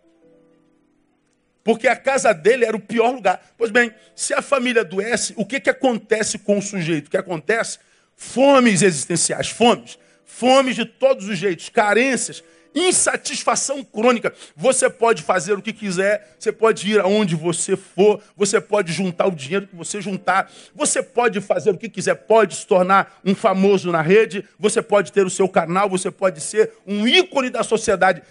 Porque 1.66 1.88
a 1.88 1.96
casa 1.96 2.32
dele 2.32 2.64
era 2.64 2.76
o 2.76 2.80
pior 2.80 3.10
lugar. 3.10 3.44
Pois 3.58 3.72
bem, 3.72 3.92
se 4.14 4.32
a 4.32 4.40
família 4.40 4.82
adoece, 4.82 5.34
o 5.36 5.44
que, 5.44 5.58
que 5.58 5.68
acontece 5.68 6.38
com 6.38 6.58
o 6.58 6.62
sujeito? 6.62 7.08
O 7.08 7.10
que 7.10 7.16
acontece? 7.16 7.80
Fomes 8.14 8.82
existenciais, 8.82 9.48
fomes. 9.48 9.98
Fomes 10.24 10.76
de 10.76 10.84
todos 10.84 11.28
os 11.28 11.36
jeitos, 11.36 11.68
carências 11.68 12.44
insatisfação 12.78 13.82
crônica. 13.82 14.34
Você 14.54 14.90
pode 14.90 15.22
fazer 15.22 15.54
o 15.54 15.62
que 15.62 15.72
quiser, 15.72 16.36
você 16.38 16.52
pode 16.52 16.92
ir 16.92 17.00
aonde 17.00 17.34
você 17.34 17.74
for, 17.74 18.20
você 18.36 18.60
pode 18.60 18.92
juntar 18.92 19.26
o 19.28 19.30
dinheiro 19.30 19.66
que 19.66 19.74
você 19.74 19.98
juntar, 20.02 20.52
você 20.74 21.02
pode 21.02 21.40
fazer 21.40 21.70
o 21.70 21.78
que 21.78 21.88
quiser, 21.88 22.14
pode 22.14 22.54
se 22.54 22.66
tornar 22.66 23.18
um 23.24 23.34
famoso 23.34 23.90
na 23.90 24.02
rede, 24.02 24.44
você 24.58 24.82
pode 24.82 25.10
ter 25.10 25.24
o 25.24 25.30
seu 25.30 25.48
canal, 25.48 25.88
você 25.88 26.10
pode 26.10 26.38
ser 26.42 26.70
um 26.86 27.08
ícone 27.08 27.48
da 27.48 27.62
sociedade. 27.62 28.22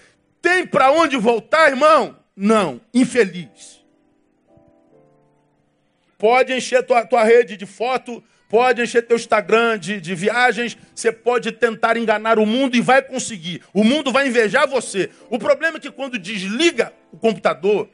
Tem 0.43 0.63
para 0.67 0.91
onde 0.91 1.17
voltar, 1.17 1.69
irmão? 1.69 2.23
Não, 2.35 2.81
infeliz. 2.93 3.83
Pode 6.17 6.53
encher 6.53 6.83
tua, 6.83 7.05
tua 7.05 7.23
rede 7.23 7.55
de 7.55 7.65
foto, 7.65 8.23
pode 8.49 8.81
encher 8.81 9.05
teu 9.05 9.15
Instagram 9.15 9.77
de, 9.77 10.01
de 10.01 10.15
viagens, 10.15 10.77
você 10.93 11.11
pode 11.11 11.51
tentar 11.51 11.97
enganar 11.97 12.39
o 12.39 12.45
mundo 12.45 12.75
e 12.75 12.81
vai 12.81 13.01
conseguir. 13.01 13.61
O 13.73 13.83
mundo 13.83 14.11
vai 14.11 14.27
invejar 14.27 14.67
você. 14.67 15.09
O 15.29 15.37
problema 15.37 15.77
é 15.77 15.79
que 15.79 15.91
quando 15.91 16.17
desliga 16.17 16.93
o 17.11 17.17
computador, 17.17 17.89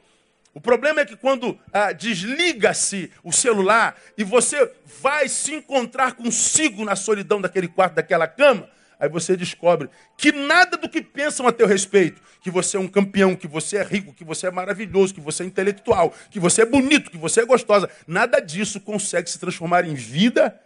o 0.54 0.60
problema 0.60 1.00
é 1.00 1.04
que 1.04 1.16
quando 1.16 1.58
ah, 1.72 1.92
desliga-se 1.92 3.10
o 3.24 3.32
celular 3.32 3.96
e 4.18 4.24
você 4.24 4.70
vai 5.00 5.28
se 5.28 5.54
encontrar 5.54 6.12
consigo 6.12 6.84
na 6.84 6.94
solidão 6.94 7.40
daquele 7.40 7.68
quarto, 7.68 7.94
daquela 7.94 8.26
cama, 8.26 8.68
Aí 9.02 9.08
você 9.08 9.36
descobre 9.36 9.90
que 10.16 10.30
nada 10.30 10.76
do 10.76 10.88
que 10.88 11.02
pensam 11.02 11.48
a 11.48 11.52
teu 11.52 11.66
respeito, 11.66 12.22
que 12.40 12.52
você 12.52 12.76
é 12.76 12.80
um 12.80 12.86
campeão, 12.86 13.34
que 13.34 13.48
você 13.48 13.78
é 13.78 13.82
rico, 13.82 14.14
que 14.14 14.22
você 14.22 14.46
é 14.46 14.50
maravilhoso, 14.52 15.12
que 15.12 15.20
você 15.20 15.42
é 15.42 15.46
intelectual, 15.46 16.14
que 16.30 16.38
você 16.38 16.62
é 16.62 16.64
bonito, 16.64 17.10
que 17.10 17.18
você 17.18 17.40
é 17.40 17.44
gostosa, 17.44 17.90
nada 18.06 18.38
disso 18.38 18.80
consegue 18.80 19.28
se 19.28 19.40
transformar 19.40 19.84
em 19.84 19.94
vida 19.94 20.56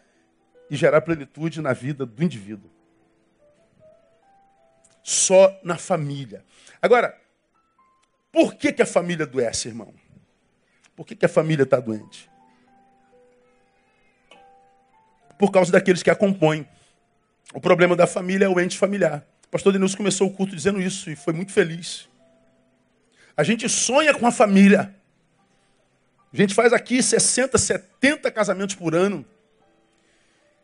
e 0.68 0.76
gerar 0.76 1.00
plenitude 1.00 1.62
na 1.62 1.72
vida 1.72 2.04
do 2.04 2.22
indivíduo. 2.22 2.70
Só 5.02 5.58
na 5.64 5.78
família. 5.78 6.44
Agora, 6.82 7.18
por 8.30 8.54
que, 8.54 8.70
que 8.70 8.82
a 8.82 8.86
família 8.86 9.24
adoece, 9.24 9.68
irmão? 9.68 9.94
Por 10.94 11.06
que, 11.06 11.16
que 11.16 11.24
a 11.24 11.28
família 11.30 11.62
está 11.62 11.80
doente? 11.80 12.28
Por 15.38 15.50
causa 15.50 15.72
daqueles 15.72 16.02
que 16.02 16.10
a 16.10 16.14
compõem. 16.14 16.68
O 17.56 17.60
problema 17.60 17.96
da 17.96 18.06
família 18.06 18.44
é 18.44 18.48
o 18.50 18.60
ente 18.60 18.76
familiar. 18.76 19.26
O 19.46 19.48
pastor 19.48 19.72
Denilson 19.72 19.96
começou 19.96 20.28
o 20.28 20.30
culto 20.30 20.54
dizendo 20.54 20.78
isso 20.78 21.08
e 21.08 21.16
foi 21.16 21.32
muito 21.32 21.52
feliz. 21.52 22.06
A 23.34 23.42
gente 23.42 23.66
sonha 23.66 24.12
com 24.12 24.26
a 24.26 24.30
família. 24.30 24.94
A 26.30 26.36
gente 26.36 26.52
faz 26.52 26.74
aqui 26.74 27.02
60, 27.02 27.56
70 27.56 28.30
casamentos 28.30 28.74
por 28.74 28.94
ano. 28.94 29.24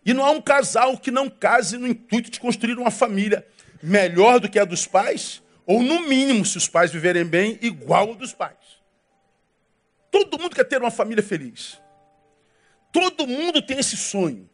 E 0.05 0.13
não 0.13 0.23
há 0.23 0.33
um 0.33 0.43
casal 0.43 0.99
que 0.99 1.11
não 1.11 1.31
case 1.31 1.79
no 1.79 1.87
intuito 1.87 2.31
de 2.31 2.39
construir 2.39 2.77
uma 2.77 2.91
família 2.91 3.47
melhor 3.83 4.39
do 4.39 4.47
que 4.47 4.59
a 4.59 4.65
dos 4.67 4.87
pais, 4.87 5.43
ou 5.65 5.83
no 5.83 6.07
mínimo, 6.07 6.45
se 6.45 6.59
os 6.59 6.69
pais 6.69 6.93
viverem 6.93 7.25
bem, 7.25 7.59
igual 7.63 8.13
a 8.13 8.17
dos 8.17 8.35
pais. 8.35 8.83
Todo 10.11 10.39
mundo 10.39 10.55
quer 10.55 10.65
ter 10.65 10.79
uma 10.79 10.91
família 10.91 11.25
feliz. 11.25 11.81
Todo 12.93 13.27
mundo 13.27 13.63
tem 13.63 13.79
esse 13.79 13.97
sonho. 13.97 14.52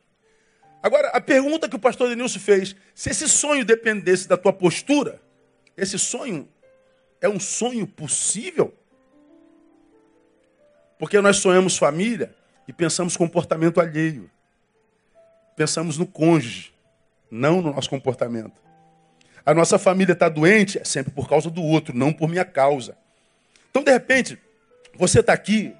Agora, 0.82 1.08
a 1.08 1.20
pergunta 1.20 1.68
que 1.68 1.76
o 1.76 1.78
pastor 1.78 2.08
Denilson 2.08 2.38
fez, 2.38 2.76
se 2.94 3.10
esse 3.10 3.28
sonho 3.28 3.64
dependesse 3.64 4.28
da 4.28 4.36
tua 4.36 4.52
postura, 4.52 5.20
esse 5.76 5.98
sonho 5.98 6.48
é 7.20 7.28
um 7.28 7.40
sonho 7.40 7.86
possível? 7.86 8.72
Porque 10.98 11.20
nós 11.20 11.36
sonhamos 11.36 11.76
família 11.76 12.34
e 12.66 12.72
pensamos 12.72 13.16
comportamento 13.16 13.80
alheio. 13.80 14.30
Pensamos 15.56 15.98
no 15.98 16.06
cônjuge, 16.06 16.72
não 17.30 17.60
no 17.60 17.72
nosso 17.72 17.90
comportamento. 17.90 18.60
A 19.44 19.54
nossa 19.54 19.78
família 19.78 20.12
está 20.12 20.28
doente 20.28 20.78
é 20.78 20.84
sempre 20.84 21.10
por 21.10 21.28
causa 21.28 21.50
do 21.50 21.62
outro, 21.62 21.96
não 21.96 22.12
por 22.12 22.28
minha 22.28 22.44
causa. 22.44 22.96
Então, 23.70 23.82
de 23.82 23.90
repente, 23.90 24.38
você 24.94 25.20
está 25.20 25.32
aqui, 25.32 25.74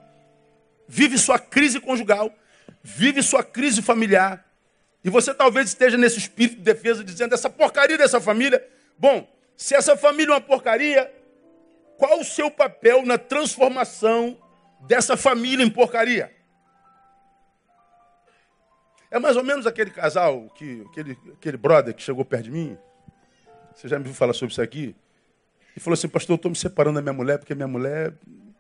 vive 0.89 1.19
sua 1.19 1.39
crise 1.39 1.79
conjugal, 1.81 2.33
vive 2.83 3.23
sua 3.23 3.45
crise 3.45 3.83
familiar, 3.83 4.48
e 5.09 5.11
você 5.11 5.33
talvez 5.33 5.69
esteja 5.69 5.97
nesse 5.97 6.19
espírito 6.19 6.57
de 6.57 6.63
defesa 6.63 7.03
dizendo 7.03 7.33
essa 7.33 7.49
porcaria 7.49 7.97
dessa 7.97 8.21
família. 8.21 8.63
Bom, 8.99 9.27
se 9.57 9.75
essa 9.75 9.97
família 9.97 10.33
é 10.33 10.35
uma 10.35 10.41
porcaria, 10.41 11.11
qual 11.97 12.21
o 12.21 12.25
seu 12.25 12.51
papel 12.51 13.07
na 13.07 13.17
transformação 13.17 14.37
dessa 14.81 15.17
família 15.17 15.65
em 15.65 15.71
porcaria? 15.71 16.31
É 19.11 19.19
mais 19.19 19.35
ou 19.39 19.43
menos 19.43 19.67
aquele 19.67 19.91
casal, 19.91 20.51
que, 20.51 20.85
aquele, 20.91 21.19
aquele 21.33 21.57
brother 21.57 21.95
que 21.95 22.03
chegou 22.03 22.23
perto 22.23 22.45
de 22.45 22.51
mim. 22.51 22.77
Você 23.75 23.89
já 23.89 23.99
me 23.99 24.05
viu 24.05 24.13
falar 24.13 24.35
sobre 24.35 24.53
isso 24.53 24.61
aqui? 24.61 24.95
E 25.75 25.81
falou 25.81 25.95
assim, 25.95 26.09
pastor, 26.09 26.35
eu 26.35 26.37
estou 26.37 26.51
me 26.51 26.57
separando 26.57 26.97
da 26.97 27.03
minha 27.03 27.15
mulher, 27.15 27.39
porque 27.39 27.55
minha 27.55 27.67
mulher. 27.67 28.13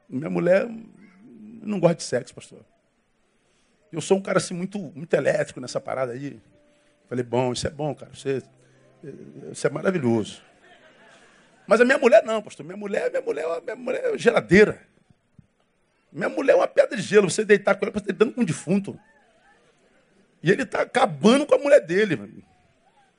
Minha 0.09 0.31
mulher 0.31 0.67
não 1.63 1.79
gosta 1.79 1.97
de 1.97 2.05
sexo, 2.05 2.35
pastor. 2.35 2.65
Eu 3.93 4.01
sou 4.01 4.19
um 4.19 4.23
cara 4.23 4.39
assim 4.39 4.55
muito, 4.55 4.79
muito 4.79 5.15
elétrico 5.15 5.61
nessa 5.61 5.81
parada 5.81 6.13
aí. 6.13 6.41
Falei, 7.09 7.25
bom, 7.25 7.53
isso 7.53 7.67
é 7.67 7.71
bom, 7.71 7.95
cara. 7.95 8.13
Você, 8.15 8.43
isso 9.51 9.67
é 9.67 9.71
maravilhoso. 9.71 10.43
Mas 11.67 11.81
a 11.81 11.85
minha 11.85 11.99
mulher 11.99 12.23
não, 12.25 12.43
pastor. 12.43 12.65
Minha 12.65 12.77
mulher, 12.77 13.11
minha 13.11 13.23
mulher, 13.23 13.63
minha 13.63 13.77
mulher 13.77 14.15
é 14.15 14.19
geladeira. 14.19 14.83
Minha 16.13 16.29
mulher 16.29 16.53
é 16.53 16.57
uma 16.57 16.69
pedra 16.69 16.97
de 16.97 17.03
gelo. 17.03 17.31
Você 17.31 17.45
deitar 17.45 17.77
com 17.77 17.85
ela, 17.85 17.93
você 17.93 17.99
está 17.99 18.13
deitando 18.13 18.35
com 18.35 18.41
um 18.43 18.45
defunto. 18.45 18.99
E 20.43 20.51
ele 20.51 20.63
está 20.63 20.83
acabando 20.83 21.47
com 21.47 21.55
a 21.55 21.59
mulher 21.59 21.81
dele. 21.81 22.45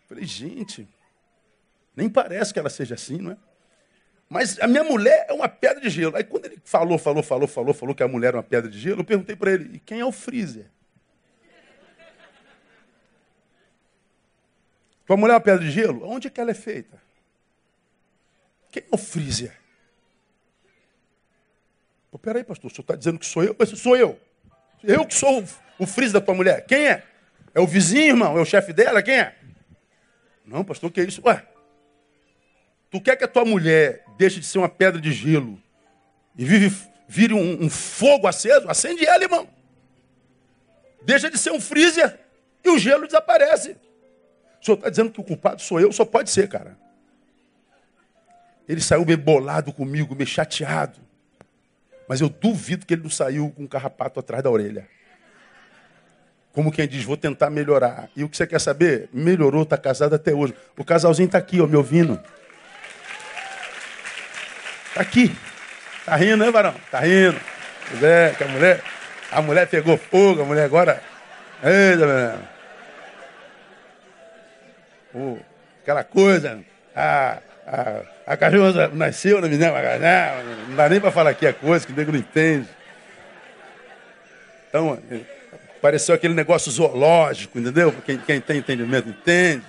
Falei, 0.07 0.25
gente, 0.25 0.87
nem 1.95 2.09
parece 2.09 2.53
que 2.53 2.59
ela 2.59 2.69
seja 2.69 2.95
assim, 2.95 3.17
não 3.17 3.31
é? 3.31 3.37
Mas 4.29 4.59
a 4.59 4.67
minha 4.67 4.83
mulher 4.83 5.25
é 5.27 5.33
uma 5.33 5.49
pedra 5.49 5.81
de 5.81 5.89
gelo. 5.89 6.15
Aí 6.15 6.23
quando 6.23 6.45
ele 6.45 6.61
falou, 6.63 6.99
falou, 6.99 7.23
falou, 7.23 7.47
falou, 7.47 7.73
falou 7.73 7.95
que 7.95 8.03
a 8.03 8.07
mulher 8.07 8.35
é 8.35 8.37
uma 8.37 8.43
pedra 8.43 8.69
de 8.69 8.79
gelo, 8.79 9.01
eu 9.01 9.05
perguntei 9.05 9.35
para 9.35 9.51
ele: 9.51 9.77
e 9.77 9.79
quem 9.79 9.99
é 9.99 10.05
o 10.05 10.11
freezer? 10.11 10.67
Tua 15.07 15.17
mulher 15.17 15.33
é 15.33 15.35
uma 15.37 15.41
pedra 15.41 15.65
de 15.65 15.71
gelo? 15.71 16.07
Onde 16.07 16.27
é 16.27 16.29
que 16.29 16.39
ela 16.39 16.51
é 16.51 16.53
feita? 16.53 17.01
Quem 18.71 18.83
é 18.83 18.87
o 18.91 18.97
freezer? 18.97 19.57
Pô, 22.11 22.19
peraí, 22.19 22.43
pastor, 22.43 22.69
o 22.69 22.73
senhor 22.73 22.83
está 22.83 22.95
dizendo 22.95 23.17
que 23.17 23.25
sou 23.25 23.43
eu? 23.43 23.55
Mas 23.57 23.69
sou 23.69 23.97
eu. 23.97 24.19
Eu 24.83 25.07
que 25.07 25.15
sou 25.15 25.43
o 25.79 25.87
freezer 25.87 26.19
da 26.19 26.21
tua 26.21 26.35
mulher. 26.35 26.67
Quem 26.67 26.87
é? 26.87 27.03
É 27.55 27.59
o 27.59 27.65
vizinho, 27.65 28.09
irmão? 28.09 28.37
É 28.37 28.41
o 28.41 28.45
chefe 28.45 28.71
dela? 28.71 29.01
Quem 29.01 29.15
é? 29.15 29.35
Não, 30.45 30.63
pastor, 30.63 30.91
o 30.91 30.93
que 30.93 31.01
é 31.01 31.03
isso? 31.05 31.21
Ué, 31.25 31.43
tu 32.91 33.01
quer 33.01 33.15
que 33.15 33.23
a 33.23 33.27
tua 33.27 33.45
mulher 33.45 34.05
deixe 34.19 34.41
de 34.41 34.45
ser 34.45 34.57
uma 34.57 34.67
pedra 34.67 34.99
de 34.99 35.13
gelo 35.13 35.57
e 36.37 36.43
vive, 36.43 36.75
vire 37.07 37.33
um, 37.33 37.63
um 37.63 37.69
fogo 37.69 38.27
aceso? 38.27 38.67
Acende 38.69 39.05
ela, 39.05 39.23
irmão. 39.23 39.47
Deixa 41.03 41.29
de 41.29 41.37
ser 41.37 41.51
um 41.51 41.61
freezer 41.61 42.19
e 42.61 42.69
o 42.69 42.77
gelo 42.77 43.05
desaparece. 43.05 43.77
O 44.61 44.65
senhor 44.65 44.75
está 44.75 44.89
dizendo 44.89 45.09
que 45.09 45.21
o 45.21 45.23
culpado 45.23 45.61
sou 45.61 45.79
eu? 45.79 45.89
Só 45.93 46.03
pode 46.03 46.29
ser, 46.29 46.49
cara. 46.49 46.77
Ele 48.67 48.81
saiu 48.81 49.05
meio 49.05 49.17
bolado 49.17 49.71
comigo, 49.71 50.13
meio 50.13 50.27
chateado. 50.27 50.99
Mas 52.05 52.19
eu 52.19 52.27
duvido 52.27 52.85
que 52.85 52.95
ele 52.95 53.03
não 53.03 53.09
saiu 53.09 53.49
com 53.51 53.63
um 53.63 53.67
carrapato 53.67 54.19
atrás 54.19 54.43
da 54.43 54.51
orelha. 54.51 54.85
Como 56.51 56.73
quem 56.73 56.85
diz, 56.89 57.05
vou 57.05 57.15
tentar 57.15 57.49
melhorar. 57.49 58.09
E 58.17 58.23
o 58.25 58.27
que 58.27 58.35
você 58.35 58.45
quer 58.45 58.59
saber? 58.59 59.07
Melhorou, 59.13 59.63
está 59.63 59.77
casado 59.77 60.13
até 60.13 60.33
hoje. 60.33 60.53
O 60.77 60.83
casalzinho 60.83 61.27
está 61.27 61.37
aqui, 61.37 61.61
ó, 61.61 61.67
me 61.67 61.77
ouvindo. 61.77 62.19
Está 64.89 65.01
aqui. 65.01 65.35
Está 65.99 66.15
rindo, 66.15 66.37
né, 66.37 66.51
varão? 66.51 66.75
Está 66.85 66.99
rindo. 66.99 67.39
É, 68.03 68.33
que 68.37 68.43
a 68.43 68.47
mulher, 68.47 68.81
a 69.31 69.41
mulher 69.41 69.67
pegou 69.67 69.97
fogo, 69.97 70.41
a 70.41 70.45
mulher 70.45 70.65
agora. 70.65 71.01
Eita, 71.63 72.05
meu 72.05 72.59
oh, 75.13 75.37
aquela 75.81 76.03
coisa. 76.03 76.59
A, 76.95 77.37
a, 77.65 78.01
a 78.33 78.37
cachorra 78.37 78.89
nasceu 78.89 79.41
na 79.41 79.47
menina, 79.47 79.71
não 80.67 80.75
dá 80.75 80.89
nem 80.89 80.99
para 80.99 81.11
falar 81.11 81.31
aqui 81.31 81.47
a 81.47 81.53
coisa, 81.53 81.85
que 81.85 81.93
o 81.93 81.95
nego 81.95 82.11
não 82.11 82.19
entende. 82.19 82.67
Então, 84.69 84.99
pareceu 85.81 86.13
aquele 86.13 86.33
negócio 86.33 86.71
zoológico, 86.71 87.57
entendeu? 87.57 87.93
Quem, 88.05 88.17
quem 88.17 88.39
tem 88.39 88.57
entendimento 88.57 89.09
entende. 89.09 89.63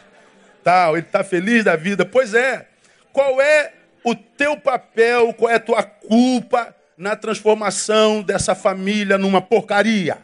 Tal, 0.63 0.97
ele 0.97 1.07
está 1.07 1.25
feliz 1.25 1.65
da 1.65 1.75
vida. 1.75 2.05
Pois 2.05 2.35
é. 2.35 2.67
Qual 3.13 3.41
é 3.41 3.73
o 4.05 4.15
teu 4.15 4.57
papel, 4.57 5.33
qual 5.35 5.51
é 5.51 5.57
a 5.57 5.61
tua 5.61 5.83
culpa 5.83 6.75
na 6.97 7.17
transformação 7.17 8.23
dessa 8.23 8.55
família 8.55 9.19
numa 9.19 9.41
porcaria? 9.41 10.19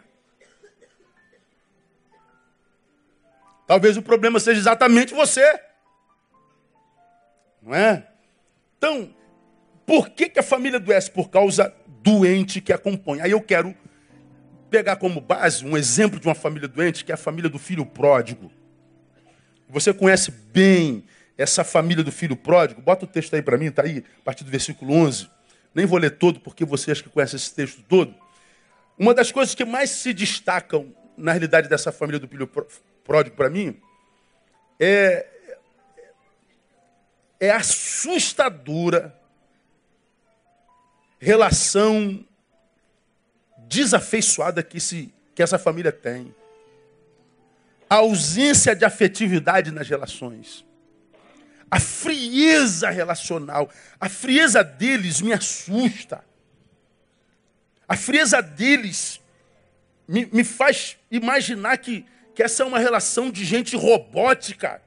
Talvez 3.66 3.96
o 3.96 4.02
problema 4.02 4.38
seja 4.38 4.60
exatamente 4.60 5.12
você. 5.12 5.60
Não 7.60 7.74
é? 7.74 8.06
Então, 8.78 9.12
por 9.84 10.10
que, 10.10 10.28
que 10.28 10.38
a 10.38 10.42
família 10.42 10.78
adoece? 10.78 11.10
Por 11.10 11.28
causa 11.28 11.74
doente 11.86 12.60
que 12.60 12.72
acompanha. 12.72 13.24
Aí 13.24 13.32
eu 13.32 13.40
quero 13.40 13.74
pegar 14.70 14.96
como 14.96 15.20
base 15.20 15.64
um 15.64 15.76
exemplo 15.76 16.20
de 16.20 16.28
uma 16.28 16.34
família 16.34 16.68
doente, 16.68 17.04
que 17.04 17.10
é 17.10 17.14
a 17.14 17.18
família 17.18 17.50
do 17.50 17.58
filho 17.58 17.84
pródigo. 17.84 18.52
Você 19.68 19.92
conhece 19.92 20.30
bem 20.30 21.04
essa 21.36 21.64
família 21.64 22.02
do 22.02 22.12
filho 22.12 22.36
pródigo? 22.36 22.80
Bota 22.80 23.04
o 23.04 23.08
texto 23.08 23.34
aí 23.34 23.42
para 23.42 23.58
mim, 23.58 23.66
está 23.66 23.82
aí, 23.82 24.04
a 24.20 24.22
partir 24.24 24.44
do 24.44 24.50
versículo 24.50 24.94
11. 24.94 25.30
Nem 25.74 25.86
vou 25.86 25.98
ler 25.98 26.10
todo, 26.10 26.40
porque 26.40 26.64
você 26.64 26.90
acha 26.90 27.02
que 27.02 27.08
conhece 27.08 27.36
esse 27.36 27.54
texto 27.54 27.82
todo. 27.88 28.14
Uma 28.98 29.12
das 29.12 29.30
coisas 29.30 29.54
que 29.54 29.64
mais 29.64 29.90
se 29.90 30.14
destacam 30.14 30.94
na 31.16 31.32
realidade 31.32 31.68
dessa 31.68 31.92
família 31.92 32.18
do 32.18 32.28
filho 32.28 32.50
pródigo 33.04 33.36
para 33.36 33.48
mim, 33.48 33.80
é, 34.78 35.26
é 37.40 37.50
assustadora 37.50 39.18
relação 41.18 42.24
desafeiçoada 43.66 44.62
que, 44.62 44.78
se, 44.78 45.12
que 45.34 45.42
essa 45.42 45.58
família 45.58 45.92
tem. 45.92 46.34
A 47.88 47.96
ausência 47.96 48.74
de 48.74 48.84
afetividade 48.84 49.70
nas 49.70 49.88
relações. 49.88 50.64
A 51.76 51.80
frieza 51.80 52.88
relacional. 52.90 53.70
A 54.00 54.08
frieza 54.08 54.64
deles 54.64 55.20
me 55.20 55.32
assusta. 55.32 56.24
A 57.86 57.96
frieza 57.96 58.40
deles 58.40 59.20
me, 60.08 60.26
me 60.32 60.42
faz 60.42 60.96
imaginar 61.10 61.76
que 61.78 62.06
que 62.36 62.42
essa 62.42 62.62
é 62.62 62.66
uma 62.66 62.78
relação 62.78 63.30
de 63.30 63.46
gente 63.46 63.74
robótica, 63.74 64.82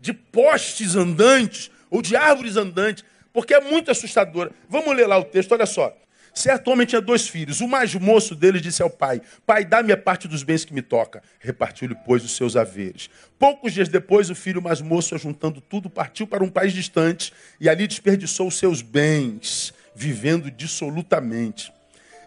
de 0.00 0.14
postes 0.14 0.96
andantes 0.96 1.70
ou 1.90 2.00
de 2.00 2.16
árvores 2.16 2.56
andantes, 2.56 3.04
porque 3.34 3.52
é 3.52 3.60
muito 3.60 3.90
assustadora. 3.90 4.50
Vamos 4.66 4.96
ler 4.96 5.06
lá 5.06 5.18
o 5.18 5.24
texto, 5.24 5.52
olha 5.52 5.66
só. 5.66 5.94
Certo 6.36 6.70
homem 6.70 6.86
tinha 6.86 7.00
dois 7.00 7.26
filhos. 7.26 7.62
O 7.62 7.66
mais 7.66 7.94
moço 7.94 8.34
deles 8.34 8.60
disse 8.60 8.82
ao 8.82 8.90
pai: 8.90 9.22
Pai, 9.46 9.64
dá-me 9.64 9.90
a 9.90 9.96
parte 9.96 10.28
dos 10.28 10.42
bens 10.42 10.66
que 10.66 10.74
me 10.74 10.82
toca. 10.82 11.22
Repartiu-lhe, 11.40 11.96
pois, 12.04 12.22
os 12.22 12.36
seus 12.36 12.56
haveres. 12.56 13.08
Poucos 13.38 13.72
dias 13.72 13.88
depois, 13.88 14.28
o 14.28 14.34
filho 14.34 14.60
mais 14.60 14.82
moço, 14.82 15.14
ajuntando 15.14 15.62
tudo, 15.62 15.88
partiu 15.88 16.26
para 16.26 16.44
um 16.44 16.50
país 16.50 16.74
distante 16.74 17.32
e 17.58 17.70
ali 17.70 17.86
desperdiçou 17.86 18.48
os 18.48 18.58
seus 18.58 18.82
bens, 18.82 19.72
vivendo 19.94 20.50
dissolutamente. 20.50 21.72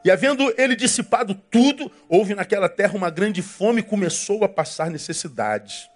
E 0.04 0.10
havendo 0.10 0.52
ele 0.58 0.76
dissipado 0.76 1.36
tudo, 1.36 1.92
houve 2.08 2.34
naquela 2.34 2.68
terra 2.68 2.96
uma 2.96 3.12
grande 3.12 3.44
fome 3.44 3.82
e 3.82 3.84
começou 3.84 4.44
a 4.44 4.50
passar 4.50 4.90
necessidades. 4.90 5.88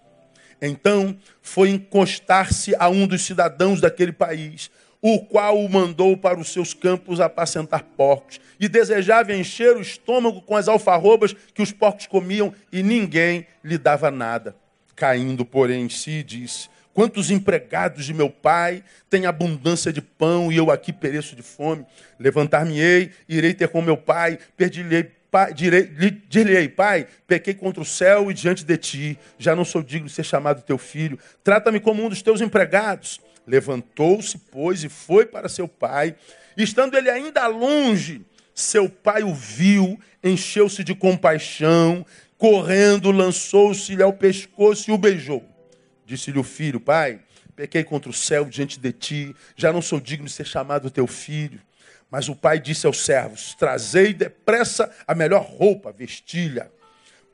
Então 0.62 1.18
foi 1.42 1.70
encostar-se 1.70 2.76
a 2.78 2.90
um 2.90 3.08
dos 3.08 3.24
cidadãos 3.24 3.82
daquele 3.82 4.12
país, 4.14 4.70
o 5.06 5.20
qual 5.20 5.60
o 5.60 5.70
mandou 5.70 6.16
para 6.16 6.40
os 6.40 6.54
seus 6.54 6.74
campos 6.74 7.20
apacentar 7.20 7.84
porcos, 7.84 8.40
e 8.58 8.70
desejava 8.70 9.36
encher 9.36 9.76
o 9.76 9.82
estômago 9.82 10.42
com 10.42 10.56
as 10.56 10.70
alfarrobas 10.70 11.36
que 11.54 11.62
os 11.62 11.74
porcos 11.74 12.08
comiam, 12.08 12.54
e 12.72 12.82
ninguém 12.82 13.46
lhe 13.62 13.78
dava 13.78 14.10
nada. 14.10 14.56
Caindo, 14.96 15.44
porém, 15.44 15.84
em 15.84 15.90
si, 15.90 16.24
disse: 16.24 16.70
Quantos 16.94 17.30
empregados 17.30 18.06
de 18.06 18.14
meu 18.14 18.30
pai 18.30 18.82
têm 19.10 19.26
abundância 19.26 19.92
de 19.92 20.02
pão 20.02 20.50
e 20.50 20.56
eu 20.56 20.72
aqui 20.72 20.94
pereço 20.94 21.36
de 21.36 21.42
fome? 21.42 21.86
Levantar-me-ei, 22.18 23.12
irei 23.28 23.54
ter 23.54 23.68
com 23.68 23.82
meu 23.82 23.98
pai, 23.98 24.40
perdi-lhe 24.56 25.12
Pai, 25.34 25.52
dir-lhe-ei, 25.52 26.70
Pai, 26.70 27.08
pequei 27.26 27.56
contra 27.56 27.82
o 27.82 27.86
céu 27.86 28.30
e 28.30 28.36
diante 28.36 28.64
de 28.64 28.78
ti, 28.78 29.20
já 29.40 29.56
não 29.56 29.66
sou 29.66 29.82
digno 29.82 30.08
de 30.08 30.14
ser 30.14 30.24
chamado 30.24 30.62
teu 30.62 30.78
filho. 30.78 31.18
Trata-me 31.44 31.80
como 31.80 32.06
um 32.06 32.10
dos 32.10 32.22
teus 32.22 32.40
empregados. 32.40 33.20
Levantou-se, 33.46 34.38
pois, 34.38 34.84
e 34.84 34.90
foi 34.90 35.26
para 35.26 35.50
seu 35.50 35.68
pai. 35.68 36.16
Estando 36.56 36.98
ele 36.98 37.10
ainda 37.10 37.48
longe, 37.48 38.26
seu 38.54 38.90
pai 38.90 39.24
o 39.24 39.34
viu, 39.34 40.00
encheu-se 40.24 40.84
de 40.84 40.94
compaixão, 40.94 42.06
correndo, 42.38 43.12
lançou-se-lhe 43.12 44.04
ao 44.04 44.14
pescoço 44.14 44.90
e 44.90 44.94
o 44.94 44.98
beijou. 44.98 45.44
Disse-lhe 46.06 46.40
o 46.40 46.44
filho: 46.44 46.80
Pai, 46.80 47.20
pequei 47.56 47.84
contra 47.84 48.10
o 48.10 48.14
céu 48.14 48.46
diante 48.46 48.80
de 48.80 48.92
ti, 48.92 49.36
já 49.56 49.74
não 49.74 49.82
sou 49.82 50.00
digno 50.00 50.26
de 50.26 50.32
ser 50.32 50.46
chamado 50.46 50.92
teu 50.92 51.08
filho. 51.08 51.60
Mas 52.10 52.30
o 52.30 52.36
pai 52.36 52.60
disse 52.60 52.86
aos 52.86 53.04
servos: 53.04 53.56
Trazei 53.56 54.14
depressa 54.14 54.94
a 55.08 55.16
melhor 55.16 55.44
roupa, 55.44 55.92
vestilha. 55.92 56.72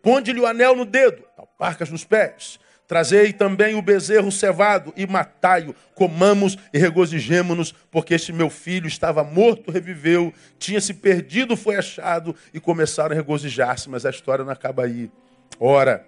Ponde-lhe 0.01 0.39
o 0.39 0.45
anel 0.45 0.75
no 0.75 0.85
dedo, 0.85 1.23
alparcas 1.37 1.89
nos 1.89 2.05
pés. 2.05 2.57
Trazei 2.89 3.32
também 3.32 3.75
o 3.75 3.84
bezerro 3.84 4.32
cevado 4.32 4.91
e 4.97 5.06
matai-o. 5.06 5.75
Comamos 5.93 6.58
e 6.73 6.80
regozijemo-nos, 6.80 7.71
porque 7.91 8.15
este 8.15 8.34
meu 8.34 8.49
filho 8.49 8.88
estava 8.88 9.23
morto, 9.23 9.69
reviveu, 9.69 10.34
tinha 10.58 10.82
se 10.82 10.95
perdido, 10.95 11.56
foi 11.56 11.75
achado, 11.75 12.36
e 12.52 12.60
começaram 12.60 13.12
a 13.12 13.15
regozijar-se. 13.15 13.88
Mas 13.91 14.08
a 14.08 14.10
história 14.10 14.43
não 14.43 14.52
acaba 14.52 14.86
aí. 14.86 15.12
Ora, 15.60 16.04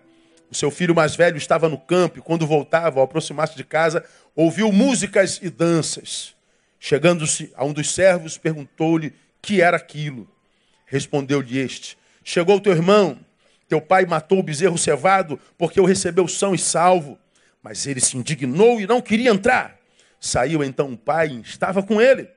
o 0.50 0.56
seu 0.56 0.72
filho 0.72 0.96
mais 0.96 1.16
velho 1.16 1.38
estava 1.38 1.70
no 1.70 1.78
campo 1.78 2.18
e, 2.18 2.22
quando 2.24 2.48
voltava, 2.48 3.00
ao 3.00 3.06
aproximar-se 3.06 3.56
de 3.56 3.64
casa, 3.64 4.04
ouviu 4.36 4.72
músicas 4.72 5.40
e 5.40 5.52
danças. 5.52 6.34
Chegando-se 6.80 7.54
a 7.56 7.64
um 7.64 7.74
dos 7.74 7.94
servos, 7.94 8.40
perguntou-lhe 8.40 9.14
que 9.40 9.62
era 9.62 9.78
aquilo. 9.78 10.28
Respondeu-lhe 10.88 11.60
este: 11.60 11.96
Chegou 12.24 12.60
teu 12.60 12.74
irmão, 12.74 13.20
teu 13.72 13.80
pai 13.80 14.06
matou 14.06 14.40
o 14.40 14.44
bezerro 14.44 14.78
cevado, 14.78 15.40
porque 15.58 15.80
o 15.80 15.86
recebeu 15.86 16.28
são 16.28 16.54
e 16.54 16.58
salvo. 16.58 17.18
Mas 17.64 17.88
ele 17.88 18.02
se 18.02 18.18
indignou 18.18 18.82
e 18.82 18.86
não 18.86 19.02
queria 19.02 19.30
entrar. 19.30 19.78
Saiu 20.20 20.62
então 20.62 20.92
o 20.92 20.98
pai 20.98 21.30
e 21.30 21.40
estava 21.40 21.82
com 21.82 22.02
ele. 22.02 22.28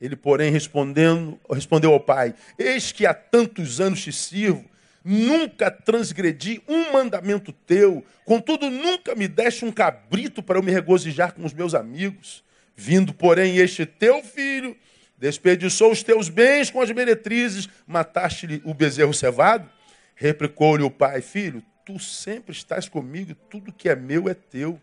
Ele, 0.00 0.14
porém, 0.14 0.52
respondendo, 0.52 1.36
respondeu 1.50 1.92
ao 1.92 1.98
pai: 1.98 2.32
Eis 2.56 2.92
que 2.92 3.06
há 3.06 3.12
tantos 3.12 3.80
anos 3.80 4.02
te 4.02 4.12
sirvo 4.12 4.64
nunca 5.04 5.70
transgredi 5.70 6.62
um 6.66 6.90
mandamento 6.90 7.52
teu, 7.52 8.02
contudo 8.24 8.70
nunca 8.70 9.14
me 9.14 9.28
deste 9.28 9.62
um 9.62 9.70
cabrito 9.70 10.42
para 10.42 10.58
eu 10.58 10.62
me 10.62 10.72
regozijar 10.72 11.34
com 11.34 11.44
os 11.44 11.52
meus 11.52 11.74
amigos. 11.74 12.42
Vindo, 12.74 13.12
porém, 13.12 13.58
este 13.58 13.84
teu 13.84 14.22
filho, 14.22 14.74
desperdiçou 15.18 15.92
os 15.92 16.02
teus 16.02 16.30
bens 16.30 16.70
com 16.70 16.80
as 16.80 16.90
meretrizes, 16.90 17.68
mataste-lhe 17.86 18.62
o 18.64 18.72
bezerro 18.72 19.12
cevado? 19.12 19.68
Replicou-lhe 20.14 20.82
o 20.82 20.90
pai, 20.90 21.20
filho, 21.20 21.62
tu 21.84 21.98
sempre 21.98 22.52
estás 22.52 22.88
comigo, 22.88 23.34
tudo 23.50 23.72
que 23.72 23.88
é 23.88 23.96
meu 23.96 24.28
é 24.28 24.34
teu. 24.34 24.80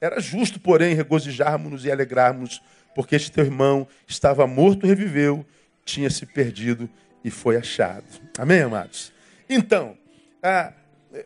Era 0.00 0.20
justo, 0.20 0.58
porém, 0.58 0.94
regozijarmos-nos 0.94 1.84
e 1.84 1.90
alegrarmos, 1.90 2.62
porque 2.94 3.14
este 3.14 3.30
teu 3.30 3.44
irmão 3.44 3.86
estava 4.06 4.46
morto, 4.46 4.86
reviveu, 4.86 5.44
tinha 5.84 6.10
se 6.10 6.26
perdido 6.26 6.88
e 7.24 7.30
foi 7.30 7.56
achado. 7.56 8.04
Amém, 8.38 8.62
amados? 8.62 9.12
Então, 9.48 9.96
ah, 10.42 10.72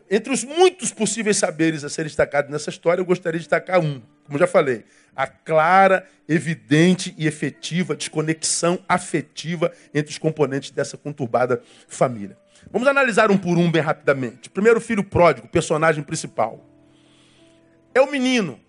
entre 0.09 0.31
os 0.31 0.43
muitos 0.43 0.91
possíveis 0.91 1.37
saberes 1.37 1.83
a 1.83 1.89
serem 1.89 2.07
destacados 2.07 2.51
nessa 2.51 2.69
história, 2.69 3.01
eu 3.01 3.05
gostaria 3.05 3.39
de 3.39 3.45
destacar 3.45 3.79
um. 3.79 4.01
Como 4.25 4.37
já 4.37 4.45
falei, 4.45 4.83
a 5.15 5.25
clara, 5.25 6.05
evidente 6.27 7.15
e 7.17 7.25
efetiva 7.25 7.95
desconexão 7.95 8.77
afetiva 8.87 9.71
entre 9.93 10.11
os 10.11 10.17
componentes 10.17 10.69
dessa 10.71 10.97
conturbada 10.97 11.61
família. 11.87 12.37
Vamos 12.71 12.87
analisar 12.87 13.31
um 13.31 13.37
por 13.37 13.57
um 13.57 13.71
bem 13.71 13.81
rapidamente. 13.81 14.49
Primeiro, 14.49 14.81
filho 14.81 15.03
pródigo, 15.03 15.47
personagem 15.47 16.03
principal. 16.03 16.63
É 17.93 18.01
o 18.01 18.11
menino, 18.11 18.59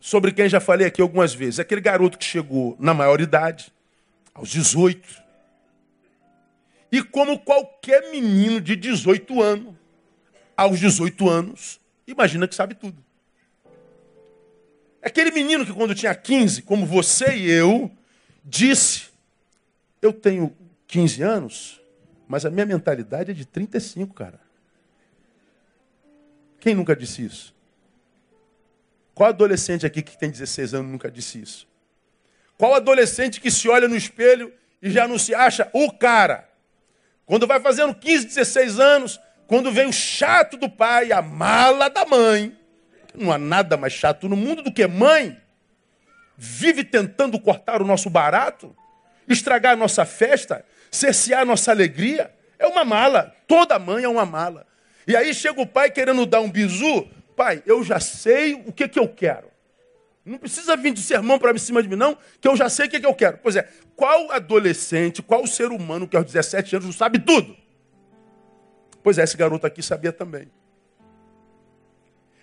sobre 0.00 0.32
quem 0.32 0.48
já 0.48 0.60
falei 0.60 0.86
aqui 0.86 1.00
algumas 1.00 1.34
vezes. 1.34 1.60
Aquele 1.60 1.80
garoto 1.80 2.18
que 2.18 2.24
chegou 2.24 2.76
na 2.78 2.92
maioridade, 2.92 3.72
aos 4.34 4.48
18. 4.50 5.24
E 6.92 7.02
como 7.02 7.38
qualquer 7.38 8.10
menino 8.10 8.60
de 8.60 8.76
18 8.76 9.42
anos, 9.42 9.74
aos 10.56 10.78
18 10.78 11.28
anos, 11.28 11.80
imagina 12.06 12.46
que 12.46 12.54
sabe 12.54 12.74
tudo. 12.74 13.04
Aquele 15.02 15.30
menino 15.30 15.64
que 15.64 15.72
quando 15.72 15.94
tinha 15.94 16.14
15, 16.14 16.62
como 16.62 16.84
você 16.86 17.36
e 17.36 17.50
eu, 17.50 17.90
disse: 18.44 19.08
Eu 20.00 20.12
tenho 20.12 20.52
15 20.86 21.22
anos, 21.22 21.80
mas 22.26 22.44
a 22.44 22.50
minha 22.50 22.66
mentalidade 22.66 23.30
é 23.30 23.34
de 23.34 23.44
35, 23.44 24.14
cara. 24.14 24.40
Quem 26.60 26.74
nunca 26.74 26.96
disse 26.96 27.24
isso? 27.24 27.54
Qual 29.14 29.28
adolescente 29.28 29.86
aqui 29.86 30.02
que 30.02 30.18
tem 30.18 30.30
16 30.30 30.74
anos 30.74 30.90
nunca 30.90 31.10
disse 31.10 31.40
isso? 31.40 31.68
Qual 32.58 32.74
adolescente 32.74 33.40
que 33.40 33.50
se 33.50 33.68
olha 33.68 33.88
no 33.88 33.96
espelho 33.96 34.52
e 34.82 34.90
já 34.90 35.06
não 35.06 35.18
se 35.18 35.34
acha 35.34 35.70
o 35.72 35.92
cara? 35.92 36.48
Quando 37.24 37.46
vai 37.46 37.60
fazendo 37.60 37.94
15, 37.94 38.26
16 38.26 38.78
anos, 38.78 39.20
quando 39.46 39.70
vem 39.70 39.86
o 39.86 39.92
chato 39.92 40.56
do 40.56 40.68
pai, 40.68 41.12
a 41.12 41.22
mala 41.22 41.88
da 41.88 42.04
mãe, 42.04 42.56
não 43.14 43.32
há 43.32 43.38
nada 43.38 43.76
mais 43.76 43.92
chato 43.92 44.28
no 44.28 44.36
mundo 44.36 44.62
do 44.62 44.72
que 44.72 44.86
mãe. 44.86 45.40
Vive 46.36 46.84
tentando 46.84 47.40
cortar 47.40 47.80
o 47.80 47.86
nosso 47.86 48.10
barato, 48.10 48.76
estragar 49.28 49.72
a 49.72 49.76
nossa 49.76 50.04
festa, 50.04 50.64
cercear 50.96 51.42
a 51.42 51.44
nossa 51.44 51.70
alegria. 51.70 52.30
É 52.58 52.66
uma 52.66 52.84
mala. 52.84 53.34
Toda 53.46 53.78
mãe 53.78 54.04
é 54.04 54.08
uma 54.08 54.26
mala. 54.26 54.66
E 55.06 55.14
aí 55.14 55.32
chega 55.32 55.60
o 55.60 55.66
pai 55.66 55.90
querendo 55.90 56.26
dar 56.26 56.40
um 56.40 56.50
bizu. 56.50 57.08
Pai, 57.36 57.62
eu 57.66 57.84
já 57.84 58.00
sei 58.00 58.54
o 58.54 58.72
que, 58.72 58.88
que 58.88 58.98
eu 58.98 59.08
quero. 59.08 59.46
Não 60.24 60.38
precisa 60.38 60.76
vir 60.76 60.92
de 60.92 61.00
sermão 61.00 61.38
para 61.38 61.56
cima 61.56 61.80
de 61.80 61.88
mim, 61.88 61.94
não, 61.94 62.18
que 62.40 62.48
eu 62.48 62.56
já 62.56 62.68
sei 62.68 62.86
o 62.86 62.90
que, 62.90 62.98
que 62.98 63.06
eu 63.06 63.14
quero. 63.14 63.38
Pois 63.38 63.54
é, 63.54 63.68
qual 63.94 64.32
adolescente, 64.32 65.22
qual 65.22 65.46
ser 65.46 65.70
humano 65.70 66.08
que 66.08 66.16
aos 66.16 66.26
17 66.26 66.74
anos 66.74 66.86
não 66.86 66.92
sabe 66.92 67.20
tudo? 67.20 67.56
Pois 69.04 69.18
é, 69.18 69.22
esse 69.22 69.36
garoto 69.36 69.64
aqui 69.68 69.80
sabia 69.80 70.12
também. 70.12 70.50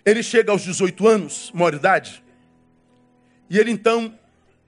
Ele 0.02 0.22
chega 0.22 0.50
aos 0.50 0.62
18 0.62 1.06
anos, 1.06 1.52
maioridade, 1.52 2.24
e 3.50 3.58
ele 3.58 3.70
então 3.70 4.18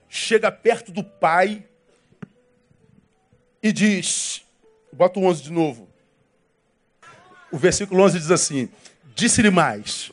chega 0.08 0.52
perto 0.52 0.92
do 0.92 1.02
pai 1.02 1.64
e 3.68 3.72
diz: 3.72 4.44
bota 4.92 5.18
o 5.18 5.24
11 5.24 5.42
de 5.42 5.52
novo. 5.52 5.88
O 7.50 7.58
versículo 7.58 8.02
11 8.02 8.18
diz 8.18 8.30
assim: 8.30 8.68
Disse-lhe 9.14 9.50
mais: 9.50 10.12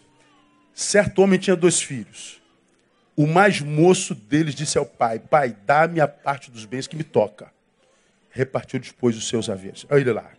certo 0.74 1.22
homem 1.22 1.40
tinha 1.40 1.56
dois 1.56 1.82
filhos. 1.82 2.42
O 3.16 3.28
mais 3.28 3.62
moço 3.62 4.16
deles 4.16 4.56
disse 4.56 4.78
ao 4.78 4.86
pai: 4.86 5.20
Pai, 5.20 5.56
dá-me 5.66 6.00
a 6.00 6.08
parte 6.08 6.50
dos 6.50 6.66
bens 6.66 6.88
que 6.88 6.96
me 6.96 7.04
toca. 7.04 7.52
Repartiu 8.30 8.80
depois 8.80 9.16
os 9.16 9.28
seus 9.28 9.50
haveres. 9.50 9.86
Olha 9.90 10.02
ele 10.02 10.14
lá. 10.14 10.32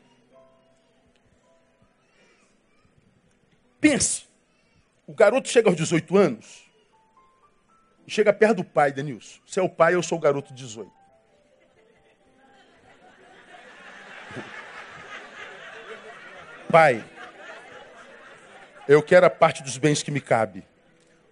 Pense. 3.81 4.25
O 5.07 5.13
garoto 5.13 5.49
chega 5.49 5.69
aos 5.69 5.77
18 5.77 6.17
anos 6.17 6.65
e 8.07 8.11
chega 8.11 8.33
perto 8.33 8.57
do 8.57 8.65
pai, 8.65 8.91
Denilson. 8.91 9.39
Você 9.47 9.61
é 9.61 9.63
o 9.63 9.69
pai, 9.69 9.95
eu 9.95 10.03
sou 10.03 10.19
o 10.19 10.21
garoto 10.21 10.53
de 10.53 10.63
18. 10.63 11.04
Pai, 16.75 17.05
eu 18.89 19.01
quero 19.01 19.25
a 19.25 19.31
parte 19.31 19.63
dos 19.63 19.79
bens 19.79 20.03
que 20.03 20.11
me 20.11 20.21
cabe. 20.21 20.65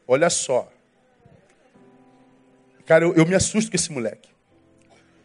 Olha 0.06 0.30
só. 0.30 0.72
Cara, 2.86 3.06
eu, 3.06 3.14
eu 3.14 3.26
me 3.26 3.34
assusto 3.34 3.68
com 3.68 3.74
esse 3.74 3.90
moleque. 3.90 4.30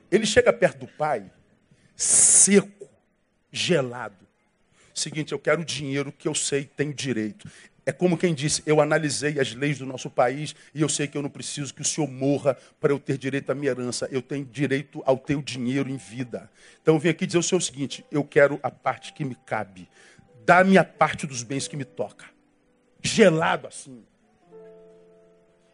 Ele 0.09 0.25
chega 0.25 0.51
perto 0.51 0.79
do 0.79 0.87
pai, 0.87 1.29
seco, 1.95 2.89
gelado. 3.51 4.27
Seguinte, 4.91 5.33
eu 5.33 5.37
quero 5.37 5.61
o 5.61 5.65
dinheiro 5.65 6.11
que 6.11 6.27
eu 6.27 6.33
sei 6.33 6.65
tem 6.65 6.91
direito. 6.91 7.47
É 7.87 7.93
como 7.93 8.17
quem 8.17 8.33
disse: 8.33 8.61
Eu 8.65 8.81
analisei 8.81 9.39
as 9.39 9.55
leis 9.55 9.79
do 9.79 9.85
nosso 9.85 10.09
país 10.09 10.53
e 10.75 10.81
eu 10.81 10.89
sei 10.89 11.07
que 11.07 11.17
eu 11.17 11.21
não 11.21 11.29
preciso 11.29 11.73
que 11.73 11.81
o 11.81 11.85
senhor 11.85 12.05
morra 12.05 12.57
para 12.81 12.91
eu 12.91 12.99
ter 12.99 13.17
direito 13.17 13.49
à 13.49 13.55
minha 13.55 13.71
herança. 13.71 14.09
Eu 14.11 14.21
tenho 14.21 14.43
direito 14.43 15.01
ao 15.05 15.17
teu 15.17 15.41
dinheiro 15.41 15.89
em 15.89 15.95
vida. 15.95 16.51
Então 16.81 16.95
eu 16.95 16.99
vim 16.99 17.07
aqui 17.07 17.25
dizer 17.25 17.37
o 17.37 17.57
o 17.57 17.61
seguinte: 17.61 18.03
Eu 18.11 18.25
quero 18.25 18.59
a 18.61 18.69
parte 18.69 19.13
que 19.13 19.23
me 19.23 19.35
cabe. 19.35 19.87
Dá-me 20.45 20.77
a 20.77 20.83
parte 20.83 21.25
dos 21.25 21.43
bens 21.43 21.65
que 21.65 21.77
me 21.77 21.85
toca. 21.85 22.25
Gelado 23.01 23.67
assim. 23.67 24.03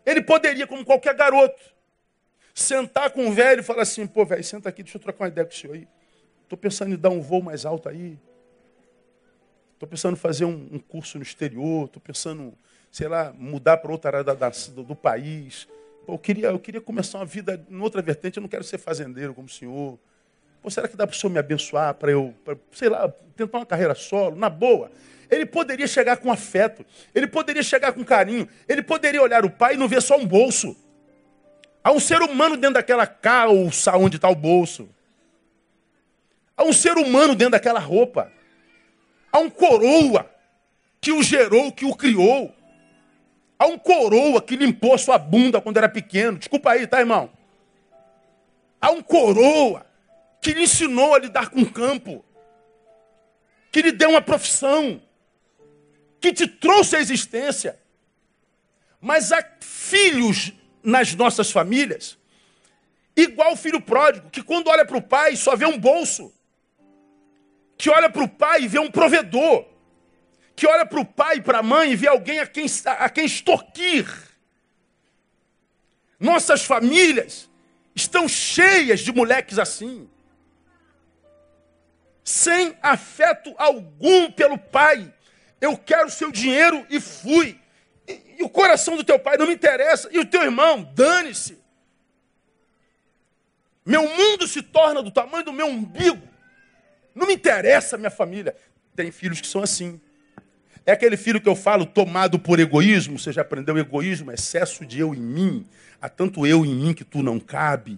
Ele 0.06 0.22
poderia, 0.22 0.68
como 0.68 0.86
qualquer 0.86 1.16
garoto, 1.16 1.64
sentar 2.54 3.10
com 3.10 3.28
o 3.28 3.34
velho 3.34 3.62
e 3.62 3.64
falar 3.64 3.82
assim: 3.82 4.06
Pô, 4.06 4.24
velho, 4.24 4.44
senta 4.44 4.70
aqui, 4.70 4.84
deixa 4.84 5.00
eu 5.00 5.02
trocar 5.02 5.24
uma 5.24 5.30
ideia 5.30 5.48
com 5.48 5.54
o 5.54 5.58
senhor 5.58 5.74
aí. 5.74 5.88
Estou 6.44 6.60
pensando 6.60 6.94
em 6.94 6.98
dar 6.98 7.10
um 7.10 7.22
voo 7.22 7.42
mais 7.42 7.66
alto 7.66 7.90
aí. 7.90 8.20
Estou 9.84 9.90
pensando 9.90 10.14
em 10.14 10.18
fazer 10.18 10.46
um, 10.46 10.70
um, 10.72 10.80
curso 10.80 11.18
no 11.18 11.24
exterior, 11.24 11.88
estou 11.88 12.02
pensando, 12.02 12.54
sei 12.90 13.10
lá, 13.10 13.34
mudar 13.38 13.76
para 13.76 13.92
outra 13.92 14.12
área 14.12 14.24
da, 14.24 14.34
da, 14.34 14.50
do, 14.50 14.82
do, 14.82 14.96
país. 14.96 15.68
Pô, 16.06 16.14
eu, 16.14 16.18
queria, 16.18 16.48
eu 16.48 16.60
queria 16.60 16.80
começar 16.80 17.18
uma 17.18 17.26
vida 17.26 17.62
em 17.70 17.82
outra 17.82 18.02
vertente, 18.02 18.38
eu 18.38 18.42
não 18.42 18.48
quero 18.48 18.64
ser 18.64 18.78
fazendeiro 18.78 19.34
como 19.34 19.48
o 19.48 19.52
senhor. 19.52 20.00
Pô, 20.62 20.70
será 20.70 20.88
que 20.88 20.96
dá 20.96 21.06
para 21.06 21.14
o 21.14 21.18
senhor 21.18 21.34
me 21.34 21.38
abençoar 21.38 21.96
para 21.96 22.14
eu, 22.14 22.34
pra, 22.46 22.56
sei 22.72 22.88
lá, 22.88 23.14
tentar 23.36 23.58
uma 23.58 23.66
carreira 23.66 23.94
solo, 23.94 24.38
na 24.38 24.50
boa? 24.50 24.90
Ele 25.30 25.46
poderia 25.46 25.86
chegar 25.86 26.16
com 26.16 26.32
afeto, 26.32 26.86
ele 27.14 27.28
poderia 27.28 27.62
chegar 27.62 27.92
com 27.92 28.06
carinho, 28.06 28.48
ele 28.70 28.82
poderia 28.82 29.22
olhar 29.22 29.44
o 29.44 29.50
pai 29.50 29.74
e 29.74 29.78
não 29.78 29.90
ver 29.90 30.02
só 30.02 30.16
um 30.16 30.26
bolso. 30.26 30.78
Há 31.84 31.92
um 31.92 32.00
ser 32.00 32.22
humano 32.22 32.56
dentro 32.56 32.76
daquela 32.76 33.06
calça 33.06 33.98
onde 33.98 34.16
está 34.16 34.30
o 34.30 34.36
bolso. 34.36 34.88
Há 36.56 36.64
um 36.64 36.72
ser 36.72 36.94
humano 36.94 37.36
dentro 37.36 37.52
daquela 37.52 37.82
roupa. 37.82 38.32
Há 39.34 39.40
um 39.40 39.50
coroa 39.50 40.30
que 41.02 41.12
o 41.12 41.24
gerou, 41.24 41.72
que 41.72 41.86
o 41.86 41.96
criou. 41.96 42.56
Há 43.58 43.66
um 43.66 43.80
coroa 43.80 44.40
que 44.40 44.56
limpou 44.56 44.96
sua 44.98 45.18
bunda 45.18 45.60
quando 45.60 45.78
era 45.78 45.90
pequeno. 45.90 46.38
Desculpa 46.38 46.70
aí, 46.70 46.86
tá, 46.86 47.00
irmão? 47.00 47.32
Há 48.80 48.92
um 48.92 49.02
coroa 49.02 49.86
que 50.40 50.54
lhe 50.54 50.62
ensinou 50.62 51.16
a 51.16 51.20
lidar 51.20 51.50
com 51.50 51.62
o 51.62 51.72
campo. 51.72 52.24
Que 53.72 53.82
lhe 53.82 53.92
deu 53.92 54.12
uma 54.12 54.22
profissão. 54.22 55.02
Que 56.22 56.32
te 56.32 56.46
trouxe 56.46 56.96
a 56.96 57.00
existência. 57.00 57.80
Mas 59.02 59.32
há 59.32 59.44
filhos 59.60 60.54
nas 60.84 61.16
nossas 61.16 61.50
famílias, 61.50 62.18
igual 63.16 63.54
o 63.54 63.58
filho 63.58 63.80
pródigo, 63.80 64.30
que 64.30 64.44
quando 64.44 64.68
olha 64.68 64.86
para 64.86 64.98
o 64.98 65.02
pai 65.02 65.36
só 65.36 65.56
vê 65.56 65.66
um 65.66 65.78
bolso 65.78 66.34
que 67.78 67.90
olha 67.90 68.10
para 68.10 68.24
o 68.24 68.30
pai 68.30 68.64
e 68.64 68.68
vê 68.68 68.80
um 68.80 68.92
provedor, 68.92 69.66
que 70.56 70.68
olha 70.68 70.86
para 70.86 71.00
o 71.00 71.06
pai 71.06 71.38
e 71.38 71.42
para 71.42 71.60
a 71.60 71.64
mãe 71.64 71.92
e 71.92 71.96
vê 71.96 72.08
alguém 72.08 72.40
a 72.40 72.48
quem, 72.48 72.66
a 72.86 73.10
quem 73.10 73.26
extorquir. 73.26 74.08
Nossas 76.20 76.64
famílias 76.64 77.50
estão 77.96 78.28
cheias 78.28 79.02
de 79.02 79.12
moleques 79.12 79.60
assim, 79.60 80.10
sem 82.24 82.78
afeto 82.82 83.54
algum 83.58 84.32
pelo 84.32 84.58
pai. 84.58 85.14
Eu 85.60 85.78
quero 85.78 86.10
seu 86.10 86.32
dinheiro 86.32 86.86
e 86.90 87.00
fui. 87.00 87.60
E, 88.08 88.38
e 88.40 88.44
o 88.44 88.50
coração 88.50 88.96
do 88.96 89.04
teu 89.04 89.20
pai 89.20 89.38
não 89.38 89.48
me 89.48 89.54
interessa. 89.54 90.10
E 90.12 90.20
o 90.20 90.26
teu 90.26 90.42
irmão, 90.42 90.84
dane-se. 90.94 91.62
Meu 93.86 94.08
mundo 94.08 94.48
se 94.48 94.62
torna 94.62 95.04
do 95.04 95.12
tamanho 95.12 95.44
do 95.44 95.52
meu 95.52 95.68
umbigo. 95.68 96.33
Não 97.14 97.28
me 97.28 97.34
interessa 97.34 97.96
a 97.96 98.00
minha 98.00 98.12
família. 98.12 98.56
Tem 98.96 99.12
filhos 99.12 99.42
que 99.42 99.48
são 99.48 99.62
assim. 99.62 100.00
É 100.86 100.92
aquele 100.92 101.16
filho 101.16 101.40
que 101.40 101.48
eu 101.48 101.56
falo 101.56 101.86
tomado 101.86 102.38
por 102.38 102.60
egoísmo. 102.60 103.18
Você 103.18 103.32
já 103.32 103.42
aprendeu 103.42 103.78
egoísmo? 103.78 104.32
Excesso 104.32 104.86
de 104.86 105.00
eu 105.00 105.14
em 105.14 105.22
mim. 105.22 105.66
Há 106.02 106.10
tanto 106.10 106.46
eu 106.46 106.66
em 106.66 106.76
mim 106.76 106.94
que 106.94 107.04
tu 107.04 107.24
não 107.24 107.40
cabe. 107.40 107.98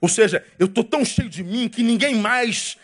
Ou 0.00 0.08
seja, 0.08 0.44
eu 0.58 0.66
estou 0.66 0.84
tão 0.84 1.04
cheio 1.04 1.28
de 1.28 1.42
mim 1.42 1.68
que 1.68 1.82
ninguém 1.82 2.14
mais 2.14 2.76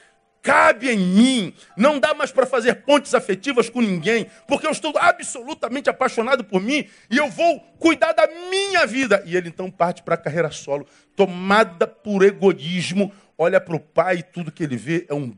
cabe 0.47 0.89
em 0.89 0.97
mim, 0.97 1.55
não 1.77 1.99
dá 1.99 2.15
mais 2.15 2.31
para 2.31 2.47
fazer 2.47 2.77
pontes 2.77 3.15
afetivas 3.15 3.69
com 3.69 3.81
ninguém, 3.81 4.29
porque 4.47 4.65
eu 4.65 4.71
estou 4.71 4.95
absolutamente 4.97 5.91
apaixonado 5.91 6.45
por 6.45 6.63
mim 6.63 6.87
e 7.11 7.17
eu 7.17 7.29
vou 7.29 7.59
cuidar 7.81 8.13
da 8.13 8.29
minha 8.29 8.87
vida. 8.87 9.21
E 9.27 9.37
ele 9.37 9.49
então 9.49 9.69
parte 9.69 10.05
para 10.05 10.15
a 10.15 10.19
carreira 10.19 10.53
solo, 10.53 10.87
tomada 11.17 11.85
por 11.85 12.23
egoísmo, 12.23 13.13
olha 13.37 13.61
para 13.61 13.75
o 13.75 13.81
pai 13.81 14.19
e 14.19 14.23
tudo 14.23 14.53
que 14.53 14.63
ele 14.63 14.77
vê 14.77 15.05
é 15.09 15.15
um. 15.15 15.37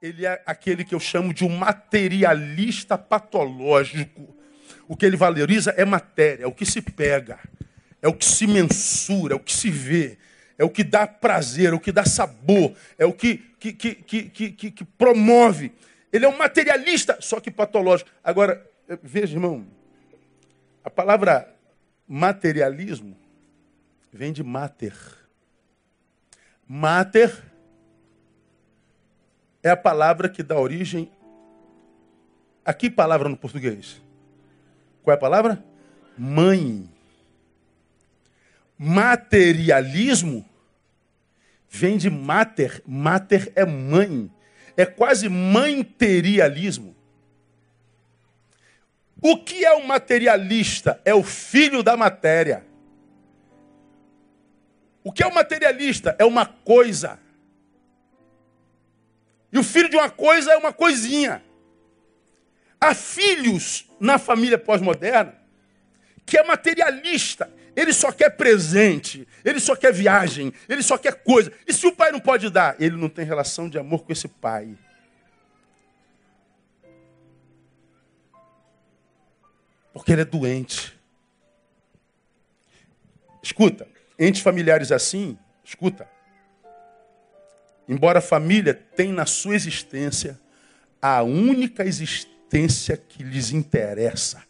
Ele 0.00 0.24
é 0.24 0.40
aquele 0.46 0.84
que 0.84 0.94
eu 0.94 1.00
chamo 1.00 1.34
de 1.34 1.44
um 1.44 1.48
materialista 1.48 2.96
patológico. 2.96 4.36
O 4.86 4.96
que 4.96 5.04
ele 5.04 5.16
valoriza 5.16 5.72
é 5.76 5.84
matéria, 5.84 6.44
é 6.44 6.46
o 6.46 6.52
que 6.52 6.64
se 6.64 6.80
pega, 6.80 7.38
é 8.00 8.08
o 8.08 8.14
que 8.14 8.24
se 8.24 8.46
mensura, 8.46 9.34
é 9.34 9.36
o 9.36 9.40
que 9.40 9.52
se 9.52 9.70
vê, 9.70 10.16
é 10.56 10.64
o 10.64 10.70
que 10.70 10.84
dá 10.84 11.06
prazer, 11.06 11.72
é 11.72 11.74
o 11.74 11.80
que 11.80 11.92
dá 11.92 12.04
sabor, 12.04 12.74
é 12.96 13.04
o 13.04 13.12
que, 13.12 13.38
que, 13.58 13.72
que, 13.72 13.94
que, 13.94 14.50
que, 14.50 14.70
que 14.70 14.84
promove. 14.84 15.72
Ele 16.12 16.24
é 16.24 16.28
um 16.28 16.38
materialista, 16.38 17.18
só 17.20 17.40
que 17.40 17.50
patológico. 17.50 18.10
Agora, 18.22 18.64
veja, 19.02 19.34
irmão, 19.34 19.66
a 20.82 20.88
palavra 20.88 21.54
materialismo 22.06 23.16
vem 24.12 24.32
de 24.32 24.42
mater. 24.42 24.94
Mater 26.66 27.44
é 29.62 29.70
a 29.70 29.76
palavra 29.76 30.28
que 30.28 30.42
dá 30.42 30.58
origem. 30.58 31.10
A 32.64 32.72
que 32.72 32.90
palavra 32.90 33.28
no 33.28 33.36
português? 33.36 34.00
Qual 35.02 35.12
é 35.12 35.16
a 35.16 35.20
palavra? 35.20 35.64
Mãe. 36.16 36.88
Materialismo 38.78 40.48
vem 41.68 41.96
de 41.96 42.10
mater. 42.10 42.82
Mater 42.86 43.52
é 43.56 43.64
mãe. 43.64 44.30
É 44.76 44.86
quase 44.86 45.28
materialismo. 45.28 46.94
O 49.20 49.36
que 49.36 49.64
é 49.64 49.72
o 49.72 49.84
materialista? 49.84 51.00
É 51.04 51.12
o 51.12 51.24
filho 51.24 51.82
da 51.82 51.96
matéria. 51.96 52.64
O 55.02 55.10
que 55.10 55.22
é 55.22 55.26
o 55.26 55.34
materialista? 55.34 56.14
É 56.18 56.24
uma 56.24 56.46
coisa. 56.46 57.18
E 59.52 59.58
o 59.58 59.64
filho 59.64 59.88
de 59.88 59.96
uma 59.96 60.10
coisa 60.10 60.52
é 60.52 60.56
uma 60.56 60.72
coisinha. 60.72 61.42
Há 62.80 62.94
filhos 62.94 63.90
na 63.98 64.18
família 64.18 64.58
pós-moderna 64.58 65.38
que 66.28 66.36
é 66.36 66.44
materialista. 66.44 67.50
Ele 67.74 67.92
só 67.92 68.12
quer 68.12 68.30
presente, 68.30 69.26
ele 69.44 69.60
só 69.60 69.74
quer 69.74 69.92
viagem, 69.92 70.52
ele 70.68 70.82
só 70.82 70.98
quer 70.98 71.22
coisa. 71.22 71.52
E 71.66 71.72
se 71.72 71.86
o 71.86 71.94
pai 71.94 72.12
não 72.12 72.20
pode 72.20 72.50
dar, 72.50 72.76
ele 72.80 72.96
não 72.96 73.08
tem 73.08 73.24
relação 73.24 73.68
de 73.68 73.78
amor 73.78 74.04
com 74.04 74.12
esse 74.12 74.28
pai. 74.28 74.76
Porque 79.92 80.12
ele 80.12 80.22
é 80.22 80.24
doente. 80.24 80.98
Escuta, 83.42 83.88
entes 84.18 84.42
familiares 84.42 84.92
assim, 84.92 85.38
escuta. 85.64 86.08
Embora 87.88 88.18
a 88.18 88.22
família 88.22 88.74
tenha 88.74 89.12
na 89.12 89.24
sua 89.24 89.56
existência 89.56 90.38
a 91.00 91.22
única 91.22 91.84
existência 91.84 92.96
que 92.96 93.22
lhes 93.22 93.50
interessa. 93.50 94.42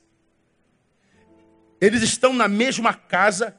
Eles 1.80 2.02
estão 2.02 2.32
na 2.32 2.48
mesma 2.48 2.92
casa, 2.92 3.54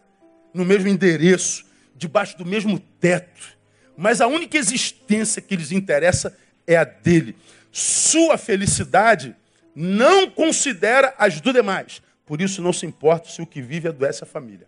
no 0.53 0.65
mesmo 0.65 0.89
endereço, 0.89 1.65
debaixo 1.95 2.37
do 2.37 2.45
mesmo 2.45 2.79
teto. 2.79 3.57
Mas 3.95 4.21
a 4.21 4.27
única 4.27 4.57
existência 4.57 5.41
que 5.41 5.55
lhes 5.55 5.71
interessa 5.71 6.37
é 6.67 6.75
a 6.75 6.83
dele. 6.83 7.35
Sua 7.71 8.37
felicidade 8.37 9.35
não 9.73 10.29
considera 10.29 11.13
as 11.17 11.39
do 11.39 11.53
demais. 11.53 12.01
Por 12.25 12.41
isso 12.41 12.61
não 12.61 12.73
se 12.73 12.85
importa 12.85 13.29
se 13.29 13.41
o 13.41 13.47
que 13.47 13.61
vive 13.61 13.87
adoece 13.87 14.23
a 14.23 14.27
família. 14.27 14.67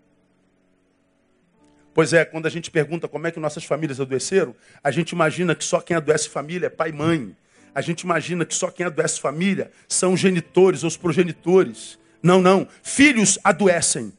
Pois 1.94 2.14
é, 2.14 2.24
quando 2.24 2.46
a 2.46 2.50
gente 2.50 2.72
pergunta 2.72 3.08
como 3.08 3.28
é 3.28 3.32
que 3.32 3.40
nossas 3.40 3.66
famílias 3.66 4.00
adoeceram, 4.00 4.56
a 4.84 4.92
gente 4.92 5.12
imagina 5.12 5.54
que 5.54 5.64
só 5.64 5.82
quem 5.82 5.98
adoece 5.98 6.30
família 6.30 6.68
é 6.68 6.70
pai 6.70 6.90
e 6.90 6.94
mãe. 6.94 7.36
A 7.76 7.82
gente 7.82 8.02
imagina 8.02 8.46
que 8.46 8.56
só 8.56 8.70
quem 8.70 8.86
adoece 8.86 9.20
família 9.20 9.72
são 9.88 10.14
os 10.14 10.20
genitores 10.20 10.84
ou 10.84 10.88
os 10.88 10.98
progenitores. 10.98 12.00
Não, 12.24 12.42
não. 12.42 12.68
Filhos 12.82 13.38
adoecem 13.44 14.14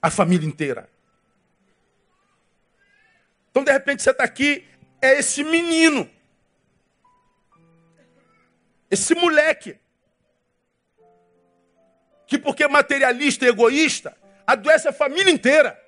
a 0.00 0.10
família 0.10 0.46
inteira. 0.46 0.88
Então, 3.50 3.64
de 3.64 3.72
repente, 3.72 4.02
você 4.02 4.10
está 4.10 4.24
aqui, 4.24 4.64
é 5.00 5.18
esse 5.18 5.42
menino, 5.42 6.08
esse 8.90 9.14
moleque, 9.14 9.76
que 12.26 12.38
porque 12.38 12.64
é 12.64 12.68
materialista 12.68 13.46
e 13.46 13.48
egoísta, 13.48 14.14
adoece 14.46 14.88
a 14.88 14.92
família 14.92 15.32
inteira. 15.32 15.85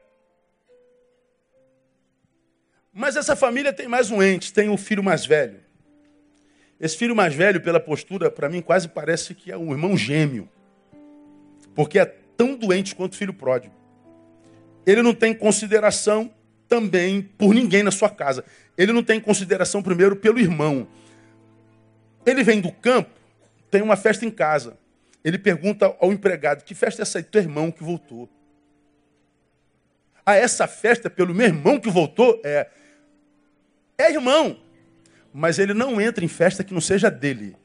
Mas 2.92 3.16
essa 3.16 3.36
família 3.36 3.72
tem 3.72 3.86
mais 3.86 4.10
um 4.10 4.22
ente, 4.22 4.52
tem 4.52 4.68
o 4.68 4.72
um 4.72 4.76
filho 4.76 5.02
mais 5.02 5.24
velho. 5.26 5.60
Esse 6.80 6.96
filho 6.96 7.14
mais 7.14 7.34
velho, 7.34 7.60
pela 7.60 7.80
postura, 7.80 8.30
para 8.30 8.48
mim 8.48 8.62
quase 8.62 8.88
parece 8.88 9.34
que 9.34 9.50
é 9.50 9.56
um 9.56 9.72
irmão 9.72 9.96
gêmeo. 9.96 10.48
Porque 11.74 11.98
é 11.98 12.04
tão 12.04 12.54
doente 12.54 12.94
quanto 12.94 13.14
o 13.14 13.16
filho 13.16 13.34
pródigo. 13.34 13.74
Ele 14.86 15.02
não 15.02 15.12
tem 15.12 15.34
consideração 15.34 16.32
também 16.68 17.22
por 17.22 17.52
ninguém 17.52 17.82
na 17.82 17.90
sua 17.90 18.08
casa. 18.08 18.44
Ele 18.76 18.92
não 18.92 19.02
tem 19.02 19.20
consideração 19.20 19.82
primeiro 19.82 20.14
pelo 20.14 20.38
irmão. 20.38 20.86
Ele 22.24 22.44
vem 22.44 22.60
do 22.60 22.70
campo, 22.70 23.10
tem 23.70 23.82
uma 23.82 23.96
festa 23.96 24.24
em 24.24 24.30
casa. 24.30 24.78
Ele 25.24 25.38
pergunta 25.38 25.94
ao 26.00 26.12
empregado: 26.12 26.62
Que 26.62 26.74
festa 26.74 27.02
é 27.02 27.04
essa 27.04 27.18
aí? 27.18 27.24
Teu 27.24 27.42
irmão 27.42 27.70
que 27.70 27.82
voltou. 27.82 28.28
Ah, 30.28 30.36
essa 30.36 30.66
festa 30.66 31.08
pelo 31.08 31.34
meu 31.34 31.46
irmão 31.46 31.80
que 31.80 31.88
voltou? 31.88 32.38
É. 32.44 32.68
É 33.96 34.12
irmão, 34.12 34.60
mas 35.32 35.58
ele 35.58 35.72
não 35.72 35.98
entra 35.98 36.22
em 36.22 36.28
festa 36.28 36.62
que 36.62 36.74
não 36.74 36.82
seja 36.82 37.10
dele. 37.10 37.56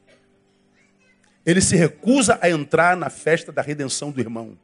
Ele 1.46 1.60
se 1.60 1.76
recusa 1.76 2.40
a 2.42 2.50
entrar 2.50 2.96
na 2.96 3.10
festa 3.10 3.52
da 3.52 3.62
redenção 3.62 4.12
do 4.12 4.22
irmão. 4.22 4.58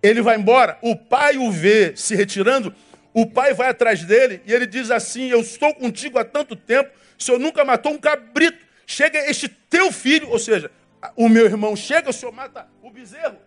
Ele 0.00 0.22
vai 0.22 0.36
embora, 0.36 0.78
o 0.82 0.94
pai 0.94 1.36
o 1.36 1.50
vê 1.50 1.96
se 1.96 2.14
retirando, 2.14 2.72
o 3.12 3.26
pai 3.26 3.52
vai 3.52 3.68
atrás 3.68 4.04
dele 4.04 4.40
e 4.46 4.52
ele 4.52 4.64
diz 4.64 4.92
assim: 4.92 5.30
Eu 5.30 5.40
estou 5.40 5.74
contigo 5.74 6.16
há 6.16 6.24
tanto 6.24 6.54
tempo, 6.54 6.92
o 7.18 7.20
senhor 7.20 7.40
nunca 7.40 7.64
matou 7.64 7.90
um 7.90 7.98
cabrito. 7.98 8.64
Chega 8.86 9.18
este 9.28 9.48
teu 9.48 9.90
filho, 9.90 10.28
ou 10.30 10.38
seja, 10.38 10.70
o 11.16 11.28
meu 11.28 11.44
irmão 11.44 11.74
chega, 11.74 12.08
o 12.08 12.12
senhor 12.12 12.30
mata 12.30 12.68
o 12.80 12.88
bezerro. 12.88 13.38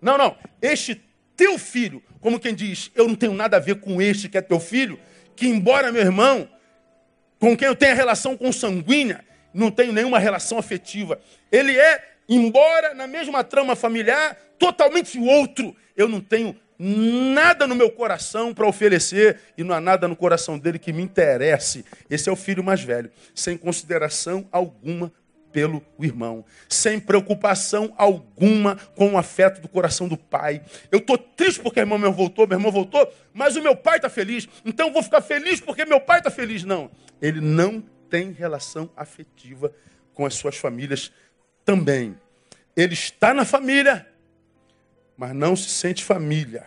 Não, 0.00 0.16
não, 0.16 0.38
este 0.62 1.02
teu 1.36 1.58
filho, 1.58 2.00
como 2.24 2.40
quem 2.40 2.54
diz, 2.54 2.90
eu 2.94 3.06
não 3.06 3.14
tenho 3.14 3.34
nada 3.34 3.58
a 3.58 3.60
ver 3.60 3.74
com 3.74 4.00
este 4.00 4.30
que 4.30 4.38
é 4.38 4.40
teu 4.40 4.58
filho, 4.58 4.98
que, 5.36 5.46
embora 5.46 5.92
meu 5.92 6.00
irmão, 6.00 6.48
com 7.38 7.54
quem 7.54 7.68
eu 7.68 7.76
tenha 7.76 7.92
relação 7.92 8.34
consanguínea, 8.34 9.22
não 9.52 9.70
tenho 9.70 9.92
nenhuma 9.92 10.18
relação 10.18 10.56
afetiva. 10.56 11.20
Ele 11.52 11.78
é, 11.78 12.02
embora 12.26 12.94
na 12.94 13.06
mesma 13.06 13.44
trama 13.44 13.76
familiar, 13.76 14.38
totalmente 14.58 15.18
outro. 15.18 15.76
Eu 15.94 16.08
não 16.08 16.18
tenho 16.18 16.56
nada 16.78 17.66
no 17.66 17.74
meu 17.74 17.90
coração 17.90 18.54
para 18.54 18.66
oferecer 18.66 19.38
e 19.58 19.62
não 19.62 19.74
há 19.74 19.80
nada 19.80 20.08
no 20.08 20.16
coração 20.16 20.58
dele 20.58 20.78
que 20.78 20.94
me 20.94 21.02
interesse. 21.02 21.84
Esse 22.08 22.30
é 22.30 22.32
o 22.32 22.36
filho 22.36 22.64
mais 22.64 22.82
velho, 22.82 23.10
sem 23.34 23.54
consideração 23.54 24.48
alguma 24.50 25.12
pelo 25.54 25.80
irmão, 26.00 26.44
sem 26.68 26.98
preocupação 26.98 27.94
alguma 27.96 28.74
com 28.96 29.12
o 29.12 29.16
afeto 29.16 29.60
do 29.60 29.68
coração 29.68 30.08
do 30.08 30.16
pai. 30.16 30.60
Eu 30.90 30.98
estou 30.98 31.16
triste 31.16 31.60
porque 31.60 31.82
meu 31.84 31.96
irmão 31.96 32.12
voltou, 32.12 32.44
meu 32.44 32.58
irmão 32.58 32.72
voltou, 32.72 33.10
mas 33.32 33.54
o 33.54 33.62
meu 33.62 33.76
pai 33.76 33.98
está 33.98 34.10
feliz, 34.10 34.48
então 34.64 34.88
eu 34.88 34.92
vou 34.92 35.00
ficar 35.00 35.22
feliz 35.22 35.60
porque 35.60 35.84
meu 35.84 36.00
pai 36.00 36.18
está 36.18 36.28
feliz. 36.28 36.64
Não, 36.64 36.90
ele 37.22 37.40
não 37.40 37.80
tem 38.10 38.32
relação 38.32 38.90
afetiva 38.96 39.72
com 40.12 40.26
as 40.26 40.34
suas 40.34 40.56
famílias 40.56 41.12
também. 41.64 42.18
Ele 42.76 42.94
está 42.94 43.32
na 43.32 43.44
família, 43.44 44.08
mas 45.16 45.32
não 45.32 45.54
se 45.54 45.68
sente 45.68 46.02
família. 46.02 46.66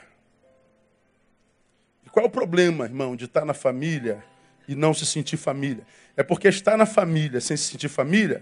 E 2.06 2.10
qual 2.10 2.26
é 2.26 2.30
o 2.30 2.32
problema, 2.32 2.86
irmão, 2.86 3.18
de 3.18 3.26
estar 3.26 3.44
na 3.44 3.54
família 3.54 4.24
e 4.66 4.76
não 4.76 4.94
se 4.94 5.06
sentir 5.06 5.36
família? 5.36 5.86
É 6.16 6.24
porque 6.24 6.48
estar 6.48 6.78
na 6.78 6.86
família 6.86 7.42
sem 7.42 7.58
se 7.58 7.66
sentir 7.66 7.90
família 7.90 8.42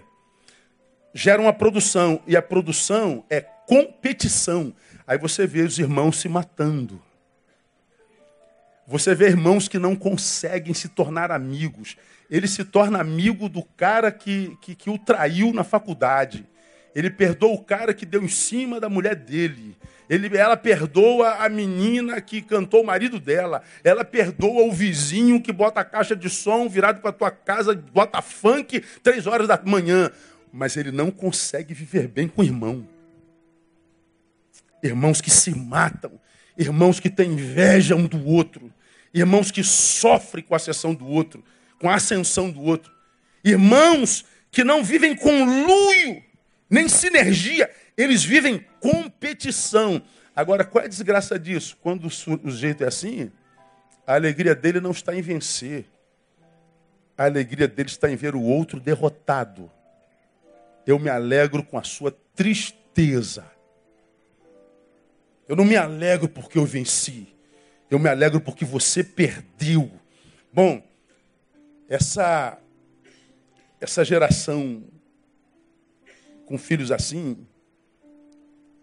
gera 1.16 1.40
uma 1.40 1.52
produção, 1.52 2.20
e 2.26 2.36
a 2.36 2.42
produção 2.42 3.24
é 3.30 3.40
competição. 3.40 4.74
Aí 5.06 5.16
você 5.16 5.46
vê 5.46 5.62
os 5.62 5.78
irmãos 5.78 6.20
se 6.20 6.28
matando. 6.28 7.02
Você 8.86 9.14
vê 9.14 9.28
irmãos 9.28 9.66
que 9.66 9.78
não 9.78 9.96
conseguem 9.96 10.74
se 10.74 10.90
tornar 10.90 11.32
amigos. 11.32 11.96
Ele 12.30 12.46
se 12.46 12.64
torna 12.64 13.00
amigo 13.00 13.48
do 13.48 13.62
cara 13.62 14.12
que, 14.12 14.58
que, 14.60 14.74
que 14.74 14.90
o 14.90 14.98
traiu 14.98 15.54
na 15.54 15.64
faculdade. 15.64 16.46
Ele 16.94 17.08
perdoa 17.08 17.54
o 17.54 17.64
cara 17.64 17.94
que 17.94 18.04
deu 18.04 18.22
em 18.22 18.28
cima 18.28 18.78
da 18.78 18.90
mulher 18.90 19.14
dele. 19.14 19.74
Ele, 20.10 20.36
ela 20.36 20.56
perdoa 20.56 21.36
a 21.36 21.48
menina 21.48 22.20
que 22.20 22.42
cantou 22.42 22.82
o 22.82 22.86
marido 22.86 23.18
dela. 23.18 23.62
Ela 23.82 24.04
perdoa 24.04 24.66
o 24.66 24.72
vizinho 24.72 25.40
que 25.40 25.52
bota 25.52 25.80
a 25.80 25.84
caixa 25.84 26.14
de 26.14 26.28
som 26.28 26.68
virado 26.68 27.00
para 27.00 27.10
tua 27.10 27.30
casa, 27.30 27.74
bota 27.74 28.20
funk 28.20 28.84
três 29.02 29.26
horas 29.26 29.48
da 29.48 29.58
manhã. 29.64 30.10
Mas 30.56 30.74
ele 30.74 30.90
não 30.90 31.10
consegue 31.10 31.74
viver 31.74 32.08
bem 32.08 32.26
com 32.26 32.40
o 32.40 32.44
irmão. 32.44 32.88
Irmãos 34.82 35.20
que 35.20 35.30
se 35.30 35.54
matam, 35.54 36.18
irmãos 36.56 36.98
que 36.98 37.10
têm 37.10 37.32
inveja 37.32 37.94
um 37.94 38.06
do 38.06 38.24
outro, 38.24 38.72
irmãos 39.12 39.50
que 39.50 39.62
sofrem 39.62 40.42
com 40.42 40.54
a 40.54 40.56
ascensão 40.56 40.94
do 40.94 41.06
outro, 41.06 41.44
com 41.78 41.90
a 41.90 41.96
ascensão 41.96 42.50
do 42.50 42.62
outro, 42.62 42.90
irmãos 43.44 44.24
que 44.50 44.64
não 44.64 44.82
vivem 44.82 45.14
com 45.14 45.44
luio, 45.44 46.22
nem 46.70 46.88
sinergia, 46.88 47.70
eles 47.94 48.24
vivem 48.24 48.64
competição. 48.80 50.00
Agora, 50.34 50.64
qual 50.64 50.84
é 50.84 50.86
a 50.86 50.90
desgraça 50.90 51.38
disso? 51.38 51.76
Quando 51.82 52.06
o 52.06 52.50
jeito 52.50 52.82
é 52.82 52.86
assim, 52.86 53.30
a 54.06 54.14
alegria 54.14 54.54
dele 54.54 54.80
não 54.80 54.92
está 54.92 55.14
em 55.14 55.20
vencer. 55.20 55.84
A 57.18 57.24
alegria 57.24 57.68
dele 57.68 57.90
está 57.90 58.10
em 58.10 58.16
ver 58.16 58.34
o 58.34 58.40
outro 58.40 58.80
derrotado. 58.80 59.70
Eu 60.86 60.98
me 60.98 61.10
alegro 61.10 61.64
com 61.64 61.76
a 61.76 61.82
sua 61.82 62.12
tristeza. 62.34 63.50
Eu 65.48 65.56
não 65.56 65.64
me 65.64 65.76
alegro 65.76 66.28
porque 66.28 66.58
eu 66.58 66.64
venci. 66.64 67.34
Eu 67.90 67.98
me 67.98 68.08
alegro 68.08 68.40
porque 68.40 68.64
você 68.64 69.02
perdeu. 69.02 69.90
Bom, 70.52 70.82
essa 71.88 72.58
essa 73.80 74.04
geração 74.04 74.82
com 76.46 76.56
filhos 76.56 76.90
assim, 76.90 77.46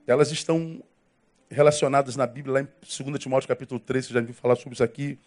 elas 0.06 0.32
estão 0.32 0.84
relacionadas 1.49 2.16
na 2.16 2.28
Bíblia, 2.28 2.54
lá 2.54 2.62
em 2.62 2.68
2 3.04 3.20
Timóteo 3.20 3.47
capítulo 3.47 3.80
3, 3.80 4.06
você 4.06 4.14
já 4.14 4.22
viu 4.22 4.34
falar 4.34 4.56
sobre 4.56 4.74
isso 4.74 4.84
aqui, 4.84 5.18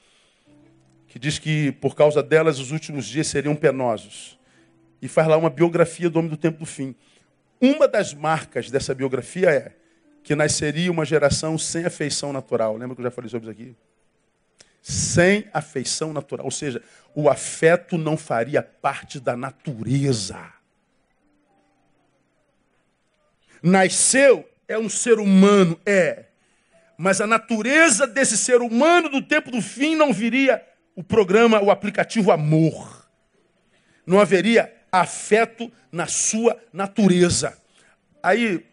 que 1.09 1.18
diz 1.18 1.39
que 1.39 1.72
por 1.72 1.95
causa 1.95 2.22
delas 2.22 2.59
os 2.59 2.72
últimos 2.72 3.07
dias 3.07 3.27
seriam 3.27 3.57
penosos. 3.57 4.39
E 5.07 5.09
faz 5.09 5.29
lá 5.29 5.37
uma 5.37 5.49
biografia 5.49 6.11
do 6.11 6.19
homem 6.19 6.29
do 6.29 6.37
tempo 6.37 6.59
do 6.59 6.67
fim. 6.67 6.93
Uma 7.61 7.87
das 7.87 8.13
marcas 8.13 8.73
dessa 8.73 8.93
biografia 8.93 9.49
é 9.51 9.73
que 10.25 10.35
nasceria 10.35 10.91
uma 10.91 11.05
geração 11.05 11.57
sem 11.57 11.85
afeição 11.85 12.33
natural. 12.33 12.77
Lembra 12.77 12.97
que 12.97 13.01
eu 13.01 13.05
já 13.05 13.11
falei 13.13 13.31
sobre 13.31 13.49
isso 13.49 13.53
aqui? 13.53 13.77
Sem 14.83 15.49
afeição 15.53 16.13
natural. 16.13 16.45
Ou 16.45 16.51
seja, 16.51 16.83
o 17.15 17.31
afeto 17.31 17.97
não 17.97 18.17
faria 18.17 18.65
parte 18.65 19.21
da 19.21 19.37
natureza. 19.37 20.53
Nasceu 23.63 24.45
é 24.67 24.77
um 24.77 24.89
ser 24.89 25.21
humano, 25.21 25.81
é. 25.87 26.25
Mas 26.99 27.21
a 27.21 27.29
natureza 27.29 28.09
desse 28.09 28.37
ser 28.37 28.61
humano 28.61 29.09
do 29.09 29.23
tempo 29.23 29.53
do 29.53 29.63
fim 29.63 29.95
não 29.95 30.13
viria 30.13 30.67
o 30.97 31.05
programa, 31.05 31.63
o 31.63 31.71
aplicativo 31.71 32.33
amor. 32.33 33.09
Não 34.05 34.19
haveria 34.19 34.76
afeto 34.91 35.70
na 35.91 36.07
sua 36.07 36.61
natureza. 36.72 37.57
Aí, 38.22 38.66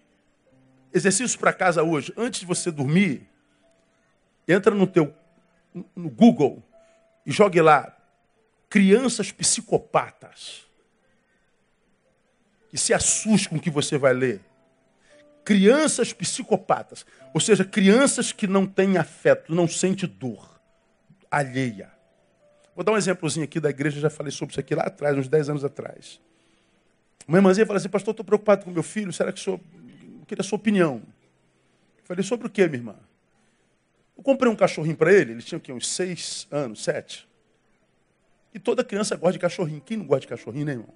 exercício 0.93 1.39
para 1.39 1.53
casa 1.53 1.83
hoje. 1.83 2.13
Antes 2.17 2.41
de 2.41 2.45
você 2.45 2.71
dormir, 2.71 3.27
entra 4.47 4.73
no 4.73 4.87
teu 4.87 5.13
no 5.95 6.09
Google 6.09 6.63
e 7.25 7.31
jogue 7.31 7.59
lá 7.61 7.97
crianças 8.69 9.31
psicopatas. 9.31 10.63
E 12.71 12.77
se 12.77 12.93
assuste 12.93 13.49
com 13.49 13.55
o 13.57 13.59
que 13.59 13.69
você 13.69 13.97
vai 13.97 14.13
ler 14.13 14.41
crianças 15.43 16.13
psicopatas, 16.13 17.05
ou 17.33 17.39
seja, 17.39 17.65
crianças 17.65 18.31
que 18.31 18.47
não 18.47 18.65
têm 18.65 18.97
afeto, 18.97 19.53
não 19.53 19.67
sentem 19.67 20.07
dor 20.07 20.53
alheia. 21.29 21.91
Vou 22.75 22.83
dar 22.83 22.91
um 22.91 22.97
exemplozinho 22.97 23.43
aqui 23.43 23.59
da 23.59 23.69
igreja, 23.69 23.99
já 23.99 24.09
falei 24.09 24.31
sobre 24.31 24.53
isso 24.53 24.59
aqui 24.59 24.73
lá 24.73 24.83
atrás, 24.83 25.17
uns 25.17 25.27
10 25.27 25.49
anos 25.49 25.63
atrás. 25.63 26.19
Uma 27.27 27.37
irmãzinha 27.37 27.65
fala 27.65 27.77
assim, 27.77 27.89
pastor, 27.89 28.11
estou 28.11 28.25
preocupado 28.25 28.65
com 28.65 28.71
meu 28.71 28.83
filho, 28.83 29.13
será 29.13 29.31
que 29.31 29.39
o 29.39 29.43
senhor... 29.43 29.59
Eu 30.19 30.25
queria 30.25 30.41
a 30.41 30.43
sua 30.43 30.55
opinião. 30.55 31.03
Eu 31.97 32.05
falei, 32.05 32.23
sobre 32.23 32.47
o 32.47 32.49
que, 32.49 32.65
minha 32.67 32.79
irmã? 32.79 32.95
Eu 34.17 34.23
comprei 34.23 34.51
um 34.51 34.55
cachorrinho 34.55 34.95
para 34.95 35.11
ele, 35.11 35.33
ele 35.33 35.41
tinha 35.41 35.57
aqui, 35.57 35.71
uns 35.71 35.87
6 35.87 36.47
anos, 36.49 36.83
7. 36.83 37.27
E 38.53 38.59
toda 38.59 38.83
criança 38.83 39.15
gosta 39.15 39.33
de 39.33 39.39
cachorrinho. 39.39 39.81
Quem 39.81 39.97
não 39.97 40.05
gosta 40.05 40.21
de 40.21 40.27
cachorrinho, 40.27 40.65
né, 40.65 40.71
irmão? 40.73 40.93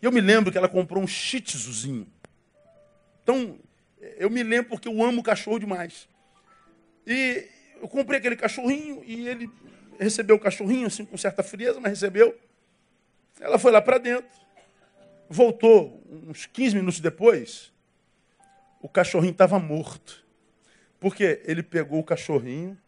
E 0.00 0.04
eu 0.04 0.12
me 0.12 0.20
lembro 0.20 0.50
que 0.50 0.58
ela 0.58 0.68
comprou 0.68 1.02
um 1.02 1.06
shih. 1.06 1.44
Então, 3.22 3.58
eu 4.18 4.30
me 4.30 4.42
lembro 4.42 4.70
porque 4.70 4.88
eu 4.88 5.02
amo 5.02 5.22
cachorro 5.22 5.58
demais. 5.58 6.08
E 7.06 7.46
eu 7.80 7.88
comprei 7.88 8.18
aquele 8.18 8.36
cachorrinho 8.36 9.02
e 9.04 9.28
ele 9.28 9.50
recebeu 9.98 10.36
o 10.36 10.40
cachorrinho, 10.40 10.86
assim, 10.86 11.04
com 11.04 11.16
certa 11.16 11.42
frieza, 11.42 11.80
mas 11.80 11.90
recebeu. 11.90 12.38
Ela 13.40 13.58
foi 13.58 13.70
lá 13.70 13.82
para 13.82 13.98
dentro, 13.98 14.30
voltou 15.28 16.02
uns 16.08 16.46
15 16.46 16.76
minutos 16.76 17.00
depois, 17.00 17.72
o 18.80 18.88
cachorrinho 18.88 19.32
estava 19.32 19.58
morto. 19.58 20.24
Porque 20.98 21.42
ele 21.44 21.62
pegou 21.62 21.98
o 21.98 22.04
cachorrinho 22.04 22.78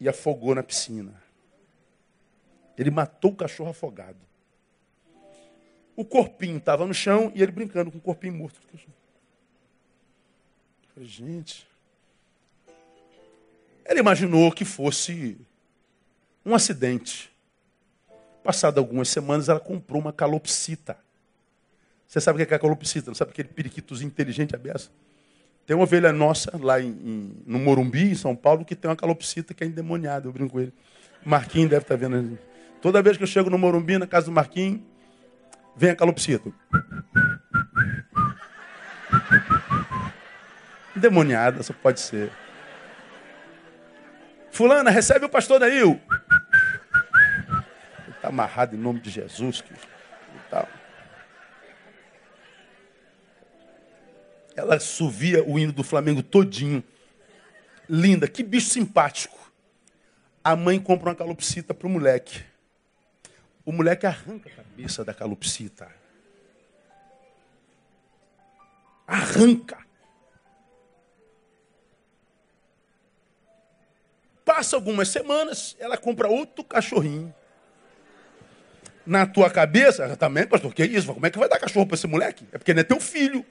e 0.00 0.08
afogou 0.08 0.54
na 0.54 0.62
piscina. 0.62 1.22
Ele 2.76 2.90
matou 2.90 3.30
o 3.30 3.36
cachorro 3.36 3.70
afogado. 3.70 4.18
O 5.94 6.04
corpinho 6.04 6.56
estava 6.56 6.86
no 6.86 6.94
chão 6.94 7.30
e 7.34 7.42
ele 7.42 7.52
brincando 7.52 7.90
com 7.90 7.98
o 7.98 8.00
corpinho 8.00 8.34
morto. 8.34 8.60
Eu 8.72 8.78
falei, 10.94 11.08
gente. 11.08 11.71
Ela 13.92 14.00
imaginou 14.00 14.50
que 14.50 14.64
fosse 14.64 15.36
um 16.46 16.54
acidente. 16.54 17.30
Passado 18.42 18.78
algumas 18.78 19.06
semanas, 19.10 19.50
ela 19.50 19.60
comprou 19.60 20.00
uma 20.00 20.14
calopsita. 20.14 20.96
Você 22.08 22.18
sabe 22.18 22.42
o 22.42 22.46
que 22.46 22.54
é 22.54 22.58
calopsita? 22.58 23.10
Não 23.10 23.14
sabe 23.14 23.32
aquele 23.32 23.48
periquitozinho 23.48 24.08
inteligente 24.08 24.56
aberto? 24.56 24.90
Tem 25.66 25.76
uma 25.76 25.82
ovelha 25.82 26.10
nossa 26.10 26.50
lá 26.58 26.80
em, 26.80 26.88
em, 26.88 27.42
no 27.44 27.58
Morumbi, 27.58 28.12
em 28.12 28.14
São 28.14 28.34
Paulo, 28.34 28.64
que 28.64 28.74
tem 28.74 28.88
uma 28.90 28.96
calopsita 28.96 29.52
que 29.52 29.62
é 29.62 29.66
endemoniada. 29.66 30.26
Eu 30.26 30.32
brinco 30.32 30.52
com 30.52 30.60
ele. 30.60 30.72
Marquinhos 31.22 31.68
deve 31.68 31.82
estar 31.82 31.98
tá 31.98 32.08
vendo. 32.08 32.38
Toda 32.80 33.02
vez 33.02 33.18
que 33.18 33.24
eu 33.24 33.26
chego 33.26 33.50
no 33.50 33.58
Morumbi, 33.58 33.98
na 33.98 34.06
casa 34.06 34.24
do 34.24 34.32
Marquinhos, 34.32 34.80
Vem 35.76 35.90
a 35.90 35.96
calopsita. 35.96 36.50
Demoniada, 40.96 41.62
só 41.62 41.74
pode 41.74 42.00
ser. 42.00 42.32
Fulana, 44.52 44.90
recebe 44.90 45.24
o 45.24 45.30
pastor 45.30 45.58
Dail. 45.58 45.98
Está 48.08 48.28
amarrado 48.28 48.76
em 48.76 48.78
nome 48.78 49.00
de 49.00 49.08
Jesus. 49.08 49.62
Que, 49.62 49.72
tal. 50.50 50.68
Ela 54.54 54.78
subia 54.78 55.42
o 55.42 55.58
hino 55.58 55.72
do 55.72 55.82
Flamengo 55.82 56.22
todinho. 56.22 56.84
Linda, 57.88 58.28
que 58.28 58.42
bicho 58.42 58.68
simpático. 58.68 59.38
A 60.44 60.54
mãe 60.54 60.78
compra 60.78 61.08
uma 61.08 61.16
calopsita 61.16 61.72
para 61.72 61.86
o 61.86 61.90
moleque. 61.90 62.44
O 63.64 63.72
moleque 63.72 64.06
arranca 64.06 64.50
a 64.50 64.52
cabeça 64.52 65.02
da 65.02 65.14
calopsita. 65.14 65.88
Arranca. 69.06 69.78
Passa 74.54 74.76
algumas 74.76 75.08
semanas, 75.08 75.74
ela 75.80 75.96
compra 75.96 76.28
outro 76.28 76.62
cachorrinho. 76.62 77.34
Na 79.06 79.24
tua 79.24 79.48
cabeça, 79.48 80.14
também, 80.14 80.46
pastor, 80.46 80.74
que 80.74 80.84
isso? 80.84 81.14
Como 81.14 81.24
é 81.24 81.30
que 81.30 81.38
vai 81.38 81.48
dar 81.48 81.58
cachorro 81.58 81.86
para 81.86 81.94
esse 81.94 82.06
moleque? 82.06 82.46
É 82.52 82.58
porque 82.58 82.74
não 82.74 82.82
é 82.82 82.84
teu 82.84 83.00
filho. 83.00 83.46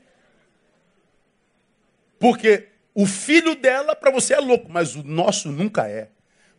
Porque 2.19 2.67
o 2.93 3.07
filho 3.07 3.55
dela 3.55 3.95
para 3.95 4.11
você 4.11 4.35
é 4.35 4.39
louco, 4.39 4.67
mas 4.69 4.95
o 4.95 5.01
nosso 5.01 5.51
nunca 5.51 5.87
é. 5.87 6.09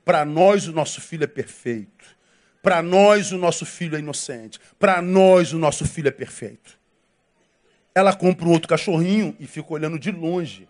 Para 0.05 0.25
nós 0.25 0.67
o 0.67 0.73
nosso 0.73 1.01
filho 1.01 1.23
é 1.23 1.29
perfeito. 1.29 2.05
Para 2.61 2.83
nós, 2.83 3.31
o 3.31 3.39
nosso 3.39 3.65
filho 3.65 3.95
é 3.95 4.01
inocente. 4.01 4.59
Para 4.77 5.01
nós, 5.01 5.53
o 5.53 5.59
nosso 5.59 5.87
filho 5.87 6.09
é 6.09 6.13
perfeito. 6.13 6.81
Ela 7.95 8.13
compra 8.13 8.45
um 8.45 8.51
outro 8.51 8.69
cachorrinho 8.69 9.37
e 9.39 9.47
fica 9.47 9.73
olhando 9.73 10.01
de 10.01 10.11
longe. 10.11 10.65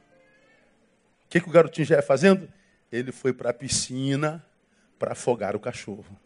O 1.25 1.29
que, 1.31 1.41
que 1.41 1.49
o 1.49 1.53
garotinho 1.53 1.87
já 1.87 1.97
ia 1.97 2.03
fazendo? 2.03 2.47
Ele 2.93 3.11
foi 3.11 3.33
para 3.33 3.51
a 3.51 3.55
piscina 3.55 4.45
para 4.99 5.13
afogar 5.13 5.57
o 5.57 5.61
cachorro. 5.61 6.17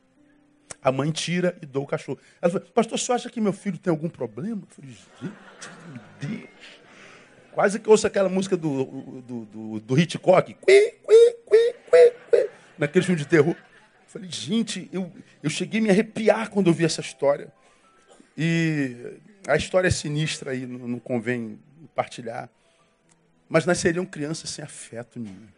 A 0.82 0.90
mãe 0.92 1.10
tira 1.10 1.56
e 1.62 1.66
dou 1.66 1.84
o 1.84 1.86
cachorro. 1.86 2.18
Ela 2.42 2.52
falou, 2.52 2.68
pastor, 2.68 2.98
você 2.98 3.12
acha 3.12 3.30
que 3.30 3.40
meu 3.40 3.52
filho 3.52 3.78
tem 3.78 3.90
algum 3.90 4.08
problema? 4.08 4.62
Eu 4.62 4.68
falei, 4.68 4.90
gente, 4.90 5.76
Deus. 6.20 6.48
Quase 7.52 7.80
que 7.80 7.88
ouço 7.88 8.06
aquela 8.06 8.28
música 8.28 8.56
do, 8.56 8.84
do, 9.22 9.44
do, 9.46 9.80
do 9.80 9.98
Hitchcock. 9.98 10.52
Qui, 10.52 10.60
qui, 10.66 10.92
qui, 11.00 11.72
qui, 11.90 12.10
qui, 12.30 12.50
naquele 12.76 13.04
filme 13.04 13.18
de 13.18 13.26
terror. 13.26 13.56
Falei, 14.06 14.30
gente, 14.30 14.90
eu, 14.92 15.10
eu 15.42 15.48
cheguei 15.48 15.80
a 15.80 15.82
me 15.82 15.90
arrepiar 15.90 16.50
quando 16.50 16.66
eu 16.66 16.74
vi 16.74 16.84
essa 16.84 17.00
história. 17.00 17.50
E 18.36 19.18
a 19.48 19.56
história 19.56 19.88
é 19.88 19.90
sinistra 19.90 20.50
aí, 20.50 20.66
não, 20.66 20.86
não 20.86 20.98
convém 20.98 21.58
partilhar. 21.94 22.50
Mas 23.48 23.64
nasceriam 23.64 24.04
crianças 24.04 24.50
sem 24.50 24.64
afeto 24.64 25.18
nenhum. 25.18 25.55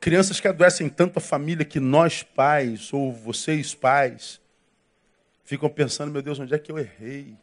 Crianças 0.00 0.40
que 0.40 0.48
adoecem 0.48 0.88
tanto 0.88 1.18
a 1.18 1.20
família 1.20 1.62
que 1.62 1.78
nós 1.78 2.22
pais, 2.22 2.90
ou 2.90 3.12
vocês 3.12 3.74
pais, 3.74 4.40
ficam 5.44 5.68
pensando, 5.68 6.10
meu 6.10 6.22
Deus, 6.22 6.38
onde 6.38 6.54
é 6.54 6.58
que 6.58 6.72
eu 6.72 6.78
errei? 6.78 7.36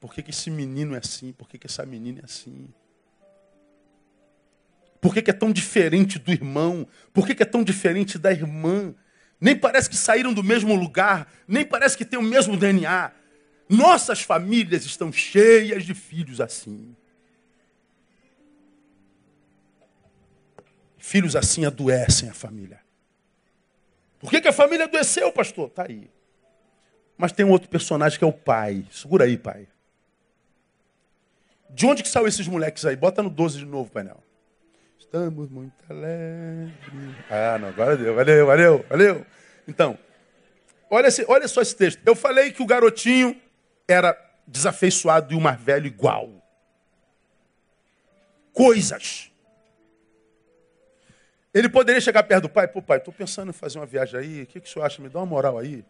Por 0.00 0.14
que, 0.14 0.22
que 0.22 0.30
esse 0.30 0.50
menino 0.50 0.94
é 0.94 0.98
assim? 0.98 1.32
Por 1.32 1.46
que, 1.46 1.58
que 1.58 1.66
essa 1.66 1.84
menina 1.84 2.20
é 2.20 2.24
assim? 2.24 2.68
Por 4.98 5.12
que, 5.12 5.20
que 5.20 5.30
é 5.30 5.34
tão 5.34 5.52
diferente 5.52 6.18
do 6.18 6.32
irmão? 6.32 6.88
Por 7.12 7.26
que, 7.26 7.34
que 7.34 7.42
é 7.42 7.46
tão 7.46 7.62
diferente 7.62 8.18
da 8.18 8.32
irmã? 8.32 8.94
Nem 9.38 9.54
parece 9.54 9.90
que 9.90 9.96
saíram 9.96 10.32
do 10.32 10.42
mesmo 10.42 10.74
lugar, 10.74 11.30
nem 11.46 11.66
parece 11.66 11.98
que 11.98 12.06
têm 12.06 12.18
o 12.18 12.22
mesmo 12.22 12.56
DNA. 12.56 13.12
Nossas 13.68 14.22
famílias 14.22 14.86
estão 14.86 15.12
cheias 15.12 15.84
de 15.84 15.92
filhos 15.92 16.40
assim. 16.40 16.96
Filhos 21.04 21.36
assim 21.36 21.66
adoecem 21.66 22.30
a 22.30 22.32
família. 22.32 22.80
Por 24.18 24.30
que, 24.30 24.40
que 24.40 24.48
a 24.48 24.54
família 24.54 24.86
adoeceu, 24.86 25.30
pastor? 25.30 25.66
Está 25.68 25.84
aí. 25.86 26.10
Mas 27.14 27.30
tem 27.30 27.44
um 27.44 27.50
outro 27.50 27.68
personagem 27.68 28.18
que 28.18 28.24
é 28.24 28.26
o 28.26 28.32
pai. 28.32 28.86
Segura 28.90 29.26
aí, 29.26 29.36
pai. 29.36 29.68
De 31.68 31.84
onde 31.84 32.02
que 32.02 32.08
saiu 32.08 32.26
esses 32.26 32.48
moleques 32.48 32.86
aí? 32.86 32.96
Bota 32.96 33.22
no 33.22 33.28
12 33.28 33.58
de 33.58 33.66
novo, 33.66 33.90
painel. 33.90 34.16
Estamos 34.98 35.50
muito 35.50 35.74
alegres. 35.90 36.72
Ah, 37.28 37.58
não, 37.58 37.68
agora 37.68 37.98
deu. 37.98 38.14
Valeu, 38.14 38.46
valeu, 38.46 38.86
valeu. 38.88 39.26
Então, 39.68 39.98
olha, 40.88 41.08
esse, 41.08 41.22
olha 41.28 41.46
só 41.46 41.60
esse 41.60 41.76
texto. 41.76 42.00
Eu 42.06 42.16
falei 42.16 42.50
que 42.50 42.62
o 42.62 42.66
garotinho 42.66 43.38
era 43.86 44.18
desafeiçoado 44.48 45.34
e 45.34 45.36
o 45.36 45.40
mais 45.40 45.60
velho 45.60 45.86
igual. 45.86 46.30
Coisas. 48.54 49.33
Ele 51.54 51.68
poderia 51.68 52.00
chegar 52.00 52.24
perto 52.24 52.42
do 52.42 52.48
pai, 52.48 52.66
pô, 52.66 52.82
pai, 52.82 52.98
estou 52.98 53.14
pensando 53.14 53.50
em 53.50 53.52
fazer 53.52 53.78
uma 53.78 53.86
viagem 53.86 54.18
aí, 54.18 54.42
o 54.42 54.46
que, 54.46 54.60
que 54.60 54.68
o 54.68 54.70
senhor 54.70 54.84
acha? 54.84 55.00
Me 55.00 55.08
dá 55.08 55.20
uma 55.20 55.26
moral 55.26 55.56
aí. 55.56 55.84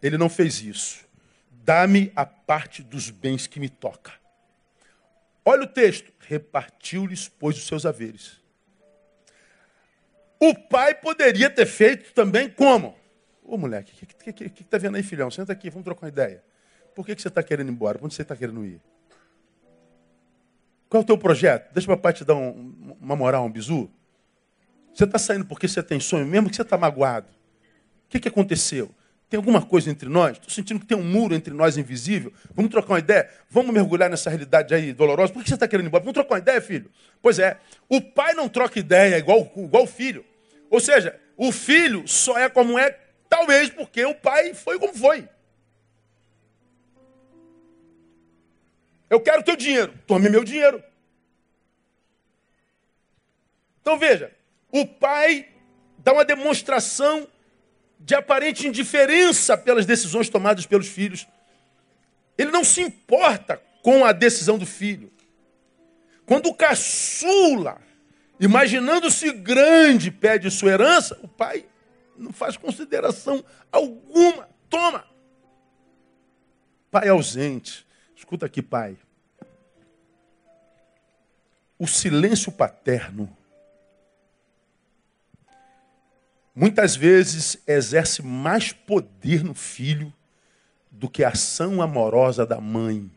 Ele 0.00 0.16
não 0.16 0.28
fez 0.28 0.62
isso. 0.62 1.04
Dá-me 1.50 2.12
a 2.14 2.24
parte 2.24 2.80
dos 2.80 3.10
bens 3.10 3.48
que 3.48 3.58
me 3.58 3.68
toca. 3.68 4.12
Olha 5.44 5.64
o 5.64 5.66
texto. 5.66 6.12
Repartiu-lhes, 6.20 7.28
pois, 7.28 7.56
os 7.56 7.66
seus 7.66 7.84
haveres. 7.84 8.40
O 10.38 10.54
pai 10.54 10.94
poderia 10.94 11.50
ter 11.50 11.66
feito 11.66 12.14
também 12.14 12.48
como? 12.48 12.96
Ô 13.42 13.58
moleque, 13.58 13.92
o 13.92 14.06
que, 14.06 14.06
que, 14.06 14.32
que, 14.32 14.48
que, 14.50 14.64
tá 14.64 14.78
vendo 14.78 14.96
aí, 14.96 15.02
filhão? 15.02 15.30
Senta 15.30 15.52
aqui, 15.52 15.68
vamos 15.68 15.84
trocar 15.84 16.06
uma 16.06 16.08
ideia. 16.08 16.44
Por 16.94 17.04
que, 17.04 17.16
que 17.16 17.20
você 17.20 17.28
está 17.28 17.42
querendo 17.42 17.68
ir 17.68 17.72
embora? 17.72 17.98
Para 17.98 18.06
onde 18.06 18.14
você 18.14 18.22
está 18.22 18.36
querendo 18.36 18.64
ir? 18.64 18.80
Qual 20.88 21.00
é 21.00 21.04
o 21.04 21.06
teu 21.06 21.18
projeto? 21.18 21.72
Deixa 21.72 21.92
o 21.92 21.96
papai 21.96 22.12
te 22.12 22.24
dar 22.24 22.36
um, 22.36 22.96
uma 23.00 23.16
moral, 23.16 23.44
um 23.44 23.50
bizu. 23.50 23.90
Você 24.94 25.04
está 25.04 25.18
saindo 25.18 25.44
porque 25.44 25.68
você 25.68 25.82
tem 25.82 26.00
sonho, 26.00 26.26
mesmo 26.26 26.50
que 26.50 26.56
você 26.56 26.62
está 26.62 26.76
magoado. 26.76 27.28
O 27.28 28.10
que, 28.10 28.20
que 28.20 28.28
aconteceu? 28.28 28.90
Tem 29.30 29.38
alguma 29.38 29.62
coisa 29.62 29.88
entre 29.88 30.08
nós? 30.08 30.32
Estou 30.32 30.50
sentindo 30.50 30.80
que 30.80 30.86
tem 30.86 30.98
um 30.98 31.04
muro 31.04 31.34
entre 31.34 31.54
nós 31.54 31.76
invisível. 31.76 32.32
Vamos 32.52 32.70
trocar 32.70 32.94
uma 32.94 32.98
ideia? 32.98 33.30
Vamos 33.48 33.72
mergulhar 33.72 34.10
nessa 34.10 34.28
realidade 34.28 34.74
aí 34.74 34.92
dolorosa? 34.92 35.32
Por 35.32 35.42
que 35.44 35.48
você 35.48 35.54
está 35.54 35.68
querendo 35.68 35.86
ir 35.86 35.88
embora? 35.88 36.02
Vamos 36.02 36.14
trocar 36.14 36.34
uma 36.34 36.40
ideia, 36.40 36.60
filho? 36.60 36.90
Pois 37.22 37.38
é, 37.38 37.56
o 37.88 38.00
pai 38.00 38.34
não 38.34 38.48
troca 38.48 38.80
ideia 38.80 39.16
igual, 39.16 39.50
igual 39.56 39.84
o 39.84 39.86
filho. 39.86 40.24
Ou 40.68 40.80
seja, 40.80 41.18
o 41.36 41.52
filho 41.52 42.08
só 42.08 42.36
é 42.36 42.48
como 42.48 42.76
é, 42.76 42.98
talvez 43.28 43.70
porque 43.70 44.04
o 44.04 44.16
pai 44.16 44.52
foi 44.52 44.80
como 44.80 44.92
foi. 44.92 45.28
Eu 49.08 49.20
quero 49.20 49.44
teu 49.44 49.54
dinheiro. 49.54 49.94
Tome 50.08 50.28
meu 50.28 50.42
dinheiro. 50.42 50.82
Então 53.80 53.96
veja, 53.96 54.32
o 54.72 54.86
pai 54.86 55.48
dá 55.98 56.12
uma 56.12 56.24
demonstração 56.24 57.26
de 57.98 58.14
aparente 58.14 58.66
indiferença 58.66 59.56
pelas 59.56 59.84
decisões 59.84 60.28
tomadas 60.28 60.66
pelos 60.66 60.88
filhos. 60.88 61.26
Ele 62.38 62.50
não 62.50 62.64
se 62.64 62.80
importa 62.80 63.60
com 63.82 64.04
a 64.04 64.12
decisão 64.12 64.56
do 64.56 64.64
filho. 64.64 65.12
Quando 66.24 66.46
o 66.46 66.54
caçula, 66.54 67.80
imaginando-se 68.38 69.32
grande, 69.32 70.10
pede 70.10 70.50
sua 70.50 70.70
herança, 70.70 71.18
o 71.22 71.28
pai 71.28 71.66
não 72.16 72.32
faz 72.32 72.56
consideração 72.56 73.44
alguma. 73.70 74.48
Toma! 74.68 75.04
Pai 76.90 77.08
ausente. 77.08 77.86
Escuta 78.16 78.46
aqui, 78.46 78.62
pai. 78.62 78.96
O 81.78 81.86
silêncio 81.86 82.52
paterno 82.52 83.34
muitas 86.60 86.94
vezes 86.94 87.56
exerce 87.66 88.22
mais 88.22 88.70
poder 88.70 89.42
no 89.42 89.54
filho 89.54 90.12
do 90.90 91.08
que 91.08 91.24
a 91.24 91.30
ação 91.30 91.80
amorosa 91.80 92.44
da 92.44 92.60
mãe. 92.60 93.10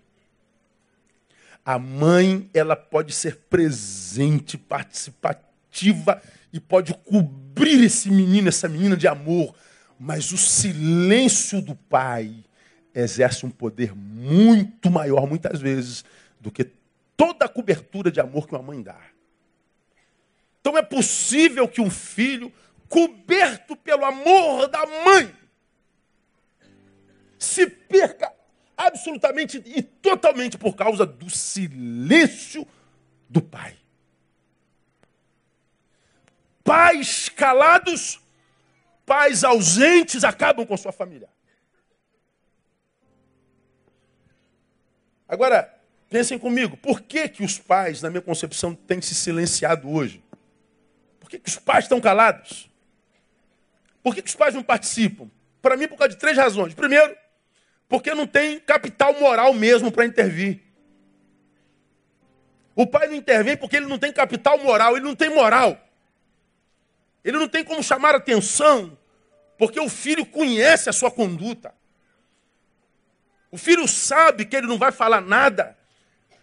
A 1.66 1.78
mãe, 1.78 2.50
ela 2.54 2.78
pode 2.78 3.12
ser 3.14 3.36
presente, 3.50 4.58
participativa 4.58 6.22
e 6.54 6.60
pode 6.60 6.94
cobrir 6.94 7.84
esse 7.84 8.10
menino, 8.10 8.48
essa 8.48 8.70
menina 8.70 8.96
de 8.96 9.10
amor, 9.10 9.54
mas 10.00 10.32
o 10.32 10.38
silêncio 10.38 11.62
do 11.62 11.76
pai 11.76 12.46
exerce 12.96 13.46
um 13.46 13.50
poder 13.50 13.94
muito 13.94 14.90
maior, 14.90 15.28
muitas 15.28 15.60
vezes, 15.60 16.06
do 16.40 16.50
que 16.50 16.70
toda 17.18 17.44
a 17.44 17.50
cobertura 17.50 18.10
de 18.10 18.22
amor 18.22 18.48
que 18.48 18.56
uma 18.56 18.64
mãe 18.64 18.82
dá. 18.82 19.02
Então 20.62 20.78
é 20.78 20.82
possível 20.82 21.68
que 21.68 21.82
um 21.82 21.90
filho 21.90 22.50
coberto 22.94 23.76
pelo 23.76 24.06
amor 24.06 24.68
da 24.68 24.86
mãe, 24.86 25.36
se 27.40 27.66
perca 27.66 28.32
absolutamente 28.78 29.64
e 29.66 29.82
totalmente 29.82 30.60
por 30.60 30.76
causa 30.76 31.04
do 31.04 31.28
silêncio 31.28 32.68
do 33.28 33.42
pai. 33.42 33.76
Pais 36.64 37.30
calados, 37.30 38.22
pais 39.08 39.44
ausentes 39.44 40.24
acabam 40.24 40.64
com 40.64 40.78
sua 40.78 40.92
família. 40.92 41.28
Agora, 45.28 45.82
pensem 46.10 46.38
comigo, 46.38 46.78
por 46.78 47.02
que, 47.02 47.28
que 47.28 47.44
os 47.44 47.58
pais, 47.58 48.04
na 48.04 48.12
minha 48.12 48.22
concepção, 48.22 48.76
têm 48.76 49.02
se 49.02 49.16
silenciado 49.16 49.90
hoje? 49.90 50.24
Por 51.20 51.28
que, 51.28 51.40
que 51.40 51.50
os 51.50 51.58
pais 51.58 51.86
estão 51.86 52.00
calados? 52.00 52.72
Por 54.04 54.14
que, 54.14 54.22
que 54.22 54.30
os 54.30 54.36
pais 54.36 54.54
não 54.54 54.62
participam? 54.62 55.32
Para 55.62 55.78
mim, 55.78 55.88
por 55.88 55.98
causa 55.98 56.14
de 56.14 56.20
três 56.20 56.38
razões. 56.38 56.74
Primeiro, 56.74 57.16
porque 57.88 58.14
não 58.14 58.28
tem 58.28 58.60
capital 58.60 59.18
moral 59.20 59.54
mesmo 59.54 59.92
para 59.92 60.06
intervir. 60.06 60.62
O 62.76 62.86
pai 62.86 63.08
não 63.08 63.16
intervém 63.16 63.56
porque 63.56 63.78
ele 63.78 63.86
não 63.86 63.98
tem 63.98 64.12
capital 64.12 64.58
moral, 64.58 64.98
ele 64.98 65.06
não 65.06 65.16
tem 65.16 65.30
moral. 65.30 65.80
Ele 67.24 67.38
não 67.38 67.48
tem 67.48 67.64
como 67.64 67.82
chamar 67.82 68.14
atenção, 68.14 68.98
porque 69.58 69.80
o 69.80 69.88
filho 69.88 70.26
conhece 70.26 70.90
a 70.90 70.94
sua 70.94 71.10
conduta. 71.10 71.74
O 73.50 73.58
filho 73.58 73.88
sabe 73.88 74.46
que 74.46 74.56
ele 74.56 74.68
não 74.68 74.78
vai 74.78 74.92
falar 74.92 75.22
nada, 75.22 75.78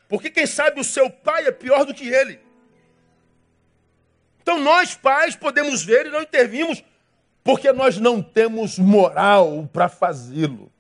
porque 0.08 0.30
quem 0.30 0.46
sabe 0.46 0.80
o 0.80 0.84
seu 0.84 1.11
pai 1.11 1.46
é 1.46 1.52
pior 1.52 1.84
do 1.84 1.92
que 1.92 2.08
ele. 2.08 2.40
Então 4.40 4.58
nós, 4.58 4.94
pais, 4.94 5.36
podemos 5.36 5.84
ver 5.84 6.06
e 6.06 6.11
não 6.11 6.22
intervimos 6.22 6.82
porque 7.43 7.72
nós 7.72 7.99
não 7.99 8.22
temos 8.22 8.78
moral 8.78 9.68
para 9.72 9.88
fazê-lo. 9.88 10.70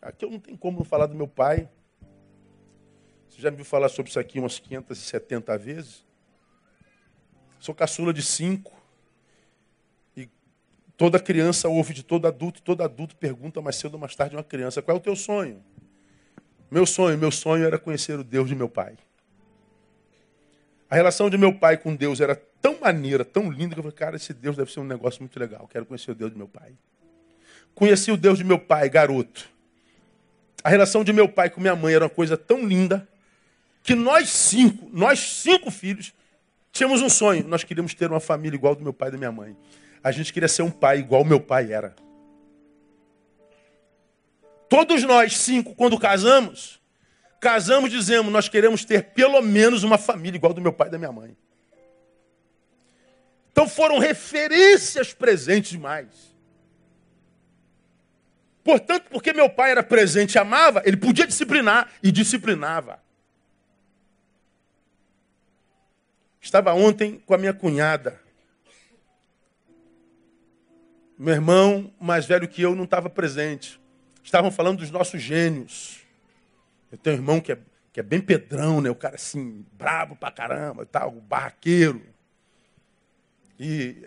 Aqui 0.00 0.24
eu 0.24 0.30
não 0.30 0.38
tenho 0.38 0.58
como 0.58 0.78
não 0.78 0.84
falar 0.84 1.06
do 1.06 1.14
meu 1.14 1.28
pai. 1.28 1.68
Você 3.28 3.42
já 3.42 3.50
me 3.50 3.56
viu 3.56 3.64
falar 3.64 3.88
sobre 3.88 4.10
isso 4.10 4.18
aqui 4.18 4.38
umas 4.38 4.58
570 4.58 5.58
vezes? 5.58 6.04
Sou 7.60 7.74
caçula 7.74 8.12
de 8.12 8.22
cinco. 8.22 8.72
E 10.16 10.28
toda 10.96 11.18
criança 11.18 11.68
ouve 11.68 11.92
de 11.94 12.02
todo 12.02 12.26
adulto, 12.26 12.60
e 12.60 12.62
todo 12.62 12.82
adulto 12.82 13.16
pergunta 13.16 13.60
mais 13.60 13.76
cedo 13.76 13.94
ou 13.94 14.00
mais 14.00 14.14
tarde 14.14 14.36
uma 14.36 14.44
criança: 14.44 14.80
qual 14.82 14.96
é 14.96 15.00
o 15.00 15.02
teu 15.02 15.16
sonho? 15.16 15.62
Meu 16.70 16.84
sonho, 16.84 17.16
meu 17.16 17.30
sonho 17.30 17.64
era 17.64 17.78
conhecer 17.78 18.18
o 18.18 18.24
Deus 18.24 18.48
de 18.48 18.54
meu 18.54 18.68
pai. 18.68 18.96
A 20.90 20.96
relação 20.96 21.28
de 21.28 21.36
meu 21.36 21.52
pai 21.52 21.76
com 21.76 21.94
Deus 21.94 22.20
era 22.20 22.34
tão 22.62 22.80
maneira, 22.80 23.24
tão 23.24 23.50
linda, 23.50 23.74
que 23.74 23.80
eu 23.80 23.82
falei, 23.84 23.96
cara, 23.96 24.16
esse 24.16 24.32
Deus 24.32 24.56
deve 24.56 24.72
ser 24.72 24.80
um 24.80 24.84
negócio 24.84 25.20
muito 25.20 25.38
legal. 25.38 25.68
Quero 25.70 25.84
conhecer 25.84 26.10
o 26.10 26.14
Deus 26.14 26.32
de 26.32 26.38
meu 26.38 26.48
pai. 26.48 26.72
Conheci 27.74 28.10
o 28.10 28.16
Deus 28.16 28.38
de 28.38 28.44
meu 28.44 28.58
pai, 28.58 28.88
garoto. 28.88 29.48
A 30.64 30.68
relação 30.68 31.04
de 31.04 31.12
meu 31.12 31.28
pai 31.28 31.50
com 31.50 31.60
minha 31.60 31.76
mãe 31.76 31.94
era 31.94 32.04
uma 32.04 32.10
coisa 32.10 32.36
tão 32.36 32.66
linda 32.66 33.06
que 33.82 33.94
nós 33.94 34.28
cinco, 34.28 34.88
nós 34.92 35.18
cinco 35.18 35.70
filhos, 35.70 36.12
tínhamos 36.72 37.00
um 37.02 37.08
sonho. 37.08 37.46
Nós 37.46 37.64
queríamos 37.64 37.94
ter 37.94 38.10
uma 38.10 38.20
família 38.20 38.56
igual 38.56 38.74
do 38.74 38.82
meu 38.82 38.92
pai 38.92 39.08
e 39.08 39.12
da 39.12 39.18
minha 39.18 39.32
mãe. 39.32 39.56
A 40.02 40.10
gente 40.10 40.32
queria 40.32 40.48
ser 40.48 40.62
um 40.62 40.70
pai 40.70 40.98
igual 40.98 41.24
meu 41.24 41.40
pai 41.40 41.72
era. 41.72 41.94
Todos 44.68 45.02
nós 45.04 45.36
cinco, 45.36 45.74
quando 45.74 45.98
casamos, 45.98 46.80
Casamos, 47.40 47.90
dizemos, 47.90 48.32
nós 48.32 48.48
queremos 48.48 48.84
ter 48.84 49.10
pelo 49.10 49.40
menos 49.40 49.84
uma 49.84 49.96
família 49.96 50.36
igual 50.36 50.52
do 50.52 50.60
meu 50.60 50.72
pai 50.72 50.88
e 50.88 50.90
da 50.90 50.98
minha 50.98 51.12
mãe. 51.12 51.36
Então 53.52 53.68
foram 53.68 53.98
referências 53.98 55.12
presentes 55.12 55.70
demais. 55.70 56.36
Portanto, 58.62 59.06
porque 59.10 59.32
meu 59.32 59.48
pai 59.48 59.70
era 59.70 59.82
presente 59.82 60.34
e 60.34 60.38
amava, 60.38 60.82
ele 60.84 60.96
podia 60.96 61.26
disciplinar 61.26 61.90
e 62.02 62.12
disciplinava. 62.12 63.00
Estava 66.40 66.72
ontem 66.72 67.22
com 67.24 67.34
a 67.34 67.38
minha 67.38 67.54
cunhada. 67.54 68.20
Meu 71.18 71.34
irmão, 71.34 71.92
mais 72.00 72.26
velho 72.26 72.46
que 72.46 72.62
eu, 72.62 72.76
não 72.76 72.84
estava 72.84 73.10
presente. 73.10 73.80
Estavam 74.22 74.50
falando 74.50 74.78
dos 74.78 74.90
nossos 74.90 75.20
gênios. 75.20 75.97
Eu 76.90 76.98
tenho 76.98 77.16
um 77.16 77.18
irmão 77.18 77.40
que 77.40 77.52
é, 77.52 77.58
que 77.92 78.00
é 78.00 78.02
bem 78.02 78.20
pedrão, 78.20 78.80
né? 78.80 78.90
O 78.90 78.94
cara 78.94 79.16
assim, 79.16 79.64
brabo 79.72 80.16
pra 80.16 80.30
caramba, 80.30 80.86
tal, 80.86 81.10
barraqueiro. 81.10 82.02
E 83.58 84.02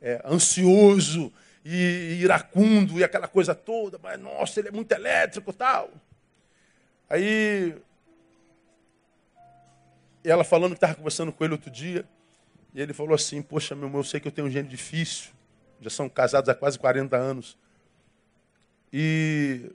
é, 0.00 0.12
é, 0.12 0.22
ansioso, 0.24 1.32
e 1.64 2.18
iracundo, 2.20 2.98
e 2.98 3.04
aquela 3.04 3.28
coisa 3.28 3.54
toda. 3.54 3.98
Mas, 4.02 4.20
nossa, 4.20 4.60
ele 4.60 4.68
é 4.68 4.72
muito 4.72 4.92
elétrico 4.92 5.52
tal. 5.52 5.90
Aí, 7.08 7.74
ela 10.24 10.44
falando 10.44 10.72
que 10.72 10.78
estava 10.78 10.94
conversando 10.94 11.32
com 11.32 11.44
ele 11.44 11.52
outro 11.52 11.70
dia, 11.70 12.04
e 12.74 12.80
ele 12.80 12.92
falou 12.92 13.14
assim, 13.14 13.40
poxa, 13.40 13.74
meu 13.74 13.86
irmão, 13.86 14.00
eu 14.00 14.04
sei 14.04 14.18
que 14.18 14.28
eu 14.28 14.32
tenho 14.32 14.48
um 14.48 14.50
gênio 14.50 14.70
difícil 14.70 15.36
já 15.80 15.90
são 15.90 16.08
casados 16.08 16.48
há 16.48 16.54
quase 16.54 16.78
40 16.78 17.16
anos. 17.16 17.56
E 18.92 19.70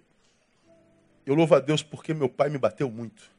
eu 1.31 1.35
louvo 1.35 1.55
a 1.55 1.59
Deus 1.59 1.81
porque 1.81 2.13
meu 2.13 2.27
pai 2.27 2.49
me 2.49 2.57
bateu 2.57 2.91
muito. 2.91 3.31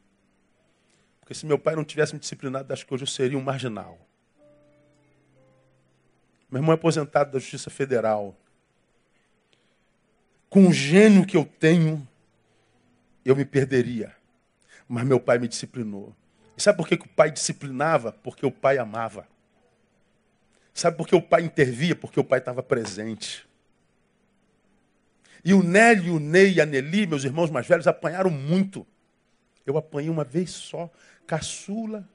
Porque 1.21 1.35
se 1.35 1.45
meu 1.45 1.59
pai 1.59 1.77
não 1.77 1.85
tivesse 1.85 2.15
me 2.15 2.21
disciplinado, 2.21 2.73
acho 2.73 2.87
que 2.87 2.95
hoje 2.95 3.03
eu 3.03 3.09
seria 3.09 3.39
um 3.39 3.43
marginal. 3.43 3.99
Meu 6.51 6.61
irmão 6.61 6.73
é 6.73 6.75
aposentado 6.75 7.33
da 7.33 7.39
Justiça 7.39 7.69
Federal. 7.69 8.35
Com 10.49 10.69
o 10.69 10.73
gênio 10.73 11.27
que 11.27 11.37
eu 11.37 11.45
tenho, 11.45 12.07
eu 13.25 13.37
me 13.37 13.45
perderia. 13.45 14.15
Mas 14.89 15.05
meu 15.05 15.21
pai 15.21 15.39
me 15.39 15.47
disciplinou. 15.47 16.15
E 16.57 16.63
sabe 16.63 16.79
por 16.79 16.89
que, 16.89 16.97
que 16.97 17.07
o 17.07 17.11
pai 17.11 17.31
disciplinava? 17.31 18.13
Porque 18.13 18.45
o 18.45 18.51
pai 18.51 18.79
amava. 18.79 19.27
Sabe 20.73 20.97
por 20.97 21.07
que 21.07 21.15
o 21.15 21.23
pai 21.23 21.43
intervia? 21.43 21.95
Porque 21.95 22.19
o 22.19 22.25
pai 22.25 22.39
estava 22.39 22.63
presente. 22.63 23.47
E 25.45 25.53
o 25.53 25.63
Nélio, 25.63 26.17
o 26.17 26.21
Ney 26.21 26.55
e 26.55 26.61
a 26.61 26.67
Nelly, 26.67 27.07
meus 27.07 27.25
irmãos 27.25 27.51
mais 27.51 27.67
velhos, 27.67 27.87
apanharam 27.87 28.31
muito. 28.31 28.87
Eu 29.67 29.77
apanhei 29.77 30.09
uma 30.09 30.25
vez 30.25 30.51
só. 30.51 30.91
Caçula. 31.27 32.09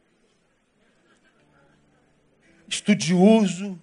Estudioso. 2.67 3.79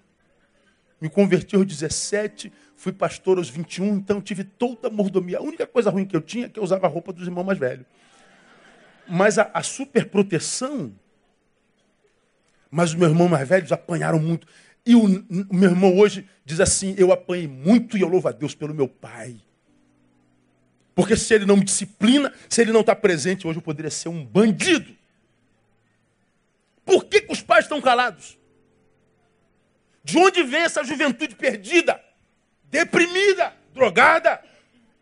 Me 1.00 1.10
converti 1.10 1.56
aos 1.56 1.66
17. 1.66 2.52
Fui 2.76 2.92
pastor 2.92 3.38
aos 3.38 3.48
21. 3.48 3.96
Então 3.96 4.20
tive 4.20 4.44
toda 4.44 4.88
a 4.88 4.90
mordomia. 4.90 5.38
A 5.38 5.42
única 5.42 5.66
coisa 5.66 5.90
ruim 5.90 6.06
que 6.06 6.16
eu 6.16 6.22
tinha 6.22 6.46
é 6.46 6.48
que 6.48 6.58
eu 6.58 6.64
usava 6.64 6.86
a 6.86 6.90
roupa 6.90 7.12
dos 7.12 7.26
irmãos 7.26 7.44
mais 7.44 7.58
velhos. 7.58 7.86
Mas 9.06 9.38
a, 9.38 9.50
a 9.52 9.62
superproteção 9.62 10.94
mas 12.74 12.90
os 12.90 12.96
meus 12.96 13.12
irmãos 13.12 13.28
mais 13.28 13.48
velhos 13.48 13.70
apanharam 13.70 14.18
muito. 14.18 14.48
E 14.86 14.94
o, 14.94 15.04
o 15.04 15.54
meu 15.54 15.70
irmão 15.70 15.96
hoje 15.96 16.28
diz 16.44 16.60
assim: 16.60 16.94
Eu 16.98 17.12
apanhei 17.12 17.48
muito 17.48 17.96
e 17.96 18.02
eu 18.02 18.08
louvo 18.08 18.28
a 18.28 18.32
Deus 18.32 18.54
pelo 18.54 18.74
meu 18.74 18.88
pai. 18.88 19.40
Porque 20.94 21.16
se 21.16 21.34
ele 21.34 21.46
não 21.46 21.56
me 21.56 21.64
disciplina, 21.64 22.32
se 22.48 22.60
ele 22.60 22.72
não 22.72 22.80
está 22.80 22.94
presente, 22.94 23.46
hoje 23.46 23.58
eu 23.58 23.62
poderia 23.62 23.90
ser 23.90 24.08
um 24.08 24.24
bandido. 24.24 24.94
Por 26.84 27.04
que, 27.06 27.22
que 27.22 27.32
os 27.32 27.42
pais 27.42 27.64
estão 27.64 27.80
calados? 27.80 28.38
De 30.04 30.18
onde 30.18 30.42
vem 30.42 30.60
essa 30.60 30.84
juventude 30.84 31.34
perdida, 31.34 32.00
deprimida, 32.64 33.54
drogada, 33.72 34.40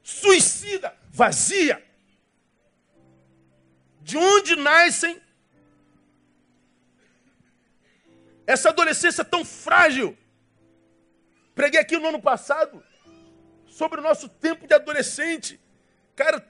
suicida, 0.03 0.95
vazia? 1.11 1.83
De 4.01 4.17
onde 4.17 4.57
nascem 4.57 5.21
Essa 8.53 8.69
adolescência 8.69 9.25
tão 9.25 9.45
frágil. 9.47 10.17
Preguei 11.55 11.81
aqui 11.81 11.97
no 11.97 12.09
ano 12.09 12.21
passado 12.21 12.83
sobre 13.67 13.99
o 13.99 14.03
nosso 14.03 14.29
tempo 14.29 14.67
de 14.67 14.75
adolescente. 14.75 15.59
Cara, 16.15 16.47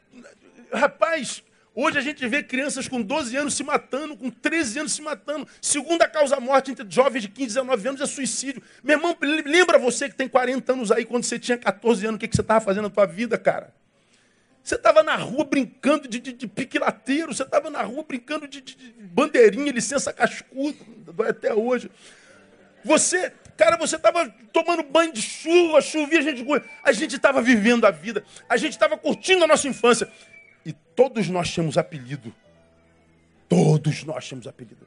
rapaz, 0.73 1.45
hoje 1.73 1.99
a 1.99 2.01
gente 2.01 2.27
vê 2.27 2.43
crianças 2.43 2.89
com 2.89 3.01
12 3.01 3.37
anos 3.37 3.55
se 3.55 3.63
matando, 3.63 4.17
com 4.17 4.31
13 4.31 4.81
anos 4.81 4.93
se 4.93 5.01
matando. 5.01 5.47
Segunda 5.61 6.09
causa 6.09 6.41
morte 6.41 6.73
entre 6.73 6.85
jovens 6.91 7.23
de 7.23 7.29
15 7.29 7.43
e 7.45 7.47
19 7.47 7.89
anos 7.89 8.01
é 8.01 8.07
suicídio. 8.07 8.61
Meu 8.83 8.97
irmão, 8.97 9.17
lembra 9.21 9.79
você 9.79 10.09
que 10.09 10.17
tem 10.17 10.29
40 10.29 10.73
anos 10.73 10.91
aí, 10.91 11.05
quando 11.05 11.23
você 11.23 11.39
tinha 11.39 11.57
14 11.57 12.05
anos, 12.05 12.17
o 12.17 12.19
que, 12.19 12.27
que 12.27 12.35
você 12.35 12.43
estava 12.43 12.61
fazendo 12.61 12.85
na 12.85 12.91
tua 12.91 13.07
vida, 13.07 13.39
cara? 13.39 13.73
Você 14.63 14.77
estava 14.77 15.03
na 15.03 15.17
rua 15.17 15.45
brincando 15.45 16.07
de, 16.07 16.21
de, 16.21 16.33
de 16.33 16.47
piquilateiro, 16.47 17.35
você 17.35 17.43
estava 17.43 17.69
na 17.69 17.83
rua 17.83 18.05
brincando 18.07 18.47
de, 18.47 18.61
de, 18.61 18.77
de 18.77 18.93
bandeirinha, 19.03 19.73
licença 19.73 20.13
cascudo, 20.13 20.79
dói 21.13 21.31
até 21.31 21.53
hoje. 21.53 21.91
Você, 22.85 23.33
cara, 23.57 23.77
você 23.77 23.97
estava 23.97 24.29
tomando 24.53 24.85
banho 24.85 25.13
de 25.13 25.21
chuva, 25.21 25.81
chovia, 25.81 26.21
a 26.21 26.23
gente 26.23 26.45
a 26.85 26.93
gente 26.93 27.17
estava 27.17 27.43
vivendo 27.43 27.85
a 27.85 27.91
vida, 27.91 28.25
a 28.49 28.57
gente 28.57 28.73
estava 28.73 28.97
curtindo 28.97 29.43
a 29.45 29.49
nossa 29.49 29.67
infância. 29.67 30.09
E 30.65 30.73
todos 30.73 31.29
nós 31.29 31.51
tínhamos 31.51 31.77
apelido. 31.77 32.33
Todos 33.49 34.05
nós 34.05 34.25
tínhamos 34.27 34.47
apelido. 34.47 34.87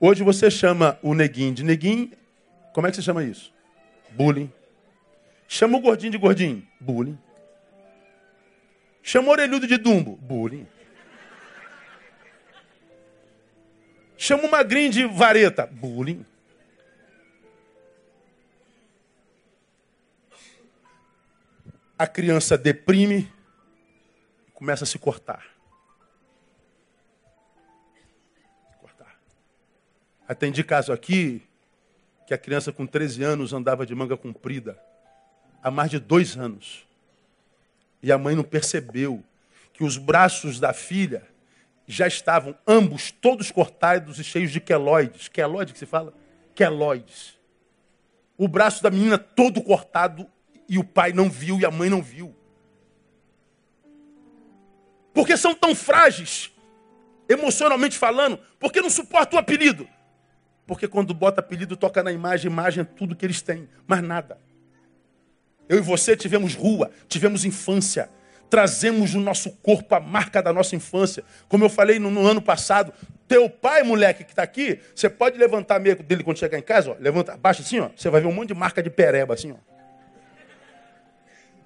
Hoje 0.00 0.24
você 0.24 0.50
chama 0.50 0.98
o 1.02 1.14
neguinho 1.14 1.54
de 1.54 1.62
neguinho, 1.62 2.10
como 2.72 2.86
é 2.86 2.90
que 2.90 2.96
você 2.96 3.02
chama 3.02 3.22
isso? 3.22 3.52
Bullying. 4.10 4.52
Chama 5.46 5.78
o 5.78 5.80
gordinho 5.80 6.12
de 6.12 6.18
gordinho? 6.18 6.66
Bullying. 6.80 7.18
Chama 9.02 9.28
o 9.28 9.30
orelhudo 9.30 9.66
de 9.66 9.76
dumbo. 9.76 10.16
Bullying. 10.16 10.66
Chama 14.16 14.44
o 14.44 14.50
magrinho 14.50 14.90
de 14.90 15.06
vareta. 15.06 15.66
Bullying. 15.66 16.26
A 21.98 22.06
criança 22.06 22.56
deprime 22.56 23.30
e 24.48 24.50
começa 24.52 24.84
a 24.84 24.86
se 24.86 24.98
cortar. 24.98 25.44
Cortar. 28.78 29.18
Atendi 30.26 30.62
caso 30.64 30.92
aqui 30.92 31.42
que 32.26 32.34
a 32.34 32.38
criança 32.38 32.72
com 32.72 32.86
13 32.86 33.22
anos 33.22 33.52
andava 33.52 33.84
de 33.84 33.94
manga 33.94 34.16
comprida 34.16 34.80
há 35.62 35.70
mais 35.70 35.90
de 35.90 35.98
dois 35.98 36.36
anos. 36.36 36.86
E 38.02 38.10
a 38.10 38.18
mãe 38.18 38.34
não 38.34 38.44
percebeu 38.44 39.22
que 39.72 39.84
os 39.84 39.96
braços 39.96 40.58
da 40.58 40.72
filha 40.72 41.26
já 41.86 42.06
estavam 42.06 42.56
ambos 42.66 43.10
todos 43.10 43.50
cortados 43.50 44.18
e 44.18 44.24
cheios 44.24 44.50
de 44.50 44.60
queloides. 44.60 45.28
Queloide 45.28 45.72
que 45.72 45.78
se 45.78 45.86
fala? 45.86 46.14
Queloides. 46.54 47.38
O 48.38 48.46
braço 48.46 48.82
da 48.82 48.90
menina 48.90 49.18
todo 49.18 49.62
cortado 49.62 50.26
e 50.68 50.78
o 50.78 50.84
pai 50.84 51.12
não 51.12 51.28
viu 51.28 51.58
e 51.58 51.66
a 51.66 51.70
mãe 51.70 51.90
não 51.90 52.00
viu. 52.00 52.34
Porque 55.12 55.36
são 55.36 55.54
tão 55.54 55.74
frágeis, 55.74 56.50
emocionalmente 57.28 57.98
falando, 57.98 58.38
porque 58.58 58.80
não 58.80 58.88
suportam 58.88 59.36
o 59.36 59.40
apelido. 59.40 59.88
Porque 60.66 60.86
quando 60.86 61.12
bota 61.12 61.40
apelido, 61.40 61.76
toca 61.76 62.02
na 62.02 62.12
imagem, 62.12 62.50
imagem 62.50 62.82
é 62.82 62.84
tudo 62.84 63.16
que 63.16 63.26
eles 63.26 63.42
têm, 63.42 63.68
mas 63.86 64.00
nada. 64.02 64.38
Eu 65.70 65.78
e 65.78 65.80
você 65.80 66.16
tivemos 66.16 66.56
rua, 66.56 66.90
tivemos 67.06 67.44
infância. 67.44 68.10
Trazemos 68.50 69.14
no 69.14 69.20
nosso 69.20 69.52
corpo 69.62 69.94
a 69.94 70.00
marca 70.00 70.42
da 70.42 70.52
nossa 70.52 70.74
infância. 70.74 71.22
Como 71.48 71.64
eu 71.64 71.70
falei 71.70 72.00
no, 72.00 72.10
no 72.10 72.26
ano 72.26 72.42
passado, 72.42 72.92
teu 73.28 73.48
pai, 73.48 73.84
moleque, 73.84 74.24
que 74.24 74.32
está 74.32 74.42
aqui, 74.42 74.80
você 74.92 75.08
pode 75.08 75.38
levantar 75.38 75.78
meio 75.78 75.94
dele 76.02 76.24
quando 76.24 76.40
chegar 76.40 76.58
em 76.58 76.62
casa, 76.62 76.90
ó, 76.90 76.96
levanta, 76.98 77.36
baixa 77.36 77.62
assim, 77.62 77.78
ó, 77.78 77.88
você 77.94 78.10
vai 78.10 78.20
ver 78.20 78.26
um 78.26 78.32
monte 78.32 78.48
de 78.48 78.54
marca 78.54 78.82
de 78.82 78.90
pereba, 78.90 79.34
assim, 79.34 79.52
ó. 79.52 79.56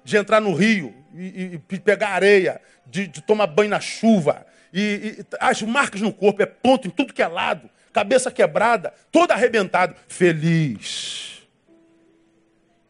De 0.03 0.15
entrar 0.17 0.39
no 0.39 0.53
rio 0.53 0.93
e, 1.15 1.59
e 1.71 1.79
pegar 1.79 2.09
areia, 2.09 2.61
de, 2.85 3.07
de, 3.07 3.23
tomar 3.23 3.47
banho 3.47 3.71
na 3.71 3.79
chuva. 3.79 4.45
E, 4.71 5.17
e 5.17 5.25
as 5.39 5.63
marcas 5.63 5.99
no 6.01 6.13
corpo, 6.13 6.43
é 6.43 6.45
ponto 6.45 6.87
em 6.87 6.91
tudo 6.91 7.11
que 7.11 7.23
é 7.23 7.27
lado, 7.27 7.67
cabeça 7.91 8.29
quebrada, 8.29 8.93
todo 9.11 9.31
arrebentado. 9.31 9.95
Feliz 10.07 11.34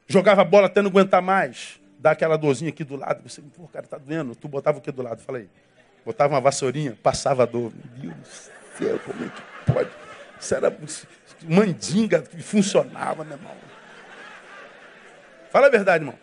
Jogava 0.07 0.43
bola 0.43 0.67
até 0.67 0.81
não 0.81 0.89
aguentar 0.89 1.21
mais. 1.21 1.79
Dá 1.99 2.11
aquela 2.11 2.37
dorzinha 2.37 2.69
aqui 2.69 2.83
do 2.83 2.95
lado. 2.95 3.27
Você, 3.27 3.41
pô, 3.41 3.67
cara, 3.67 3.87
tá 3.87 3.97
doendo. 3.97 4.35
Tu 4.35 4.47
botava 4.47 4.77
o 4.77 4.81
que 4.81 4.91
do 4.91 5.01
lado? 5.01 5.21
Falei. 5.21 5.49
Botava 6.05 6.35
uma 6.35 6.41
vassourinha, 6.41 6.95
passava 7.01 7.43
a 7.43 7.45
dor. 7.45 7.71
Meu 7.73 8.13
Deus 8.13 8.15
do 8.15 8.77
céu, 8.77 8.99
como 8.99 9.25
é 9.25 9.29
que 9.29 9.71
pode? 9.73 9.89
Isso 10.39 10.53
era 10.53 10.77
mandinga 11.47 12.21
que 12.21 12.41
funcionava, 12.43 13.23
meu 13.23 13.35
irmão. 13.35 13.53
Fala 15.51 15.67
a 15.67 15.69
verdade, 15.69 16.03
irmão. 16.03 16.19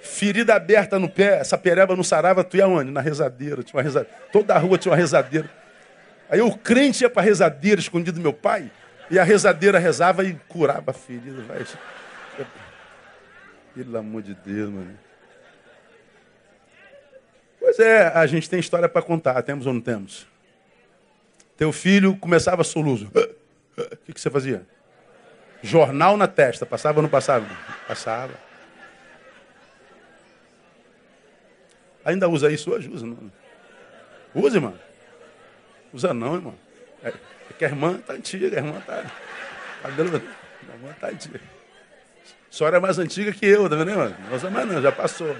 Ferida 0.00 0.54
aberta 0.54 0.98
no 0.98 1.08
pé, 1.08 1.40
essa 1.40 1.58
pereba 1.58 1.94
não 1.96 2.02
sarava, 2.02 2.44
tu 2.44 2.56
ia 2.56 2.66
onde? 2.66 2.90
Na 2.90 3.00
rezadeira, 3.00 3.62
tinha 3.62 3.76
uma 3.76 3.82
rezadeira. 3.82 4.16
Toda 4.32 4.54
a 4.54 4.58
rua 4.58 4.78
tinha 4.78 4.92
uma 4.92 4.96
rezadeira. 4.96 5.50
Aí 6.28 6.40
o 6.40 6.56
crente 6.56 7.02
ia 7.02 7.10
para 7.10 7.22
a 7.22 7.24
rezadeira, 7.24 7.80
escondido 7.80 8.14
do 8.14 8.22
meu 8.22 8.32
pai, 8.32 8.70
e 9.10 9.18
a 9.18 9.24
rezadeira 9.24 9.78
rezava 9.78 10.24
e 10.24 10.34
curava 10.48 10.92
a 10.92 10.94
ferida. 10.94 11.42
Pelo 13.74 13.98
amor 13.98 14.22
de 14.22 14.34
Deus, 14.34 14.70
mano. 14.70 14.98
Pois 17.58 17.78
é, 17.78 18.08
a 18.08 18.26
gente 18.26 18.48
tem 18.50 18.58
história 18.58 18.88
para 18.88 19.02
contar, 19.02 19.40
temos 19.42 19.66
ou 19.66 19.72
não 19.72 19.80
temos? 19.80 20.26
Teu 21.56 21.72
filho 21.72 22.16
começava 22.16 22.64
soluço. 22.64 23.10
O 23.76 23.96
que, 24.04 24.12
que 24.12 24.20
você 24.20 24.30
fazia? 24.30 24.66
Jornal 25.62 26.16
na 26.16 26.26
testa, 26.26 26.64
passava 26.64 26.98
ou 26.98 27.02
não 27.02 27.10
passava? 27.10 27.46
Passava. 27.86 28.32
Ainda 32.04 32.28
usa 32.28 32.50
isso 32.50 32.70
hoje? 32.70 32.88
Usa, 32.88 33.06
não. 33.06 33.30
Usa, 34.34 34.56
irmão. 34.56 34.74
Usa 35.92 36.14
não, 36.14 36.34
irmão. 36.34 36.54
É, 37.02 37.08
é 37.08 37.52
que 37.58 37.64
a 37.64 37.68
irmã 37.68 37.98
está 37.98 38.14
antiga, 38.14 38.56
a 38.56 38.60
irmã 38.60 38.78
está. 38.78 39.02
Tá 39.02 39.88
a 39.88 39.90
irmã 39.90 40.90
está 40.90 41.08
antiga. 41.08 41.40
A 42.50 42.52
senhora 42.52 42.78
é 42.78 42.80
mais 42.80 42.98
antiga 42.98 43.32
que 43.32 43.46
eu, 43.46 43.68
tá 43.68 43.76
vendo, 43.76 43.90
irmão? 43.90 44.14
Não 44.28 44.36
usa 44.36 44.50
mais 44.50 44.66
não, 44.66 44.82
já 44.82 44.90
passou. 44.90 45.36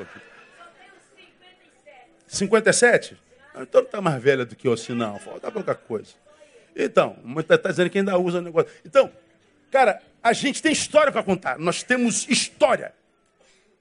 57? 2.28 3.16
Ah, 3.52 3.62
então 3.62 3.80
não 3.80 3.86
está 3.86 4.00
mais 4.00 4.22
velha 4.22 4.46
do 4.46 4.54
que 4.54 4.68
eu 4.68 4.72
assim, 4.72 4.94
não. 4.94 5.18
Falta 5.18 5.50
pouca 5.50 5.74
coisa. 5.74 6.12
Então, 6.76 7.16
está 7.38 7.58
tá 7.58 7.70
dizendo 7.70 7.90
que 7.90 7.98
ainda 7.98 8.16
usa 8.16 8.38
o 8.38 8.40
negócio. 8.40 8.70
Então, 8.84 9.10
cara, 9.72 10.00
a 10.22 10.32
gente 10.32 10.62
tem 10.62 10.70
história 10.70 11.10
para 11.10 11.22
contar. 11.24 11.58
Nós 11.58 11.82
temos 11.82 12.28
história. 12.28 12.94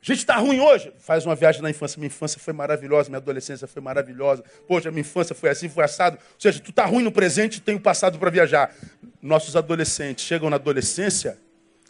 A 0.02 0.06
gente 0.06 0.20
está 0.20 0.38
ruim 0.38 0.60
hoje. 0.60 0.92
Faz 0.98 1.26
uma 1.26 1.36
viagem 1.36 1.62
na 1.62 1.70
infância. 1.70 2.00
Minha 2.00 2.08
infância 2.08 2.40
foi 2.40 2.54
maravilhosa, 2.54 3.10
minha 3.10 3.18
adolescência 3.18 3.68
foi 3.68 3.82
maravilhosa. 3.82 4.44
Poxa, 4.68 4.90
minha 4.90 5.02
infância 5.02 5.36
foi 5.36 5.50
assim, 5.50 5.70
foi 5.70 5.84
assado. 5.84 6.18
Ou 6.18 6.40
seja, 6.40 6.60
tu 6.60 6.72
está 6.72 6.86
ruim 6.86 7.04
no 7.04 7.12
presente 7.12 7.58
e 7.58 7.62
tem 7.62 7.76
o 7.76 7.80
passado 7.80 8.18
para 8.18 8.32
viajar. 8.32 8.74
Nossos 9.22 9.56
adolescentes 9.56 10.26
chegam 10.26 10.50
na 10.50 10.56
adolescência, 10.56 11.38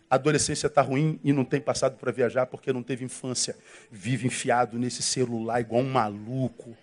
a 0.09 0.15
adolescência 0.15 0.65
está 0.65 0.81
ruim 0.81 1.19
e 1.23 1.31
não 1.31 1.45
tem 1.45 1.61
passado 1.61 1.97
para 1.97 2.11
viajar 2.11 2.47
porque 2.47 2.73
não 2.73 2.81
teve 2.81 3.05
infância. 3.05 3.55
Vive 3.91 4.25
enfiado 4.25 4.79
nesse 4.79 5.03
celular 5.03 5.61
igual 5.61 5.83
um 5.83 5.89
maluco. 5.89 6.75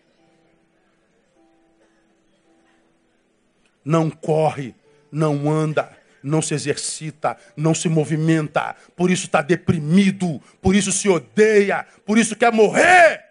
Não 3.85 4.09
corre, 4.11 4.75
não 5.11 5.51
anda, 5.51 5.97
não 6.23 6.41
se 6.41 6.55
exercita, 6.55 7.37
não 7.57 7.75
se 7.75 7.89
movimenta, 7.89 8.75
por 8.97 9.11
isso 9.11 9.27
está 9.27 9.43
deprimido, 9.43 10.41
por 10.61 10.75
isso 10.75 10.91
se 10.91 11.09
odeia, 11.09 11.87
por 12.05 12.19
isso 12.19 12.35
quer 12.37 12.53
morrer. 12.53 13.25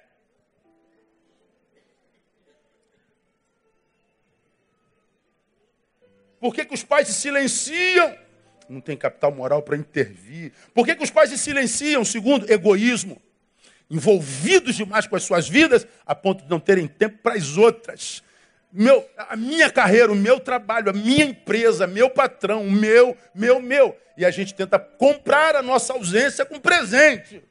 Por 6.39 6.54
que, 6.54 6.66
que 6.66 6.74
os 6.74 6.84
pais 6.84 7.08
se 7.08 7.14
silenciam? 7.14 8.25
Não 8.68 8.82
tem 8.82 8.97
capital 8.97 9.32
moral 9.32 9.61
para 9.61 9.78
intervir. 9.78 10.51
Por 10.74 10.86
que, 10.86 10.95
que 10.95 11.03
os 11.03 11.11
pais 11.11 11.30
se 11.30 11.38
silenciam? 11.38 12.03
Segundo, 12.03 12.51
egoísmo. 12.51 13.22
Envolvidos 13.89 14.76
demais 14.76 15.05
com 15.05 15.16
as 15.16 15.24
suas 15.24 15.47
vidas, 15.47 15.88
a 16.05 16.16
ponto 16.16 16.43
de 16.43 16.49
não 16.49 16.59
terem 16.59 16.88
tempo 16.88 17.20
para 17.22 17.36
as 17.36 17.55
outras 17.57 18.24
meu, 18.76 19.09
a 19.18 19.38
minha 19.38 19.72
carreira, 19.72 20.11
o 20.11 20.16
meu 20.16 20.38
trabalho, 20.38 20.89
a 20.89 20.93
minha 20.93 21.24
empresa, 21.24 21.88
meu 21.88 22.09
patrão, 22.09 22.61
o 22.61 22.72
meu, 22.72 23.16
meu, 23.34 23.61
meu. 23.61 23.97
E 24.18 24.26
a 24.26 24.32
gente 24.32 24.53
tenta 24.53 24.78
comprar 24.78 25.55
a 25.55 25.61
nossa 25.61 25.93
ausência 25.93 26.45
com 26.45 26.59
presente. 26.59 27.41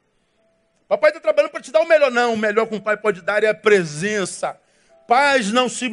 Papai 0.87 1.09
está 1.09 1.19
trabalhando 1.19 1.51
para 1.51 1.61
te 1.61 1.71
dar 1.71 1.81
o 1.81 1.87
melhor. 1.87 2.11
Não, 2.11 2.35
o 2.35 2.37
melhor 2.37 2.67
que 2.67 2.75
um 2.75 2.79
pai 2.79 2.95
pode 2.95 3.23
dar 3.23 3.43
é 3.43 3.47
a 3.47 3.55
presença. 3.55 4.55
Pais 5.07 5.51
não 5.51 5.67
se, 5.67 5.89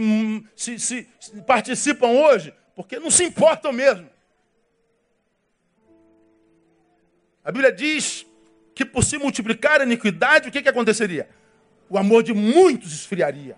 se, 0.54 0.78
se, 0.78 1.08
se 1.18 1.42
participam 1.42 2.08
hoje 2.08 2.52
porque 2.76 2.98
não 2.98 3.10
se 3.10 3.24
importam 3.24 3.72
mesmo. 3.72 4.10
A 7.44 7.50
Bíblia 7.50 7.72
diz 7.72 8.26
que 8.74 8.84
por 8.84 9.04
se 9.04 9.18
multiplicar 9.18 9.80
a 9.80 9.84
iniquidade, 9.84 10.48
o 10.48 10.52
que, 10.52 10.62
que 10.62 10.68
aconteceria? 10.68 11.28
O 11.88 11.98
amor 11.98 12.22
de 12.22 12.32
muitos 12.32 12.92
esfriaria 12.92 13.56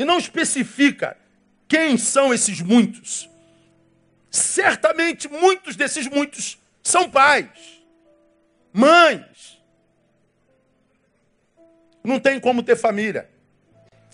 e 0.00 0.04
não 0.04 0.18
especifica 0.18 1.14
quem 1.68 1.98
são 1.98 2.32
esses 2.32 2.62
muitos. 2.62 3.28
Certamente 4.30 5.28
muitos 5.28 5.76
desses 5.76 6.06
muitos 6.06 6.58
são 6.82 7.10
pais, 7.10 7.82
mães. 8.72 9.60
Não 12.02 12.18
tem 12.18 12.40
como 12.40 12.62
ter 12.62 12.76
família. 12.76 13.28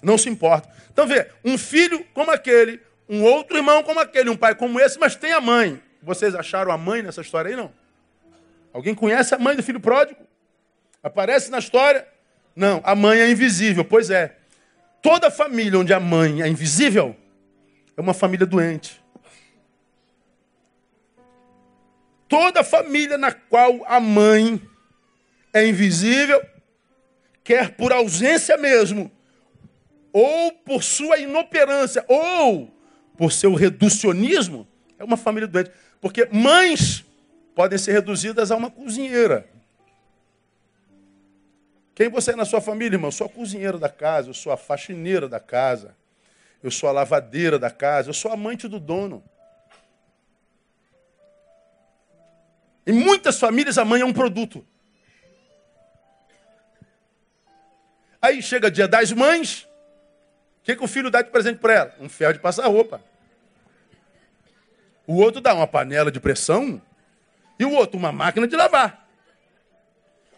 Não 0.03 0.19
se 0.19 0.29
importa. 0.29 0.69
Então 0.93 1.07
vê, 1.07 1.31
um 1.45 1.57
filho 1.57 2.05
como 2.13 2.33
aquele, 2.33 2.81
um 3.09 3.23
outro 3.23 3.57
irmão 3.57 3.83
como 3.85 4.01
aquele, 4.01 4.29
um 4.29 4.37
pai 4.37 4.57
como 4.57 4.81
esse, 4.81 4.99
mas 4.99 5.15
tem 5.15 5.33
a 5.33 5.41
mãe. 5.41 5.81
Vocês 6.03 6.35
acharam 6.35 6.71
a 6.71 6.79
mãe 6.79 7.03
nessa 7.03 7.21
história 7.21 7.51
aí, 7.51 7.57
não? 7.57 7.73
Alguém 8.73 8.95
conhece 8.95 9.35
a 9.35 9.39
mãe 9.39 9.57
do 9.57 9.63
filho 9.63 9.81
pródigo? 9.81 10.21
Aparece 11.03 11.51
na 11.51 11.59
história? 11.59 12.07
Não, 12.55 12.81
a 12.85 12.95
mãe 12.95 13.21
é 13.21 13.31
invisível. 13.31 13.85
Pois 13.85 14.11
é. 14.11 14.37
Toda 15.03 15.31
família 15.31 15.79
onde 15.79 15.93
a 15.93 16.01
mãe 16.01 16.43
é 16.43 16.49
invisível 16.49 17.17
é 17.97 18.01
uma 18.01 18.13
família 18.13 18.47
doente. 18.47 19.03
Toda 22.29 22.65
família 22.65 23.17
na 23.17 23.33
qual 23.33 23.85
a 23.87 24.01
mãe 24.01 24.61
é 25.53 25.67
invisível, 25.67 26.45
quer 27.43 27.71
por 27.71 27.93
ausência 27.93 28.57
mesmo, 28.57 29.11
ou 30.13 30.53
por 30.53 30.83
sua 30.83 31.19
inoperância, 31.19 32.05
ou 32.09 32.71
por 33.17 33.33
seu 33.33 33.55
reducionismo, 33.55 34.67
é 34.99 35.05
uma 35.05 35.17
família 35.17 35.47
doente. 35.47 35.71
Porque 36.01 36.27
mães 36.31 37.05
podem 37.55 37.79
ser 37.79 37.93
reduzidas 37.93 38.51
a 38.51 38.57
uma 38.57 38.71
cozinheira. 38.71 39.49
Quem 41.95 42.11
você 42.11 42.33
é 42.33 42.37
na 42.37 42.45
sua 42.45 42.61
família, 42.61 42.97
irmão? 42.97 43.09
Eu 43.09 43.13
sou 43.13 43.27
a 43.27 43.31
cozinheira 43.31 43.79
da 43.79 43.89
casa, 43.89 44.29
eu 44.29 44.35
sou 44.35 44.53
a 44.53 44.57
faxineira 44.57 45.27
da 45.27 45.41
casa, 45.41 45.97
eu 46.63 46.71
sou 46.71 46.91
a 46.91 46.93
lavadeira 46.93 47.59
da 47.59 47.71
casa, 47.71 48.11
eu 48.11 48.15
sou 48.15 48.31
a 48.31 48.35
amante 48.35 48.69
do 48.69 48.79
dono. 48.79 49.25
Em 52.87 52.93
muitas 52.93 53.41
famílias 53.41 53.79
a 53.79 53.85
mãe 53.85 54.03
é 54.03 54.05
um 54.05 54.13
produto. 54.13 54.65
Aí 58.21 58.43
chega 58.43 58.71
dia 58.71 58.87
das 58.87 59.11
mães, 59.13 59.63
o 60.61 60.65
que, 60.65 60.77
que 60.77 60.85
o 60.85 60.89
filho 60.89 61.11
dá 61.11 61.23
de 61.23 61.31
presente 61.31 61.59
para 61.59 61.73
ela? 61.73 61.95
Um 61.99 62.09
ferro 62.09 62.35
de 62.35 62.41
passar 62.41 62.67
roupa. 62.67 63.01
O 65.07 65.17
outro 65.17 65.41
dá 65.41 65.55
uma 65.55 65.67
panela 65.67 66.11
de 66.11 66.19
pressão 66.19 66.81
e 67.59 67.65
o 67.65 67.73
outro 67.73 67.99
uma 67.99 68.13
máquina 68.13 68.47
de 68.47 68.57
lavar. 68.57 69.07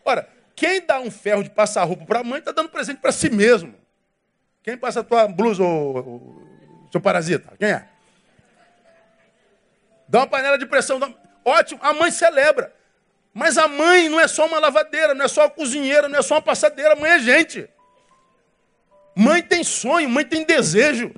Ora, 0.05 0.29
quem 0.55 0.85
dá 0.85 1.01
um 1.01 1.11
ferro 1.11 1.43
de 1.43 1.51
passar 1.51 1.85
roupa 1.85 2.05
para 2.05 2.21
a 2.21 2.25
mãe 2.25 2.39
está 2.39 2.53
dando 2.53 2.69
presente 2.69 2.99
para 2.99 3.13
si 3.13 3.31
mesmo. 3.31 3.75
Quem 4.63 4.77
passa 4.77 5.01
a 5.01 5.05
tua 5.05 5.27
blusa, 5.27 5.63
ô, 5.63 6.43
seu 6.91 7.01
parasita? 7.01 7.55
Quem 7.59 7.69
é? 7.69 7.89
Dá 10.09 10.21
uma 10.21 10.27
panela 10.27 10.59
de 10.59 10.67
pressão. 10.67 10.99
Dá... 10.99 11.11
Ótimo, 11.45 11.81
a 11.83 11.93
mãe 11.93 12.11
celebra. 12.11 12.75
Mas 13.33 13.57
a 13.57 13.69
mãe 13.69 14.09
não 14.09 14.19
é 14.19 14.27
só 14.27 14.47
uma 14.47 14.59
lavadeira, 14.59 15.15
não 15.15 15.25
é 15.25 15.29
só 15.29 15.43
uma 15.43 15.51
cozinheira, 15.51 16.09
não 16.09 16.19
é 16.19 16.23
só 16.23 16.35
uma 16.35 16.43
passadeira. 16.43 16.95
A 16.95 16.97
mãe 16.97 17.13
é 17.13 17.19
gente. 17.21 17.69
Mãe 19.15 19.43
tem 19.43 19.63
sonho, 19.63 20.09
mãe 20.09 20.25
tem 20.25 20.45
desejo. 20.45 21.15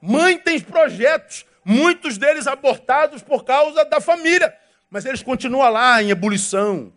Mãe 0.00 0.36
tem 0.36 0.58
projetos, 0.60 1.46
muitos 1.64 2.18
deles 2.18 2.46
abortados 2.46 3.22
por 3.22 3.44
causa 3.44 3.84
da 3.84 4.00
família. 4.00 4.54
Mas 4.90 5.04
eles 5.04 5.22
continuam 5.22 5.70
lá 5.70 6.02
em 6.02 6.10
ebulição 6.10 6.92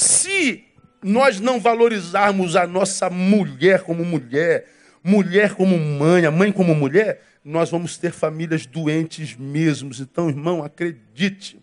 se 0.00 0.64
nós 1.02 1.40
não 1.40 1.60
valorizarmos 1.60 2.56
a 2.56 2.66
nossa 2.66 3.10
mulher 3.10 3.82
como 3.82 4.04
mulher, 4.04 4.66
mulher 5.02 5.54
como 5.54 5.78
mãe, 5.78 6.26
a 6.26 6.30
mãe 6.30 6.52
como 6.52 6.74
mulher, 6.74 7.22
nós 7.44 7.70
vamos 7.70 7.96
ter 7.96 8.12
famílias 8.12 8.66
doentes 8.66 9.36
mesmos. 9.36 10.00
Então, 10.00 10.28
irmão, 10.28 10.62
acredite, 10.62 11.62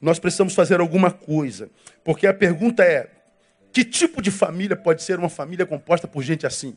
nós 0.00 0.18
precisamos 0.18 0.54
fazer 0.54 0.80
alguma 0.80 1.10
coisa. 1.10 1.70
Porque 2.04 2.26
a 2.26 2.34
pergunta 2.34 2.82
é: 2.82 3.10
que 3.72 3.84
tipo 3.84 4.22
de 4.22 4.30
família 4.30 4.76
pode 4.76 5.02
ser 5.02 5.18
uma 5.18 5.28
família 5.28 5.66
composta 5.66 6.08
por 6.08 6.22
gente 6.22 6.46
assim? 6.46 6.76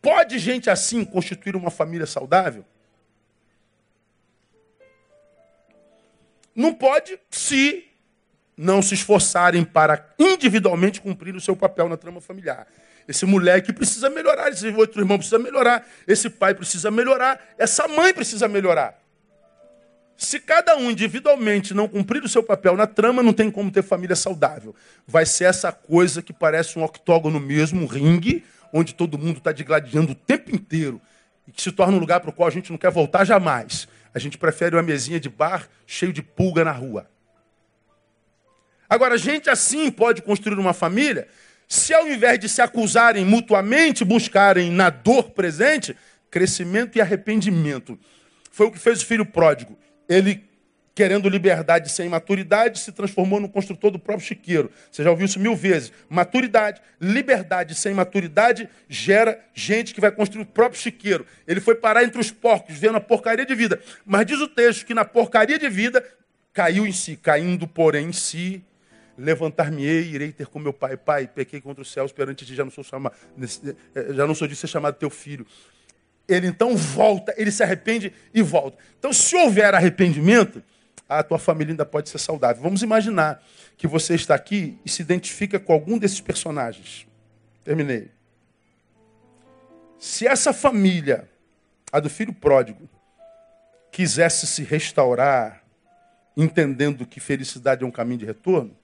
Pode 0.00 0.38
gente 0.38 0.70
assim 0.70 1.04
constituir 1.04 1.56
uma 1.56 1.70
família 1.70 2.06
saudável? 2.06 2.64
Não 6.54 6.74
pode 6.74 7.18
se 7.30 7.84
não 8.56 8.82
se 8.82 8.94
esforçarem 8.94 9.64
para 9.64 10.12
individualmente 10.18 11.00
cumprir 11.00 11.36
o 11.36 11.40
seu 11.40 11.54
papel 11.54 11.88
na 11.88 11.96
trama 11.96 12.20
familiar. 12.20 12.66
Esse 13.06 13.24
moleque 13.24 13.72
precisa 13.72 14.10
melhorar, 14.10 14.50
esse 14.50 14.68
outro 14.68 15.00
irmão 15.00 15.16
precisa 15.16 15.38
melhorar, 15.38 15.86
esse 16.06 16.28
pai 16.28 16.54
precisa 16.54 16.90
melhorar, 16.90 17.40
essa 17.56 17.86
mãe 17.86 18.12
precisa 18.12 18.48
melhorar. 18.48 19.00
Se 20.16 20.40
cada 20.40 20.76
um 20.76 20.90
individualmente 20.90 21.72
não 21.72 21.86
cumprir 21.86 22.24
o 22.24 22.28
seu 22.28 22.42
papel 22.42 22.76
na 22.76 22.88
trama, 22.88 23.22
não 23.22 23.32
tem 23.32 23.52
como 23.52 23.70
ter 23.70 23.82
família 23.82 24.16
saudável. 24.16 24.74
Vai 25.06 25.24
ser 25.24 25.44
essa 25.44 25.70
coisa 25.70 26.20
que 26.20 26.32
parece 26.32 26.76
um 26.76 26.82
octógono 26.82 27.38
mesmo, 27.38 27.82
um 27.82 27.86
ringue, 27.86 28.44
onde 28.72 28.94
todo 28.94 29.18
mundo 29.18 29.38
está 29.38 29.52
digladiando 29.52 30.12
o 30.12 30.14
tempo 30.14 30.54
inteiro 30.54 31.00
e 31.46 31.52
que 31.52 31.62
se 31.62 31.72
torna 31.72 31.96
um 31.96 32.00
lugar 32.00 32.20
para 32.20 32.30
o 32.30 32.32
qual 32.32 32.48
a 32.48 32.50
gente 32.50 32.70
não 32.70 32.78
quer 32.78 32.90
voltar 32.90 33.24
jamais. 33.24 33.88
A 34.14 34.18
gente 34.18 34.38
prefere 34.38 34.76
uma 34.76 34.82
mesinha 34.82 35.20
de 35.20 35.28
bar 35.28 35.68
cheio 35.86 36.12
de 36.12 36.22
pulga 36.22 36.64
na 36.64 36.72
rua. 36.72 37.08
Agora, 38.88 39.18
gente 39.18 39.50
assim 39.50 39.90
pode 39.90 40.22
construir 40.22 40.58
uma 40.58 40.72
família 40.72 41.28
se 41.68 41.92
ao 41.92 42.08
invés 42.08 42.38
de 42.38 42.48
se 42.48 42.62
acusarem 42.62 43.24
mutuamente, 43.26 44.02
buscarem 44.02 44.70
na 44.70 44.88
dor 44.88 45.30
presente 45.30 45.94
crescimento 46.30 46.96
e 46.96 47.00
arrependimento. 47.00 47.98
Foi 48.50 48.66
o 48.66 48.70
que 48.70 48.78
fez 48.78 49.02
o 49.02 49.06
filho 49.06 49.26
pródigo. 49.26 49.78
Ele, 50.08 50.47
querendo 50.98 51.28
liberdade 51.28 51.88
sem 51.92 52.08
maturidade, 52.08 52.80
se 52.80 52.90
transformou 52.90 53.38
no 53.38 53.48
construtor 53.48 53.92
do 53.92 54.00
próprio 54.00 54.26
chiqueiro. 54.26 54.68
Você 54.90 55.04
já 55.04 55.10
ouviu 55.12 55.26
isso 55.26 55.38
mil 55.38 55.54
vezes. 55.54 55.92
Maturidade, 56.08 56.82
liberdade 57.00 57.72
sem 57.76 57.94
maturidade 57.94 58.68
gera 58.88 59.38
gente 59.54 59.94
que 59.94 60.00
vai 60.00 60.10
construir 60.10 60.42
o 60.42 60.46
próprio 60.46 60.80
chiqueiro. 60.80 61.24
Ele 61.46 61.60
foi 61.60 61.76
parar 61.76 62.02
entre 62.02 62.20
os 62.20 62.32
porcos, 62.32 62.76
vendo 62.76 62.96
a 62.96 63.00
porcaria 63.00 63.46
de 63.46 63.54
vida. 63.54 63.80
Mas 64.04 64.26
diz 64.26 64.40
o 64.40 64.48
texto 64.48 64.84
que 64.84 64.92
na 64.92 65.04
porcaria 65.04 65.56
de 65.56 65.68
vida 65.68 66.04
caiu 66.52 66.84
em 66.84 66.90
si, 66.90 67.16
caindo, 67.16 67.68
porém, 67.68 68.08
em 68.08 68.12
si, 68.12 68.60
levantar-me-ei, 69.16 70.02
irei 70.02 70.32
ter 70.32 70.48
com 70.48 70.58
meu 70.58 70.72
pai. 70.72 70.96
Pai, 70.96 71.28
pequei 71.32 71.60
contra 71.60 71.80
os 71.80 71.92
céus 71.92 72.10
perante 72.10 72.44
ti, 72.44 72.56
já 72.56 72.64
não 72.64 72.72
sou 72.72 72.82
chamado, 72.82 73.14
eh, 73.40 74.14
já 74.14 74.26
não 74.26 74.34
sou 74.34 74.48
de 74.48 74.56
ser 74.56 74.66
chamado 74.66 74.96
teu 74.96 75.10
filho. 75.10 75.46
Ele 76.28 76.48
então 76.48 76.76
volta, 76.76 77.32
ele 77.36 77.52
se 77.52 77.62
arrepende 77.62 78.12
e 78.34 78.42
volta. 78.42 78.76
Então, 78.98 79.12
se 79.12 79.36
houver 79.36 79.76
arrependimento, 79.76 80.60
a 81.08 81.22
tua 81.22 81.38
família 81.38 81.72
ainda 81.72 81.86
pode 81.86 82.10
ser 82.10 82.18
saudável. 82.18 82.62
Vamos 82.62 82.82
imaginar 82.82 83.42
que 83.76 83.86
você 83.86 84.14
está 84.14 84.34
aqui 84.34 84.78
e 84.84 84.90
se 84.90 85.00
identifica 85.00 85.58
com 85.58 85.72
algum 85.72 85.96
desses 85.96 86.20
personagens. 86.20 87.06
Terminei. 87.64 88.10
Se 89.98 90.26
essa 90.26 90.52
família, 90.52 91.28
a 91.90 91.98
do 91.98 92.10
filho 92.10 92.32
pródigo, 92.32 92.88
quisesse 93.90 94.46
se 94.46 94.62
restaurar, 94.62 95.64
entendendo 96.36 97.06
que 97.06 97.18
felicidade 97.18 97.82
é 97.82 97.86
um 97.86 97.90
caminho 97.90 98.18
de 98.18 98.26
retorno, 98.26 98.76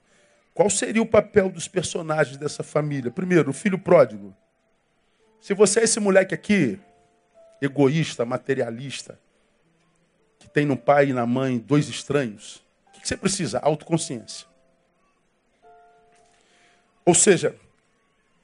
qual 0.53 0.69
seria 0.69 1.01
o 1.01 1.05
papel 1.05 1.49
dos 1.49 1.67
personagens 1.67 2.37
dessa 2.37 2.63
família? 2.63 3.11
Primeiro, 3.11 3.51
o 3.51 3.53
filho 3.53 3.77
pródigo. 3.77 4.35
Se 5.39 5.53
você 5.53 5.81
é 5.81 5.83
esse 5.83 5.99
moleque 5.99 6.33
aqui, 6.33 6.79
egoísta, 7.61 8.25
materialista, 8.25 9.19
tem 10.55 10.65
no 10.65 10.77
pai 10.77 11.09
e 11.09 11.13
na 11.13 11.25
mãe 11.25 11.57
dois 11.57 11.89
estranhos, 11.89 12.63
o 12.87 13.01
que 13.01 13.05
você 13.05 13.17
precisa? 13.17 13.59
Autoconsciência. 13.59 14.47
Ou 17.03 17.13
seja, 17.13 17.53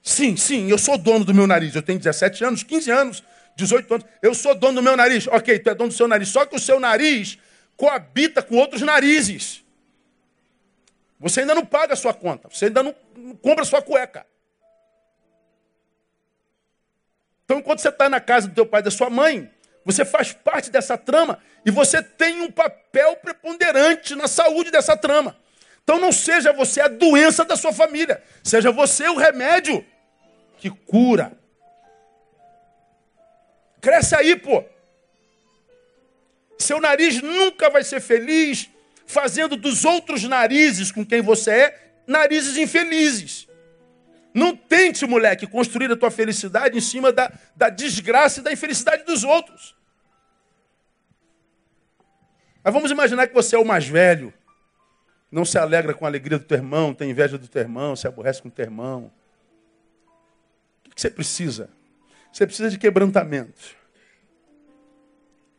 sim, 0.03 0.35
sim, 0.35 0.69
eu 0.69 0.77
sou 0.77 0.97
dono 0.97 1.23
do 1.23 1.33
meu 1.33 1.47
nariz. 1.47 1.73
Eu 1.73 1.81
tenho 1.81 1.97
17 1.97 2.43
anos, 2.43 2.63
15 2.63 2.91
anos, 2.91 3.23
18 3.55 3.93
anos. 3.93 4.05
Eu 4.21 4.35
sou 4.35 4.53
dono 4.53 4.75
do 4.75 4.83
meu 4.83 4.97
nariz. 4.97 5.25
Ok, 5.27 5.57
tu 5.59 5.69
é 5.69 5.73
dono 5.73 5.87
do 5.87 5.95
seu 5.95 6.05
nariz. 6.05 6.27
Só 6.27 6.45
que 6.45 6.53
o 6.53 6.59
seu 6.59 6.81
nariz 6.81 7.39
coabita 7.77 8.43
com 8.43 8.57
outros 8.57 8.81
narizes. 8.81 9.63
Você 11.17 11.39
ainda 11.39 11.55
não 11.55 11.65
paga 11.65 11.93
a 11.93 11.97
sua 11.97 12.13
conta, 12.13 12.49
você 12.49 12.65
ainda 12.65 12.83
não 12.83 12.93
compra 13.41 13.61
a 13.61 13.65
sua 13.65 13.81
cueca. 13.81 14.25
Então, 17.45 17.59
enquanto 17.59 17.79
você 17.79 17.87
está 17.87 18.09
na 18.09 18.19
casa 18.19 18.49
do 18.49 18.53
teu 18.53 18.65
pai 18.65 18.81
e 18.81 18.83
da 18.83 18.91
sua 18.91 19.09
mãe, 19.09 19.49
você 19.85 20.05
faz 20.05 20.31
parte 20.31 20.69
dessa 20.69 20.97
trama 20.97 21.39
e 21.65 21.71
você 21.71 22.01
tem 22.01 22.41
um 22.41 22.51
papel 22.51 23.15
preponderante 23.17 24.15
na 24.15 24.27
saúde 24.27 24.71
dessa 24.71 24.95
trama. 24.95 25.35
Então 25.83 25.99
não 25.99 26.11
seja 26.11 26.53
você 26.53 26.81
a 26.81 26.87
doença 26.87 27.43
da 27.43 27.55
sua 27.55 27.73
família, 27.73 28.21
seja 28.43 28.71
você 28.71 29.07
o 29.09 29.17
remédio 29.17 29.85
que 30.57 30.69
cura. 30.69 31.31
Cresce 33.81 34.15
aí, 34.15 34.35
pô. 34.35 34.63
Seu 36.59 36.79
nariz 36.79 37.19
nunca 37.21 37.69
vai 37.69 37.83
ser 37.83 37.99
feliz 37.99 38.69
fazendo 39.07 39.57
dos 39.57 39.83
outros 39.83 40.23
narizes 40.23 40.91
com 40.91 41.03
quem 41.03 41.21
você 41.21 41.51
é, 41.51 41.93
narizes 42.05 42.55
infelizes. 42.57 43.47
Não 44.33 44.55
tente, 44.55 45.05
moleque, 45.05 45.45
construir 45.45 45.91
a 45.91 45.97
tua 45.97 46.09
felicidade 46.09 46.77
em 46.77 46.81
cima 46.81 47.11
da, 47.11 47.31
da 47.55 47.69
desgraça 47.69 48.39
e 48.39 48.43
da 48.43 48.51
infelicidade 48.51 49.03
dos 49.03 49.23
outros. 49.23 49.75
Mas 52.63 52.73
vamos 52.73 52.91
imaginar 52.91 53.27
que 53.27 53.33
você 53.33 53.55
é 53.55 53.59
o 53.59 53.65
mais 53.65 53.87
velho, 53.87 54.33
não 55.31 55.43
se 55.43 55.57
alegra 55.57 55.93
com 55.93 56.05
a 56.05 56.07
alegria 56.07 56.37
do 56.37 56.45
teu 56.45 56.57
irmão, 56.57 56.93
tem 56.93 57.09
inveja 57.09 57.37
do 57.37 57.47
teu 57.47 57.61
irmão, 57.61 57.95
se 57.95 58.07
aborrece 58.07 58.41
com 58.41 58.49
o 58.49 58.51
teu 58.51 58.63
irmão. 58.63 59.11
O 60.85 60.93
que 60.93 61.01
você 61.01 61.09
precisa? 61.09 61.69
Você 62.31 62.45
precisa 62.45 62.69
de 62.69 62.77
quebrantamento. 62.77 63.75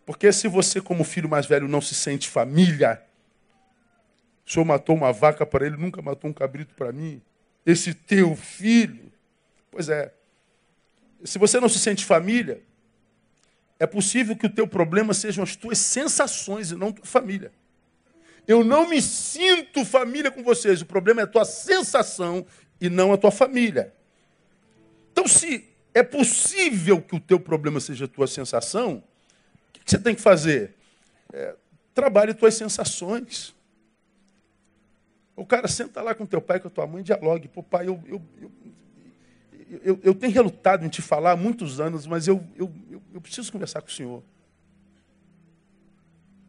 Porque 0.05 0.33
se 0.33 0.49
você, 0.49 0.81
como 0.81 1.05
filho 1.05 1.29
mais 1.29 1.47
velho, 1.47 1.69
não 1.69 1.81
se 1.81 1.95
sente 1.95 2.29
família, 2.29 3.03
o 4.47 4.51
senhor 4.51 4.65
matou 4.65 4.95
uma 4.95 5.13
vaca 5.13 5.47
para 5.47 5.65
ele, 5.67 5.77
nunca 5.77 6.03
matou 6.03 6.29
um 6.29 6.35
cabrito 6.35 6.75
para 6.75 6.93
mim. 6.93 7.23
Esse 7.65 7.95
teu 7.95 8.37
filho. 8.37 9.13
Pois 9.71 9.89
é. 9.89 10.13
Se 11.25 11.39
você 11.39 11.61
não 11.61 11.69
se 11.69 11.79
sente 11.79 12.05
família, 12.05 12.63
é 13.79 13.87
possível 13.87 14.37
que 14.37 14.47
o 14.47 14.51
teu 14.51 14.67
problema 14.67 15.15
sejam 15.15 15.43
as 15.43 15.57
tuas 15.57 15.79
sensações 15.79 16.71
e 16.71 16.77
não 16.77 16.93
tua 16.93 17.05
família. 17.05 17.53
Eu 18.47 18.65
não 18.65 18.89
me 18.89 19.01
sinto 19.01 19.85
família 19.85 20.31
com 20.31 20.43
vocês. 20.43 20.83
O 20.83 20.87
problema 20.87 21.21
é 21.21 21.25
a 21.25 21.29
tua 21.29 21.45
sensação 21.45 22.45
e 22.81 22.89
não 22.89 23.13
a 23.13 23.17
tua 23.17 23.31
família. 23.31 23.93
Então, 25.13 25.27
se 25.29 25.69
é 25.95 26.03
possível 26.03 27.01
que 27.01 27.15
o 27.15 27.21
teu 27.21 27.39
problema 27.39 27.79
seja 27.81 28.07
a 28.07 28.09
tua 28.09 28.27
sensação, 28.27 29.03
o 29.69 29.73
que 29.73 29.91
você 29.91 29.99
tem 29.99 30.15
que 30.15 30.21
fazer? 30.21 30.75
É, 31.33 31.55
trabalhe 31.95 32.35
tuas 32.35 32.55
sensações. 32.55 33.55
O 35.35 35.47
cara 35.47 35.67
senta 35.67 36.03
lá 36.03 36.15
com 36.15 36.27
teu 36.27 36.41
pai, 36.41 36.61
com 36.61 36.69
a 36.69 36.71
tua 36.71 36.87
mãe, 36.87 37.03
dialogue. 37.03 37.49
Pô, 37.49 37.63
pai, 37.63 37.89
eu, 37.89 38.03
eu, 38.07 38.23
eu, 39.83 40.01
eu, 40.03 40.15
tenho 40.15 40.33
relutado 40.33 40.85
em 40.85 40.89
te 40.89 41.01
falar 41.01 41.33
há 41.33 41.37
muitos 41.37 41.81
anos, 41.81 42.07
mas 42.07 42.29
eu, 42.29 42.45
eu, 42.57 42.71
eu, 43.13 43.21
preciso 43.21 43.51
conversar 43.51 43.81
com 43.81 43.89
o 43.89 43.93
senhor. 43.93 44.23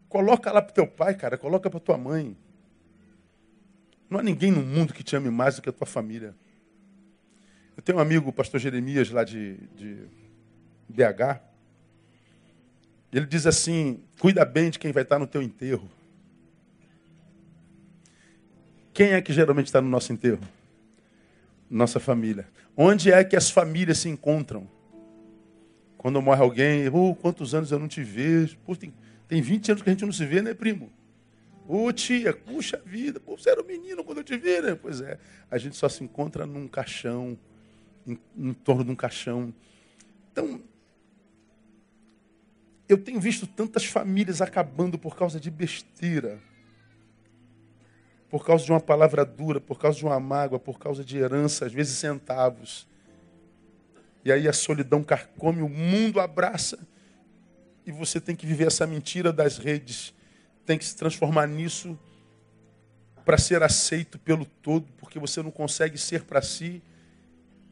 Coloca 0.08 0.52
lá 0.52 0.60
para 0.60 0.72
teu 0.72 0.86
pai, 0.86 1.14
cara, 1.14 1.38
coloca 1.38 1.70
para 1.70 1.80
tua 1.80 1.96
mãe. 1.96 2.36
Não 4.10 4.20
há 4.20 4.22
ninguém 4.22 4.52
no 4.52 4.62
mundo 4.62 4.92
que 4.92 5.02
te 5.02 5.16
ame 5.16 5.30
mais 5.30 5.56
do 5.56 5.62
que 5.62 5.68
a 5.70 5.72
tua 5.72 5.86
família. 5.86 6.34
Eu 7.76 7.82
tenho 7.82 7.98
um 7.98 8.00
amigo, 8.00 8.28
o 8.28 8.32
pastor 8.32 8.60
Jeremias, 8.60 9.10
lá 9.10 9.24
de, 9.24 9.56
de 9.74 10.06
BH. 10.88 11.40
Ele 13.10 13.26
diz 13.26 13.46
assim: 13.46 14.00
cuida 14.20 14.44
bem 14.44 14.70
de 14.70 14.78
quem 14.78 14.92
vai 14.92 15.02
estar 15.02 15.18
no 15.18 15.26
teu 15.26 15.42
enterro. 15.42 15.88
Quem 18.94 19.08
é 19.08 19.20
que 19.20 19.32
geralmente 19.32 19.66
está 19.66 19.80
no 19.80 19.88
nosso 19.88 20.12
enterro? 20.12 20.40
Nossa 21.68 21.98
família. 21.98 22.46
Onde 22.76 23.10
é 23.10 23.24
que 23.24 23.34
as 23.34 23.50
famílias 23.50 23.98
se 23.98 24.08
encontram? 24.08 24.70
Quando 25.98 26.22
morre 26.22 26.40
alguém, 26.40 26.88
oh, 26.88 27.12
quantos 27.12 27.56
anos 27.56 27.72
eu 27.72 27.78
não 27.80 27.88
te 27.88 28.04
vejo? 28.04 28.56
Pô, 28.58 28.76
tem, 28.76 28.94
tem 29.26 29.42
20 29.42 29.72
anos 29.72 29.82
que 29.82 29.90
a 29.90 29.92
gente 29.92 30.04
não 30.04 30.12
se 30.12 30.24
vê, 30.24 30.40
né, 30.40 30.54
primo? 30.54 30.92
Ô 31.66 31.86
oh, 31.86 31.92
tia, 31.92 32.32
puxa 32.32 32.80
vida, 32.86 33.18
pô, 33.18 33.36
você 33.36 33.50
era 33.50 33.60
um 33.60 33.66
menino 33.66 34.04
quando 34.04 34.18
eu 34.18 34.24
te 34.24 34.36
vi, 34.36 34.60
né? 34.60 34.78
Pois 34.80 35.00
é, 35.00 35.18
a 35.50 35.58
gente 35.58 35.74
só 35.74 35.88
se 35.88 36.04
encontra 36.04 36.46
num 36.46 36.68
caixão, 36.68 37.36
em, 38.06 38.16
em 38.36 38.52
torno 38.52 38.84
de 38.84 38.92
um 38.92 38.96
caixão. 38.96 39.52
Então, 40.30 40.60
eu 42.88 42.98
tenho 42.98 43.18
visto 43.18 43.44
tantas 43.44 43.84
famílias 43.84 44.40
acabando 44.40 44.96
por 44.96 45.16
causa 45.16 45.40
de 45.40 45.50
besteira 45.50 46.38
por 48.34 48.44
causa 48.44 48.64
de 48.64 48.72
uma 48.72 48.80
palavra 48.80 49.24
dura, 49.24 49.60
por 49.60 49.78
causa 49.78 49.96
de 49.96 50.04
uma 50.04 50.18
mágoa, 50.18 50.58
por 50.58 50.76
causa 50.76 51.04
de 51.04 51.16
herança, 51.16 51.66
às 51.66 51.72
vezes 51.72 51.96
centavos. 51.96 52.84
E 54.24 54.32
aí 54.32 54.48
a 54.48 54.52
solidão 54.52 55.04
carcome, 55.04 55.62
o 55.62 55.68
mundo 55.68 56.18
abraça, 56.18 56.76
e 57.86 57.92
você 57.92 58.20
tem 58.20 58.34
que 58.34 58.44
viver 58.44 58.66
essa 58.66 58.88
mentira 58.88 59.32
das 59.32 59.56
redes, 59.56 60.12
tem 60.66 60.76
que 60.76 60.84
se 60.84 60.96
transformar 60.96 61.46
nisso 61.46 61.96
para 63.24 63.38
ser 63.38 63.62
aceito 63.62 64.18
pelo 64.18 64.44
todo, 64.44 64.88
porque 64.98 65.16
você 65.16 65.40
não 65.40 65.52
consegue 65.52 65.96
ser 65.96 66.24
para 66.24 66.42
si, 66.42 66.82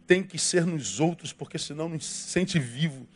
tem 0.07 0.23
que 0.23 0.39
ser 0.39 0.65
nos 0.65 1.01
outros, 1.01 1.33
porque 1.33 1.59
senão 1.59 1.89
não 1.89 1.99
se 1.99 2.07
sente 2.07 2.61
vivo. 2.61 3.09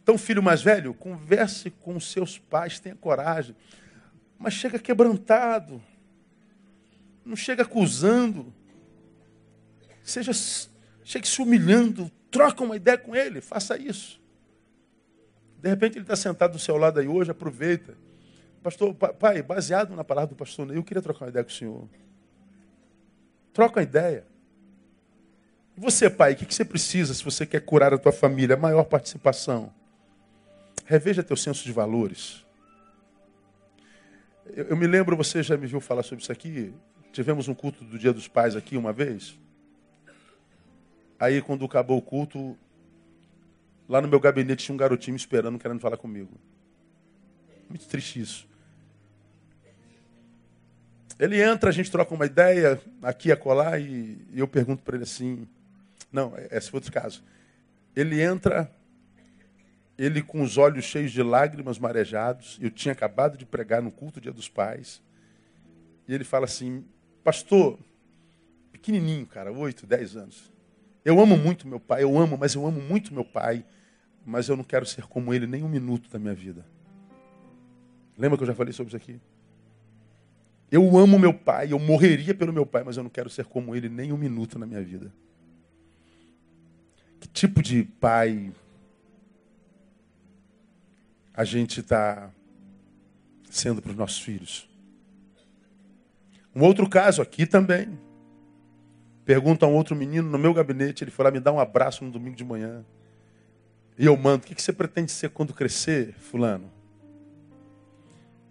Então, 0.00 0.16
filho 0.16 0.40
mais 0.40 0.62
velho, 0.62 0.94
converse 0.94 1.72
com 1.72 1.98
seus 1.98 2.38
pais, 2.38 2.78
tenha 2.78 2.94
coragem, 2.94 3.56
mas 4.38 4.54
chega 4.54 4.78
quebrantado 4.78 5.82
não 7.24 7.36
chega 7.36 7.62
acusando. 7.62 8.52
Seja, 10.02 10.32
chegue 11.02 11.26
se 11.26 11.40
humilhando. 11.40 12.10
Troca 12.30 12.62
uma 12.62 12.76
ideia 12.76 12.98
com 12.98 13.16
ele. 13.16 13.40
Faça 13.40 13.76
isso. 13.78 14.20
De 15.60 15.68
repente 15.68 15.96
ele 15.96 16.04
está 16.04 16.14
sentado 16.14 16.52
do 16.52 16.58
seu 16.58 16.76
lado 16.76 17.00
aí 17.00 17.08
hoje, 17.08 17.30
aproveita. 17.30 17.96
Pastor, 18.62 18.94
pai, 18.94 19.42
baseado 19.42 19.94
na 19.96 20.04
palavra 20.04 20.34
do 20.34 20.36
pastor 20.36 20.74
eu 20.74 20.82
queria 20.82 21.02
trocar 21.02 21.24
uma 21.24 21.30
ideia 21.30 21.44
com 21.44 21.50
o 21.50 21.54
senhor. 21.54 21.88
Troca 23.52 23.80
uma 23.80 23.82
ideia. 23.82 24.26
Você, 25.76 26.08
pai, 26.10 26.34
o 26.34 26.36
que 26.36 26.54
você 26.54 26.64
precisa 26.64 27.14
se 27.14 27.24
você 27.24 27.46
quer 27.46 27.60
curar 27.60 27.92
a 27.92 27.98
tua 27.98 28.12
família? 28.12 28.56
Maior 28.56 28.84
participação. 28.84 29.72
Reveja 30.84 31.22
teu 31.22 31.36
senso 31.36 31.64
de 31.64 31.72
valores. 31.72 32.44
Eu, 34.46 34.66
eu 34.66 34.76
me 34.76 34.86
lembro, 34.86 35.16
você 35.16 35.42
já 35.42 35.56
me 35.56 35.66
viu 35.66 35.80
falar 35.80 36.02
sobre 36.02 36.22
isso 36.22 36.32
aqui. 36.32 36.74
Tivemos 37.14 37.46
um 37.46 37.54
culto 37.54 37.84
do 37.84 37.96
Dia 37.96 38.12
dos 38.12 38.26
Pais 38.26 38.56
aqui 38.56 38.76
uma 38.76 38.92
vez. 38.92 39.38
Aí, 41.16 41.40
quando 41.40 41.64
acabou 41.64 41.96
o 41.96 42.02
culto, 42.02 42.58
lá 43.88 44.02
no 44.02 44.08
meu 44.08 44.18
gabinete 44.18 44.64
tinha 44.64 44.74
um 44.74 44.76
garotinho 44.76 45.14
esperando, 45.14 45.56
querendo 45.56 45.78
falar 45.78 45.96
comigo. 45.96 46.32
Muito 47.68 47.86
triste 47.86 48.20
isso. 48.20 48.48
Ele 51.16 51.40
entra, 51.40 51.70
a 51.70 51.72
gente 51.72 51.88
troca 51.88 52.12
uma 52.12 52.26
ideia 52.26 52.80
aqui 53.00 53.30
a 53.30 53.36
colar 53.36 53.80
e, 53.80 54.18
eu 54.34 54.48
pergunto 54.48 54.82
para 54.82 54.96
ele 54.96 55.04
assim. 55.04 55.46
Não, 56.10 56.34
esse 56.50 56.68
foi 56.68 56.78
outro 56.78 56.90
caso. 56.90 57.22
Ele 57.94 58.20
entra, 58.20 58.68
ele 59.96 60.20
com 60.20 60.42
os 60.42 60.58
olhos 60.58 60.84
cheios 60.84 61.12
de 61.12 61.22
lágrimas 61.22 61.78
marejados. 61.78 62.58
Eu 62.60 62.72
tinha 62.72 62.90
acabado 62.90 63.38
de 63.38 63.46
pregar 63.46 63.80
no 63.80 63.92
culto 63.92 64.20
Dia 64.20 64.32
dos 64.32 64.48
Pais. 64.48 65.00
E 66.08 66.12
ele 66.12 66.24
fala 66.24 66.46
assim: 66.46 66.84
Pastor, 67.24 67.78
pequenininho, 68.70 69.26
cara, 69.26 69.50
8, 69.50 69.86
10 69.86 70.16
anos. 70.16 70.52
Eu 71.02 71.18
amo 71.18 71.36
muito 71.38 71.66
meu 71.66 71.80
pai, 71.80 72.02
eu 72.02 72.18
amo, 72.18 72.36
mas 72.36 72.54
eu 72.54 72.66
amo 72.66 72.80
muito 72.82 73.14
meu 73.14 73.24
pai. 73.24 73.64
Mas 74.26 74.48
eu 74.48 74.56
não 74.56 74.64
quero 74.64 74.86
ser 74.86 75.06
como 75.06 75.34
ele 75.34 75.46
nem 75.46 75.62
um 75.62 75.68
minuto 75.68 76.08
da 76.10 76.18
minha 76.18 76.34
vida. 76.34 76.64
Lembra 78.16 78.36
que 78.38 78.42
eu 78.42 78.46
já 78.46 78.54
falei 78.54 78.72
sobre 78.72 78.88
isso 78.88 78.96
aqui? 78.96 79.20
Eu 80.70 80.96
amo 80.96 81.18
meu 81.18 81.32
pai, 81.32 81.72
eu 81.72 81.78
morreria 81.78 82.34
pelo 82.34 82.52
meu 82.52 82.64
pai, 82.64 82.82
mas 82.84 82.96
eu 82.96 83.02
não 83.02 83.10
quero 83.10 83.28
ser 83.28 83.44
como 83.44 83.74
ele 83.74 83.88
nem 83.88 84.12
um 84.12 84.16
minuto 84.16 84.58
na 84.58 84.66
minha 84.66 84.82
vida. 84.82 85.12
Que 87.20 87.28
tipo 87.28 87.62
de 87.62 87.84
pai 87.84 88.52
a 91.32 91.44
gente 91.44 91.80
está 91.80 92.30
sendo 93.50 93.82
para 93.82 93.90
os 93.90 93.96
nossos 93.96 94.20
filhos? 94.20 94.68
Um 96.54 96.62
outro 96.62 96.88
caso 96.88 97.20
aqui 97.20 97.46
também. 97.46 97.98
Pergunta 99.24 99.64
a 99.66 99.68
um 99.68 99.74
outro 99.74 99.96
menino 99.96 100.28
no 100.28 100.38
meu 100.38 100.52
gabinete, 100.52 101.02
ele 101.02 101.10
foi 101.10 101.24
lá 101.24 101.30
me 101.30 101.40
dar 101.40 101.52
um 101.52 101.58
abraço 101.58 102.04
no 102.04 102.10
domingo 102.10 102.36
de 102.36 102.44
manhã. 102.44 102.84
E 103.98 104.06
eu 104.06 104.16
mando, 104.16 104.44
o 104.44 104.46
que 104.46 104.60
você 104.60 104.72
pretende 104.72 105.10
ser 105.10 105.30
quando 105.30 105.54
crescer, 105.54 106.14
fulano? 106.18 106.70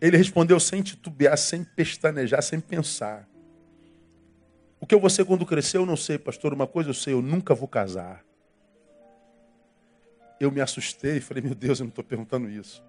Ele 0.01 0.18
respondeu 0.18 0.60
sem 0.60 0.82
titubear, 0.82 1.38
sem 1.38 1.64
pestanejar, 1.64 2.41
sem 2.41 2.60
pensar. 2.60 3.28
O 4.80 4.86
que 4.86 4.93
eu 4.93 4.99
vou 4.99 5.10
ser 5.10 5.24
quando 5.24 5.45
crescer, 5.45 5.78
eu 5.78 5.86
não 5.86 5.95
sei, 5.95 6.18
pastor. 6.18 6.54
Uma 6.54 6.68
coisa 6.68 6.89
eu 6.89 6.93
sei, 6.93 7.14
eu 7.14 7.22
nunca 7.22 7.56
vou 7.56 7.68
casar. 7.68 8.22
Eu 10.39 10.51
me 10.51 10.60
assustei 10.60 11.18
e 11.18 11.22
falei, 11.22 11.41
meu 11.41 11.56
Deus, 11.56 11.80
eu 11.80 11.86
não 11.86 11.89
estou 11.89 12.04
perguntando 12.04 12.49
isso. 12.49 12.84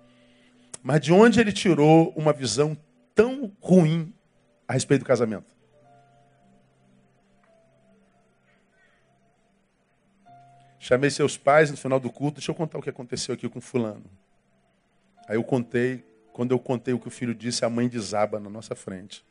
Mas 0.82 1.00
de 1.00 1.12
onde 1.12 1.38
ele 1.38 1.52
tirou 1.52 2.12
uma 2.16 2.32
visão 2.32 2.76
tão 3.14 3.52
ruim 3.60 4.12
a 4.66 4.72
respeito 4.72 5.02
do 5.02 5.06
casamento? 5.06 5.46
Chamei 10.78 11.08
seus 11.08 11.38
pais 11.38 11.70
no 11.70 11.76
final 11.76 11.98
do 11.98 12.10
culto, 12.10 12.34
deixa 12.34 12.50
eu 12.50 12.54
contar 12.54 12.78
o 12.78 12.82
que 12.82 12.90
aconteceu 12.90 13.34
aqui 13.34 13.48
com 13.48 13.60
fulano. 13.60 14.04
Aí 15.26 15.36
eu 15.36 15.42
contei, 15.42 16.04
quando 16.32 16.52
eu 16.52 16.58
contei 16.58 16.92
o 16.92 16.98
que 16.98 17.08
o 17.08 17.10
filho 17.10 17.34
disse, 17.34 17.64
a 17.64 17.70
mãe 17.70 17.88
desaba 17.88 18.38
na 18.38 18.50
nossa 18.50 18.74
frente. 18.74 19.24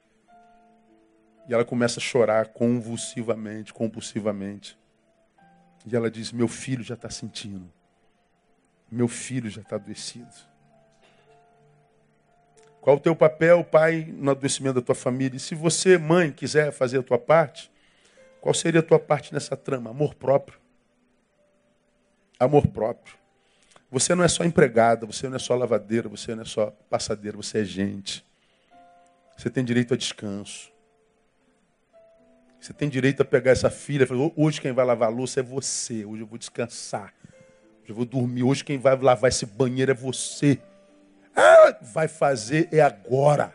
E 1.47 1.53
ela 1.53 1.63
começa 1.63 1.99
a 1.99 2.01
chorar 2.01 2.47
convulsivamente, 2.47 3.73
compulsivamente. 3.73 4.75
E 5.85 5.95
ela 5.95 6.09
diz: 6.09 6.31
Meu 6.31 6.47
filho 6.47 6.83
já 6.83 6.95
está 6.95 7.09
sentindo. 7.09 7.71
Meu 8.89 9.07
filho 9.07 9.49
já 9.49 9.61
está 9.61 9.75
adoecido. 9.75 10.52
Qual 12.83 12.97
o 12.97 12.99
teu 12.99 13.15
papel, 13.15 13.63
pai, 13.63 14.13
no 14.13 14.31
adoecimento 14.31 14.75
da 14.75 14.81
tua 14.81 14.93
família? 14.93 15.37
E 15.37 15.39
se 15.39 15.55
você, 15.55 15.97
mãe, 15.97 16.33
quiser 16.33 16.69
fazer 16.73 16.99
a 16.99 17.01
tua 17.01 17.17
parte, 17.17 17.71
qual 18.41 18.53
seria 18.53 18.81
a 18.81 18.83
tua 18.83 18.99
parte 18.99 19.33
nessa 19.33 19.55
trama? 19.55 19.91
Amor 19.91 20.13
próprio. 20.15 20.59
Amor 22.37 22.67
próprio. 22.67 23.15
Você 23.89 24.13
não 24.13 24.21
é 24.21 24.27
só 24.27 24.43
empregada, 24.43 25.05
você 25.05 25.29
não 25.29 25.37
é 25.37 25.39
só 25.39 25.55
lavadeira, 25.55 26.09
você 26.09 26.35
não 26.35 26.41
é 26.41 26.45
só 26.45 26.71
passadeira, 26.89 27.37
você 27.37 27.59
é 27.59 27.63
gente. 27.63 28.21
Você 29.37 29.49
tem 29.49 29.63
direito 29.63 29.93
a 29.93 29.97
descanso. 29.97 30.69
Você 32.59 32.73
tem 32.73 32.89
direito 32.89 33.21
a 33.21 33.25
pegar 33.25 33.51
essa 33.51 33.69
filha 33.69 34.03
e 34.03 34.05
falar, 34.05 34.29
hoje 34.35 34.59
quem 34.59 34.73
vai 34.73 34.83
lavar 34.83 35.07
a 35.07 35.11
louça 35.11 35.39
é 35.39 35.43
você, 35.43 36.03
hoje 36.03 36.23
eu 36.23 36.27
vou 36.27 36.37
descansar. 36.37 37.13
Hoje 37.81 37.91
eu 37.91 37.95
vou 37.95 38.03
dormir, 38.03 38.43
hoje 38.43 38.61
quem 38.61 38.77
vai 38.77 38.97
lavar 38.97 39.29
esse 39.29 39.45
banheiro 39.45 39.91
é 39.91 39.95
você. 39.95 40.59
Ah, 41.35 41.77
vai 41.81 42.07
fazer 42.07 42.69
é 42.71 42.79
agora. 42.81 43.53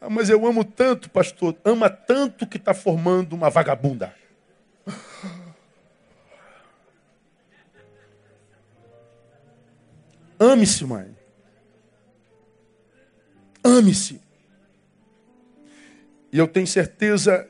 Ah, 0.00 0.10
mas 0.10 0.28
eu 0.28 0.46
amo 0.46 0.64
tanto, 0.64 1.08
pastor, 1.08 1.56
ama 1.64 1.88
tanto 1.88 2.46
que 2.46 2.56
está 2.56 2.74
formando 2.74 3.32
uma 3.32 3.48
vagabunda. 3.48 4.14
Ame-se, 10.38 10.84
mãe. 10.84 11.16
Ame-se. 13.62 14.20
E 16.30 16.38
eu 16.38 16.46
tenho 16.46 16.66
certeza 16.66 17.48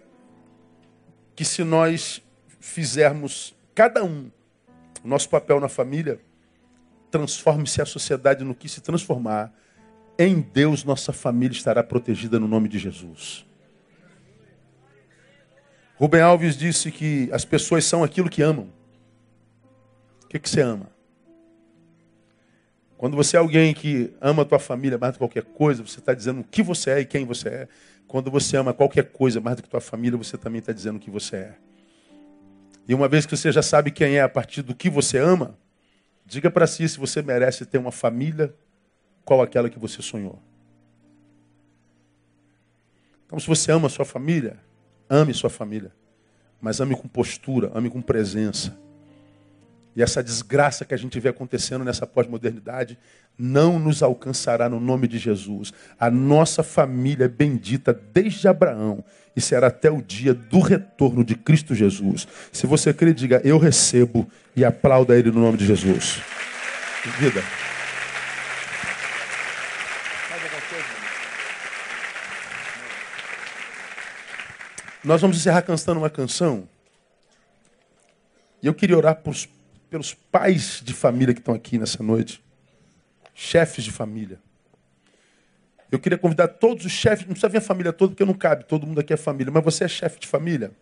que 1.35 1.45
se 1.45 1.65
nós 1.65 2.23
fizermos, 2.61 3.55
cada 3.75 4.05
um, 4.05 4.31
o 5.03 5.09
nosso 5.09 5.29
papel 5.29 5.59
na 5.59 5.69
família, 5.69 6.21
transforme-se 7.15 7.81
a 7.81 7.87
sociedade 7.87 8.43
no 8.43 8.57
que 8.57 8.69
se 8.69 8.81
transformar, 8.81 9.55
em 10.19 10.41
Deus 10.41 10.83
nossa 10.83 11.13
família 11.13 11.57
estará 11.57 11.81
protegida 11.81 12.41
no 12.41 12.49
nome 12.49 12.69
de 12.69 12.77
Jesus. 12.77 13.47
Rubem 15.95 16.21
Alves 16.21 16.57
disse 16.57 16.91
que 16.91 17.31
as 17.33 17.45
pessoas 17.45 17.85
são 17.85 18.03
aquilo 18.03 18.29
que 18.29 18.43
amam. 18.43 18.69
O 20.25 20.27
que, 20.27 20.41
que 20.41 20.51
você 20.51 20.61
ama? 20.61 20.91
Quando 22.99 23.17
você 23.17 23.37
é 23.37 23.39
alguém 23.39 23.73
que 23.73 24.13
ama 24.21 24.43
a 24.43 24.45
tua 24.45 24.59
família 24.59 24.99
mais 24.99 25.13
do 25.13 25.15
que 25.15 25.19
qualquer 25.21 25.45
coisa, 25.45 25.85
você 25.85 26.01
está 26.01 26.15
dizendo 26.15 26.41
o 26.41 26.45
que 26.45 26.65
você 26.65 26.91
é 26.91 27.01
e 27.01 27.05
quem 27.05 27.25
você 27.25 27.49
é. 27.49 27.69
Quando 28.09 28.29
você 28.29 28.57
ama 28.57 28.75
qualquer 28.75 29.05
coisa 29.13 29.41
mais 29.41 29.55
do 29.57 29.63
que 29.63 29.69
tua 29.69 29.81
família, 29.81 30.19
você 30.19 30.37
também 30.37 30.59
está 30.59 30.73
dizendo 30.73 30.97
o 30.97 31.01
que 31.01 31.13
você 31.13 31.37
é. 31.37 31.55
E 32.89 32.93
uma 32.93 33.07
vez 33.07 33.25
que 33.25 33.37
você 33.37 33.53
já 33.53 33.63
sabe 33.63 33.93
quem 33.93 34.17
é 34.17 34.23
a 34.23 34.29
partir 34.29 34.63
do 34.63 34.75
que 34.75 34.91
você 34.91 35.17
ama, 35.17 35.57
diga 36.25 36.51
para 36.51 36.67
si 36.67 36.89
se 36.89 36.99
você 36.99 37.23
merece 37.23 37.67
ter 37.67 37.79
uma 37.79 37.93
família 37.93 38.55
qual 39.25 39.43
aquela 39.43 39.71
que 39.71 39.79
você 39.79 40.03
sonhou. 40.03 40.41
Então, 43.27 43.39
se 43.39 43.47
você 43.47 43.73
ama 43.73 43.87
a 43.87 43.91
sua 43.91 44.05
família, 44.05 44.61
ame 45.09 45.33
sua 45.35 45.51
família. 45.51 45.93
Mas 46.61 46.81
ame 46.81 46.95
com 46.95 47.09
postura, 47.09 47.71
ame 47.75 47.91
com 47.91 48.01
presença. 48.01 48.79
E 49.97 50.03
essa 50.03 50.23
desgraça 50.23 50.85
que 50.85 50.95
a 50.95 50.97
gente 50.97 51.21
vê 51.21 51.29
acontecendo 51.29 51.85
nessa 51.85 52.07
pós-modernidade 52.07 52.99
não 53.39 53.79
nos 53.79 54.03
alcançará 54.03 54.69
no 54.69 54.81
nome 54.81 55.07
de 55.07 55.19
Jesus. 55.19 55.73
A 55.99 56.11
nossa 56.11 56.63
família 56.63 57.25
é 57.25 57.29
bendita 57.29 57.93
desde 58.13 58.49
Abraão 58.49 59.05
e 59.37 59.41
será 59.41 59.69
até 59.69 59.91
o 59.91 60.03
dia 60.03 60.35
do 60.35 60.61
retorno 60.61 61.25
de 61.25 61.35
Cristo 61.35 61.75
Jesus. 61.75 62.27
Se 62.53 62.67
você 62.67 62.93
crê, 62.93 63.13
diga: 63.13 63.41
Eu 63.45 63.59
recebo 63.59 64.29
e 64.57 64.65
aplauda 64.65 65.17
Ele 65.17 65.31
no 65.31 65.41
nome 65.41 65.59
de 65.59 65.67
Jesus. 65.67 66.21
Vida. 67.19 67.43
Nós 75.05 75.21
vamos 75.21 75.37
encerrar 75.37 75.63
cantando 75.63 76.01
uma 76.01 76.09
canção. 76.09 76.67
E 78.63 78.67
eu 78.67 78.73
queria 78.73 78.97
orar 78.97 79.17
por 79.17 79.35
pelos 79.95 80.13
pais 80.13 80.83
de 80.85 80.93
família 80.93 81.33
que 81.33 81.39
estão 81.39 81.55
aqui 81.55 81.79
nessa 81.79 82.03
noite, 82.03 82.43
chefes 83.33 83.85
de 83.85 83.93
família. 83.93 84.41
Eu 85.89 86.01
queria 86.01 86.19
convidar 86.19 86.49
todos 86.49 86.85
os 86.85 86.91
chefes, 86.91 87.21
não 87.21 87.31
precisa 87.31 87.49
vir 87.49 87.59
a 87.59 87.61
família 87.61 87.93
toda, 87.93 88.11
porque 88.11 88.25
não 88.25 88.35
cabe, 88.35 88.65
todo 88.65 88.89
mundo 88.89 88.99
aqui 88.99 89.13
é 89.13 89.17
família, 89.17 89.53
mas 89.53 89.63
você 89.63 89.85
é 89.85 89.89
chefe 89.89 90.19
de 90.19 90.27
família. 90.27 90.73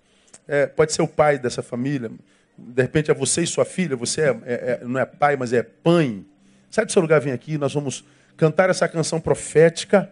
É, 0.48 0.64
pode 0.66 0.94
ser 0.94 1.02
o 1.02 1.06
pai 1.06 1.38
dessa 1.38 1.62
família, 1.62 2.10
de 2.56 2.80
repente 2.80 3.10
é 3.10 3.14
você 3.14 3.42
e 3.42 3.46
sua 3.46 3.66
filha, 3.66 3.94
você 3.94 4.22
é, 4.22 4.28
é, 4.46 4.80
é 4.80 4.80
não 4.82 4.98
é 4.98 5.04
pai, 5.04 5.36
mas 5.36 5.52
é 5.52 5.62
pai. 5.62 6.24
Sai 6.70 6.86
do 6.86 6.92
seu 6.92 7.02
lugar, 7.02 7.20
vem 7.20 7.34
aqui, 7.34 7.58
nós 7.58 7.74
vamos 7.74 8.06
cantar 8.38 8.70
essa 8.70 8.88
canção 8.88 9.20
profética, 9.20 10.10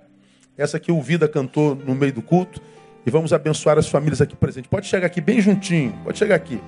essa 0.59 0.79
que 0.79 0.93
o 0.93 1.01
Vida 1.01 1.27
cantou 1.27 1.75
no 1.75 1.95
meio 1.95 2.13
do 2.13 2.21
culto, 2.21 2.61
e 3.07 3.11
vamos 3.11 3.33
abençoar 3.33 3.79
as 3.79 3.89
famílias 3.89 4.21
aqui 4.21 4.37
presentes. 4.37 4.69
Pode 4.69 4.87
chegar 4.87 5.07
aqui 5.07 5.23
bem 5.23 5.41
juntinho, 5.41 5.99
pode 6.05 6.19
chegar 6.19 6.35
aqui. 6.35 6.61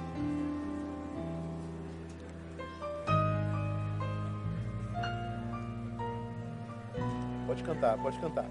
Cantar, 7.82 7.98
pode 7.98 8.16
cantar. 8.18 8.44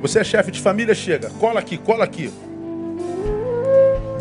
Você 0.00 0.18
é 0.18 0.24
chefe 0.24 0.50
de 0.50 0.60
família, 0.60 0.94
chega. 0.94 1.30
Cola 1.38 1.60
aqui, 1.60 1.78
cola 1.78 2.02
aqui. 2.04 2.32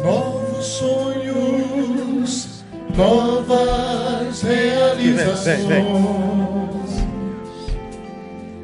Novos 0.03 0.65
sonhos, 0.65 2.63
novas 2.95 4.43
realizações 4.43 5.65
vem, 5.65 5.85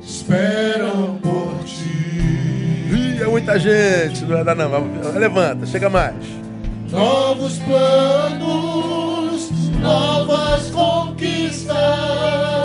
esperam 0.02 1.20
por 1.22 1.64
ti. 1.64 1.88
Ih, 2.92 3.22
é 3.22 3.26
muita 3.26 3.58
gente, 3.60 4.22
não 4.22 4.36
vai 4.36 4.44
dar 4.44 4.56
não. 4.56 4.70
Levanta, 5.14 5.66
chega 5.66 5.90
mais. 5.90 6.16
Novos 6.92 7.58
planos, 7.60 9.50
novas 9.82 10.70
conquistas 10.72 12.57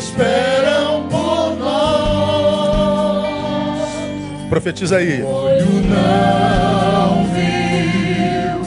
esperam 0.00 1.06
por 1.08 1.56
nós. 1.58 3.28
Profetiza 4.48 4.96
aí. 4.96 5.22
Olho 5.22 5.66
não 5.86 7.26
viu, 7.34 8.60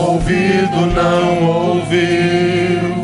ouvido 0.00 0.86
não 0.94 1.44
ouviu 1.68 2.94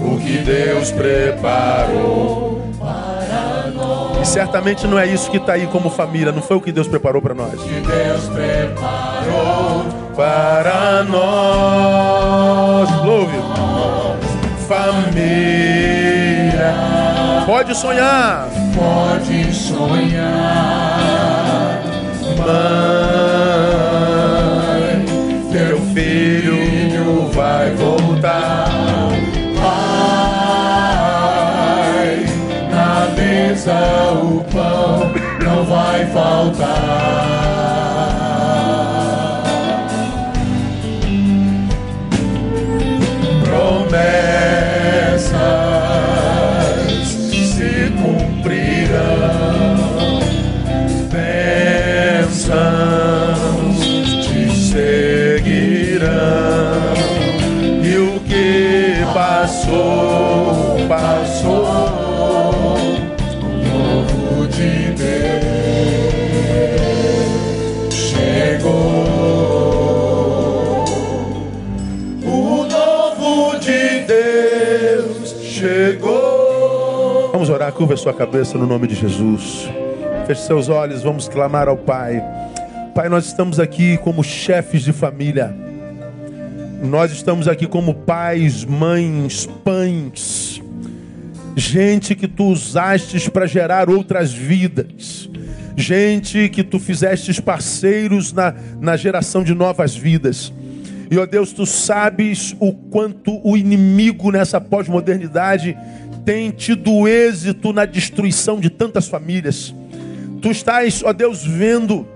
o 0.00 0.18
que 0.18 0.38
Deus 0.38 0.90
preparou 0.90 2.62
para 2.80 3.70
nós. 3.74 4.22
E 4.22 4.24
certamente 4.24 4.86
não 4.86 4.98
é 4.98 5.06
isso 5.06 5.30
que 5.30 5.36
está 5.36 5.52
aí 5.52 5.66
como 5.66 5.90
família, 5.90 6.32
não 6.32 6.40
foi 6.42 6.56
o 6.56 6.60
que 6.60 6.72
Deus 6.72 6.88
preparou 6.88 7.20
para 7.20 7.34
nós. 7.34 7.60
Que 7.60 7.80
Deus 7.80 8.28
preparou 8.28 9.84
Para 10.16 11.04
nós, 11.04 12.90
louve, 13.04 13.36
família. 14.66 15.81
Pode 17.46 17.74
sonhar, 17.74 18.48
pode 18.74 19.52
sonhar. 19.52 21.02
mãe. 22.46 23.32
Teu 25.50 25.78
filho 25.92 27.28
vai 27.32 27.70
voltar. 27.74 28.68
Pai, 29.60 29.86
na 32.70 33.08
mesa 33.16 33.74
o 34.22 34.44
pão 34.44 35.12
não 35.44 35.64
vai 35.64 36.06
faltar. 36.06 37.41
Curva 77.82 77.94
a 77.94 77.96
sua 77.96 78.14
cabeça 78.14 78.56
no 78.56 78.64
nome 78.64 78.86
de 78.86 78.94
Jesus. 78.94 79.68
Feche 80.24 80.42
seus 80.42 80.68
olhos, 80.68 81.02
vamos 81.02 81.26
clamar 81.26 81.66
ao 81.66 81.76
Pai. 81.76 82.22
Pai, 82.94 83.08
nós 83.08 83.26
estamos 83.26 83.58
aqui 83.58 83.98
como 83.98 84.22
chefes 84.22 84.82
de 84.82 84.92
família. 84.92 85.52
Nós 86.80 87.10
estamos 87.10 87.48
aqui 87.48 87.66
como 87.66 87.92
pais, 87.92 88.64
mães, 88.64 89.48
pães. 89.64 90.62
Gente 91.56 92.14
que 92.14 92.28
tu 92.28 92.44
usastes 92.44 93.28
para 93.28 93.46
gerar 93.46 93.90
outras 93.90 94.32
vidas. 94.32 95.28
Gente 95.76 96.48
que 96.50 96.62
tu 96.62 96.78
fizestes 96.78 97.40
parceiros 97.40 98.32
na, 98.32 98.54
na 98.80 98.96
geração 98.96 99.42
de 99.42 99.54
novas 99.54 99.96
vidas. 99.96 100.52
E, 101.10 101.18
ó 101.18 101.26
Deus, 101.26 101.52
tu 101.52 101.66
sabes 101.66 102.54
o 102.60 102.72
quanto 102.72 103.40
o 103.46 103.56
inimigo 103.56 104.30
nessa 104.30 104.60
pós-modernidade 104.60 105.76
tem 106.24 106.50
tido 106.50 107.08
êxito 107.08 107.72
na 107.72 107.84
destruição 107.84 108.60
de 108.60 108.70
tantas 108.70 109.08
famílias. 109.08 109.74
Tu 110.40 110.50
estás, 110.50 111.02
ó 111.04 111.12
Deus, 111.12 111.44
vendo 111.44 112.06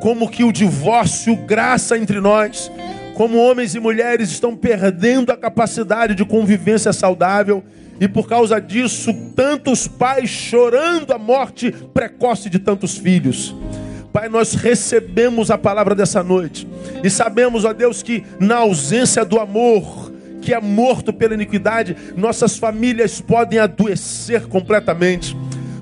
como 0.00 0.28
que 0.28 0.44
o 0.44 0.52
divórcio 0.52 1.34
graça 1.36 1.96
entre 1.96 2.20
nós, 2.20 2.70
como 3.14 3.38
homens 3.38 3.74
e 3.74 3.80
mulheres 3.80 4.30
estão 4.30 4.56
perdendo 4.56 5.30
a 5.30 5.36
capacidade 5.36 6.14
de 6.14 6.24
convivência 6.24 6.92
saudável 6.92 7.62
e 8.00 8.08
por 8.08 8.28
causa 8.28 8.60
disso 8.60 9.14
tantos 9.36 9.86
pais 9.86 10.28
chorando 10.28 11.12
a 11.12 11.18
morte 11.18 11.72
precoce 11.92 12.50
de 12.50 12.58
tantos 12.58 12.98
filhos. 12.98 13.54
Pai, 14.12 14.28
nós 14.28 14.54
recebemos 14.54 15.50
a 15.50 15.58
palavra 15.58 15.94
dessa 15.94 16.22
noite 16.22 16.68
e 17.02 17.10
sabemos, 17.10 17.64
ó 17.64 17.72
Deus, 17.72 18.02
que 18.02 18.24
na 18.38 18.58
ausência 18.58 19.24
do 19.24 19.40
amor, 19.40 20.12
que 20.44 20.52
é 20.52 20.60
morto 20.60 21.10
pela 21.10 21.32
iniquidade, 21.32 21.96
nossas 22.14 22.58
famílias 22.58 23.18
podem 23.18 23.58
adoecer 23.58 24.46
completamente. 24.46 25.34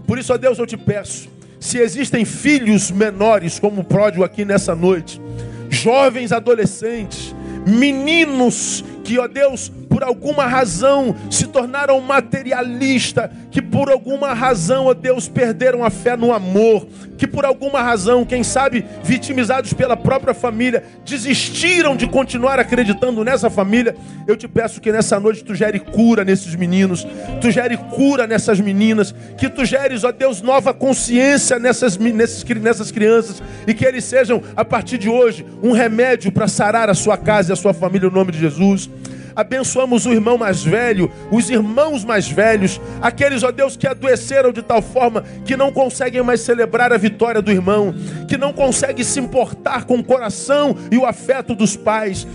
Por 0.06 0.18
isso, 0.18 0.32
ó 0.32 0.38
Deus, 0.38 0.56
eu 0.58 0.66
te 0.66 0.76
peço, 0.76 1.28
se 1.58 1.78
existem 1.78 2.24
filhos 2.24 2.90
menores 2.90 3.58
como 3.58 3.80
o 3.80 3.84
pródigo 3.84 4.22
aqui 4.22 4.44
nessa 4.44 4.74
noite, 4.74 5.20
jovens 5.68 6.30
adolescentes, 6.30 7.34
meninos 7.66 8.84
que, 9.02 9.18
ó 9.18 9.26
Deus, 9.26 9.70
por 9.88 10.02
alguma 10.02 10.46
razão 10.46 11.14
se 11.30 11.46
tornaram 11.46 12.00
materialista, 12.00 13.30
que 13.50 13.60
por 13.60 13.90
alguma 13.90 14.32
razão, 14.32 14.86
ó 14.86 14.94
Deus, 14.94 15.28
perderam 15.28 15.84
a 15.84 15.90
fé 15.90 16.16
no 16.16 16.32
amor, 16.32 16.86
que 17.18 17.26
por 17.26 17.44
alguma 17.44 17.82
razão, 17.82 18.24
quem 18.24 18.42
sabe, 18.42 18.84
vitimizados 19.04 19.72
pela 19.72 19.96
própria 19.96 20.34
família, 20.34 20.82
desistiram 21.04 21.94
de 21.94 22.08
continuar 22.08 22.58
acreditando 22.58 23.22
nessa 23.22 23.50
família. 23.50 23.94
Eu 24.26 24.36
te 24.36 24.48
peço 24.48 24.80
que 24.80 24.90
nessa 24.90 25.20
noite 25.20 25.44
tu 25.44 25.54
gere 25.54 25.78
cura 25.78 26.24
nesses 26.24 26.54
meninos, 26.54 27.06
tu 27.40 27.50
gere 27.50 27.76
cura 27.76 28.26
nessas 28.26 28.58
meninas, 28.58 29.14
que 29.36 29.48
tu 29.48 29.64
geres, 29.64 30.04
ó 30.04 30.10
Deus, 30.10 30.40
nova 30.40 30.72
consciência 30.72 31.58
nessas, 31.58 31.96
nessas, 31.96 32.44
nessas 32.44 32.90
crianças 32.90 33.42
e 33.66 33.74
que 33.74 33.84
eles 33.84 34.04
sejam, 34.04 34.42
a 34.56 34.64
partir 34.64 34.98
de 34.98 35.08
hoje, 35.08 35.44
um 35.62 35.72
remédio 35.72 36.32
para 36.32 36.48
sarar 36.48 36.88
a 36.88 36.94
sua 36.94 37.16
casa 37.16 37.50
e 37.50 37.52
a 37.52 37.56
sua 37.56 37.74
família, 37.74 38.08
no 38.08 38.14
nome 38.14 38.32
de 38.32 38.38
Jesus. 38.38 38.90
Abençoamos 39.34 40.06
o 40.06 40.12
irmão 40.12 40.36
mais 40.36 40.62
velho, 40.62 41.10
os 41.30 41.50
irmãos 41.50 42.04
mais 42.04 42.28
velhos, 42.28 42.80
aqueles, 43.00 43.42
ó 43.42 43.50
Deus, 43.50 43.76
que 43.76 43.86
adoeceram 43.86 44.52
de 44.52 44.62
tal 44.62 44.82
forma 44.82 45.24
que 45.44 45.56
não 45.56 45.72
conseguem 45.72 46.22
mais 46.22 46.40
celebrar 46.40 46.92
a 46.92 46.96
vitória 46.96 47.42
do 47.42 47.50
irmão, 47.50 47.94
que 48.28 48.36
não 48.36 48.52
conseguem 48.52 49.04
se 49.04 49.20
importar 49.20 49.84
com 49.84 49.96
o 49.96 50.04
coração 50.04 50.76
e 50.90 50.98
o 50.98 51.06
afeto 51.06 51.54
dos 51.54 51.76
pais. 51.76 52.26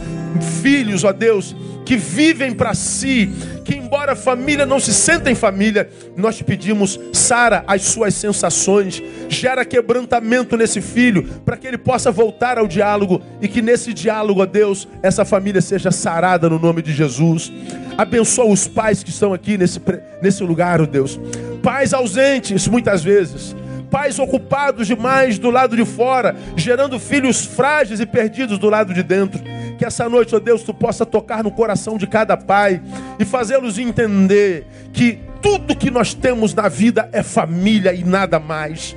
Filhos, 0.62 1.04
ó 1.04 1.12
Deus, 1.12 1.56
que 1.88 1.96
vivem 1.96 2.54
para 2.54 2.74
si, 2.74 3.32
que 3.64 3.74
embora 3.74 4.12
a 4.12 4.16
família 4.16 4.66
não 4.66 4.78
se 4.78 4.94
sentem 4.94 5.34
família, 5.34 5.90
nós 6.18 6.36
te 6.36 6.44
pedimos, 6.44 7.00
sara 7.14 7.64
as 7.66 7.84
suas 7.84 8.14
sensações, 8.14 9.02
gera 9.30 9.64
quebrantamento 9.64 10.58
nesse 10.58 10.82
filho, 10.82 11.24
para 11.46 11.56
que 11.56 11.66
ele 11.66 11.78
possa 11.78 12.12
voltar 12.12 12.58
ao 12.58 12.68
diálogo 12.68 13.22
e 13.42 13.48
que 13.48 13.62
nesse 13.62 13.94
diálogo, 13.94 14.42
ó 14.42 14.46
Deus, 14.46 14.86
essa 15.02 15.24
família 15.24 15.62
seja 15.62 15.90
sarada 15.90 16.50
no 16.50 16.60
nome 16.60 16.82
de 16.82 16.92
Jesus. 16.92 17.54
Abençoa 17.98 18.52
os 18.52 18.68
pais 18.68 19.02
que 19.02 19.10
estão 19.10 19.34
aqui 19.34 19.58
nesse, 19.58 19.80
nesse 20.22 20.44
lugar, 20.44 20.82
ó 20.82 20.86
Deus. 20.86 21.18
Pais 21.64 21.94
ausentes, 21.94 22.68
muitas 22.68 23.02
vezes 23.02 23.56
pais 23.90 24.20
ocupados 24.20 24.88
demais 24.88 25.40
do 25.40 25.50
lado 25.50 25.76
de 25.76 25.86
fora, 25.86 26.36
gerando 26.56 27.00
filhos 27.00 27.46
frágeis 27.46 28.00
e 28.00 28.06
perdidos 28.06 28.58
do 28.58 28.70
lado 28.70 28.94
de 28.94 29.04
dentro. 29.04 29.42
Que 29.78 29.86
essa 29.86 30.10
noite, 30.10 30.36
ó 30.36 30.40
Deus, 30.40 30.64
tu 30.64 30.74
possa 30.74 31.06
tocar 31.06 31.44
no 31.44 31.52
coração 31.52 31.98
de 31.98 32.08
cada 32.08 32.36
pai 32.36 32.82
e 33.20 33.26
fazê-los 33.26 33.78
entender 33.78 34.66
que 34.92 35.20
tudo 35.42 35.76
que 35.76 35.92
nós 35.92 36.14
temos 36.14 36.54
na 36.54 36.68
vida 36.68 37.10
é 37.12 37.22
família 37.22 37.94
e 37.94 38.04
nada 38.04 38.40
mais 38.40 38.96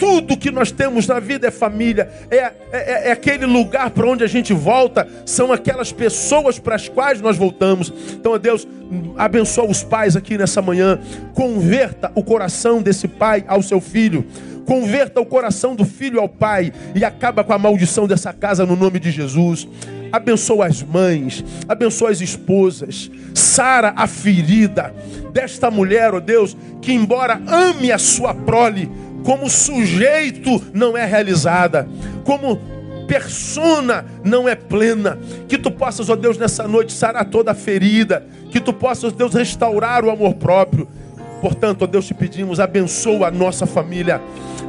tudo 0.00 0.36
que 0.36 0.50
nós 0.50 0.72
temos 0.72 1.06
na 1.06 1.20
vida 1.20 1.46
é 1.46 1.50
família, 1.50 2.10
é, 2.30 2.38
é, 2.72 3.08
é 3.08 3.12
aquele 3.12 3.44
lugar 3.44 3.90
para 3.90 4.08
onde 4.08 4.24
a 4.24 4.26
gente 4.26 4.54
volta, 4.54 5.06
são 5.26 5.52
aquelas 5.52 5.92
pessoas 5.92 6.58
para 6.58 6.74
as 6.74 6.88
quais 6.88 7.20
nós 7.20 7.36
voltamos. 7.36 7.92
Então, 8.12 8.32
ó 8.32 8.38
Deus, 8.38 8.66
abençoa 9.16 9.66
os 9.66 9.84
pais 9.84 10.16
aqui 10.16 10.38
nessa 10.38 10.62
manhã, 10.62 10.98
converta 11.34 12.10
o 12.14 12.24
coração 12.24 12.80
desse 12.80 13.06
pai 13.06 13.44
ao 13.46 13.62
seu 13.62 13.80
filho. 13.80 14.24
Converta 14.64 15.20
o 15.20 15.26
coração 15.26 15.74
do 15.74 15.84
filho 15.84 16.20
ao 16.20 16.28
pai 16.28 16.72
e 16.94 17.04
acaba 17.04 17.42
com 17.42 17.52
a 17.52 17.58
maldição 17.58 18.06
dessa 18.06 18.32
casa 18.32 18.64
no 18.64 18.76
nome 18.76 19.00
de 19.00 19.10
Jesus. 19.10 19.66
abençoa 20.12 20.66
as 20.66 20.82
mães, 20.82 21.44
abençoa 21.68 22.10
as 22.10 22.20
esposas, 22.20 23.10
sara 23.34 23.92
a 23.96 24.06
ferida 24.06 24.94
desta 25.32 25.70
mulher, 25.70 26.14
ó 26.14 26.18
oh 26.18 26.20
Deus, 26.20 26.56
que 26.80 26.92
embora 26.92 27.40
ame 27.46 27.90
a 27.90 27.98
sua 27.98 28.34
prole, 28.34 28.90
como 29.24 29.48
sujeito 29.48 30.62
não 30.72 30.96
é 30.96 31.04
realizada, 31.04 31.88
como 32.24 32.58
persona 33.06 34.04
não 34.24 34.48
é 34.48 34.54
plena. 34.54 35.18
Que 35.48 35.58
tu 35.58 35.70
possas, 35.70 36.08
ó 36.08 36.16
Deus, 36.16 36.38
nessa 36.38 36.68
noite 36.68 36.92
sarar 36.92 37.24
toda 37.24 37.50
a 37.50 37.54
ferida. 37.54 38.24
Que 38.50 38.60
tu 38.60 38.72
possas, 38.72 39.12
Deus, 39.12 39.34
restaurar 39.34 40.04
o 40.04 40.10
amor 40.10 40.34
próprio. 40.34 40.88
Portanto, 41.40 41.82
ó 41.82 41.86
Deus, 41.86 42.06
te 42.06 42.14
pedimos, 42.14 42.60
abençoa 42.60 43.28
a 43.28 43.30
nossa 43.30 43.66
família 43.66 44.20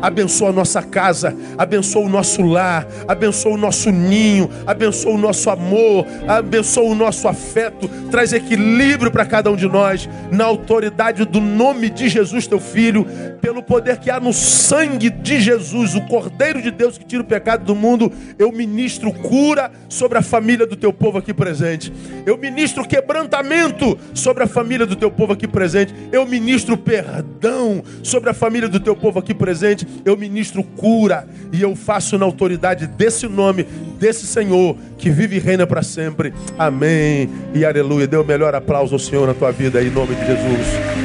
abençoa 0.01 0.49
a 0.49 0.53
nossa 0.53 0.81
casa, 0.81 1.35
abençoa 1.57 2.05
o 2.05 2.09
nosso 2.09 2.41
lar, 2.41 2.87
abençoa 3.07 3.53
o 3.53 3.57
nosso 3.57 3.91
ninho, 3.91 4.49
abençoa 4.65 5.13
o 5.13 5.17
nosso 5.17 5.49
amor, 5.49 6.05
abençoa 6.27 6.89
o 6.89 6.95
nosso 6.95 7.27
afeto, 7.27 7.87
traz 8.09 8.33
equilíbrio 8.33 9.11
para 9.11 9.25
cada 9.25 9.51
um 9.51 9.55
de 9.55 9.67
nós, 9.67 10.09
na 10.31 10.45
autoridade 10.45 11.25
do 11.25 11.39
nome 11.39 11.89
de 11.89 12.09
Jesus, 12.09 12.47
teu 12.47 12.59
filho, 12.59 13.05
pelo 13.41 13.63
poder 13.63 13.97
que 13.97 14.09
há 14.09 14.19
no 14.19 14.33
sangue 14.33 15.09
de 15.09 15.39
Jesus, 15.39 15.95
o 15.95 16.01
Cordeiro 16.01 16.61
de 16.61 16.71
Deus 16.71 16.97
que 16.97 17.05
tira 17.05 17.21
o 17.21 17.25
pecado 17.25 17.65
do 17.65 17.75
mundo, 17.75 18.11
eu 18.37 18.51
ministro 18.51 19.11
cura 19.11 19.71
sobre 19.89 20.17
a 20.17 20.21
família 20.21 20.65
do 20.65 20.75
teu 20.75 20.93
povo 20.93 21.17
aqui 21.17 21.33
presente. 21.33 21.91
Eu 22.25 22.37
ministro 22.37 22.87
quebrantamento 22.87 23.97
sobre 24.13 24.43
a 24.43 24.47
família 24.47 24.85
do 24.85 24.95
teu 24.95 25.11
povo 25.11 25.33
aqui 25.33 25.47
presente. 25.47 25.93
Eu 26.11 26.25
ministro 26.25 26.77
perdão 26.77 27.83
sobre 28.03 28.29
a 28.29 28.33
família 28.33 28.69
do 28.69 28.79
teu 28.79 28.95
povo 28.95 29.19
aqui 29.19 29.33
presente 29.33 29.85
eu 30.05 30.17
ministro 30.17 30.63
cura 30.63 31.27
e 31.51 31.61
eu 31.61 31.75
faço 31.75 32.17
na 32.17 32.25
autoridade 32.25 32.87
desse 32.87 33.27
nome, 33.27 33.63
desse 33.99 34.25
Senhor 34.25 34.75
que 34.97 35.09
vive 35.09 35.37
e 35.37 35.39
reina 35.39 35.65
para 35.65 35.83
sempre. 35.83 36.33
Amém 36.57 37.29
e 37.53 37.65
aleluia. 37.65 38.07
Dê 38.07 38.17
o 38.17 38.23
melhor 38.23 38.53
aplauso 38.55 38.95
ao 38.95 38.99
Senhor 38.99 39.27
na 39.27 39.33
tua 39.33 39.51
vida 39.51 39.81
em 39.81 39.89
nome 39.89 40.15
de 40.15 40.25
Jesus. 40.25 41.01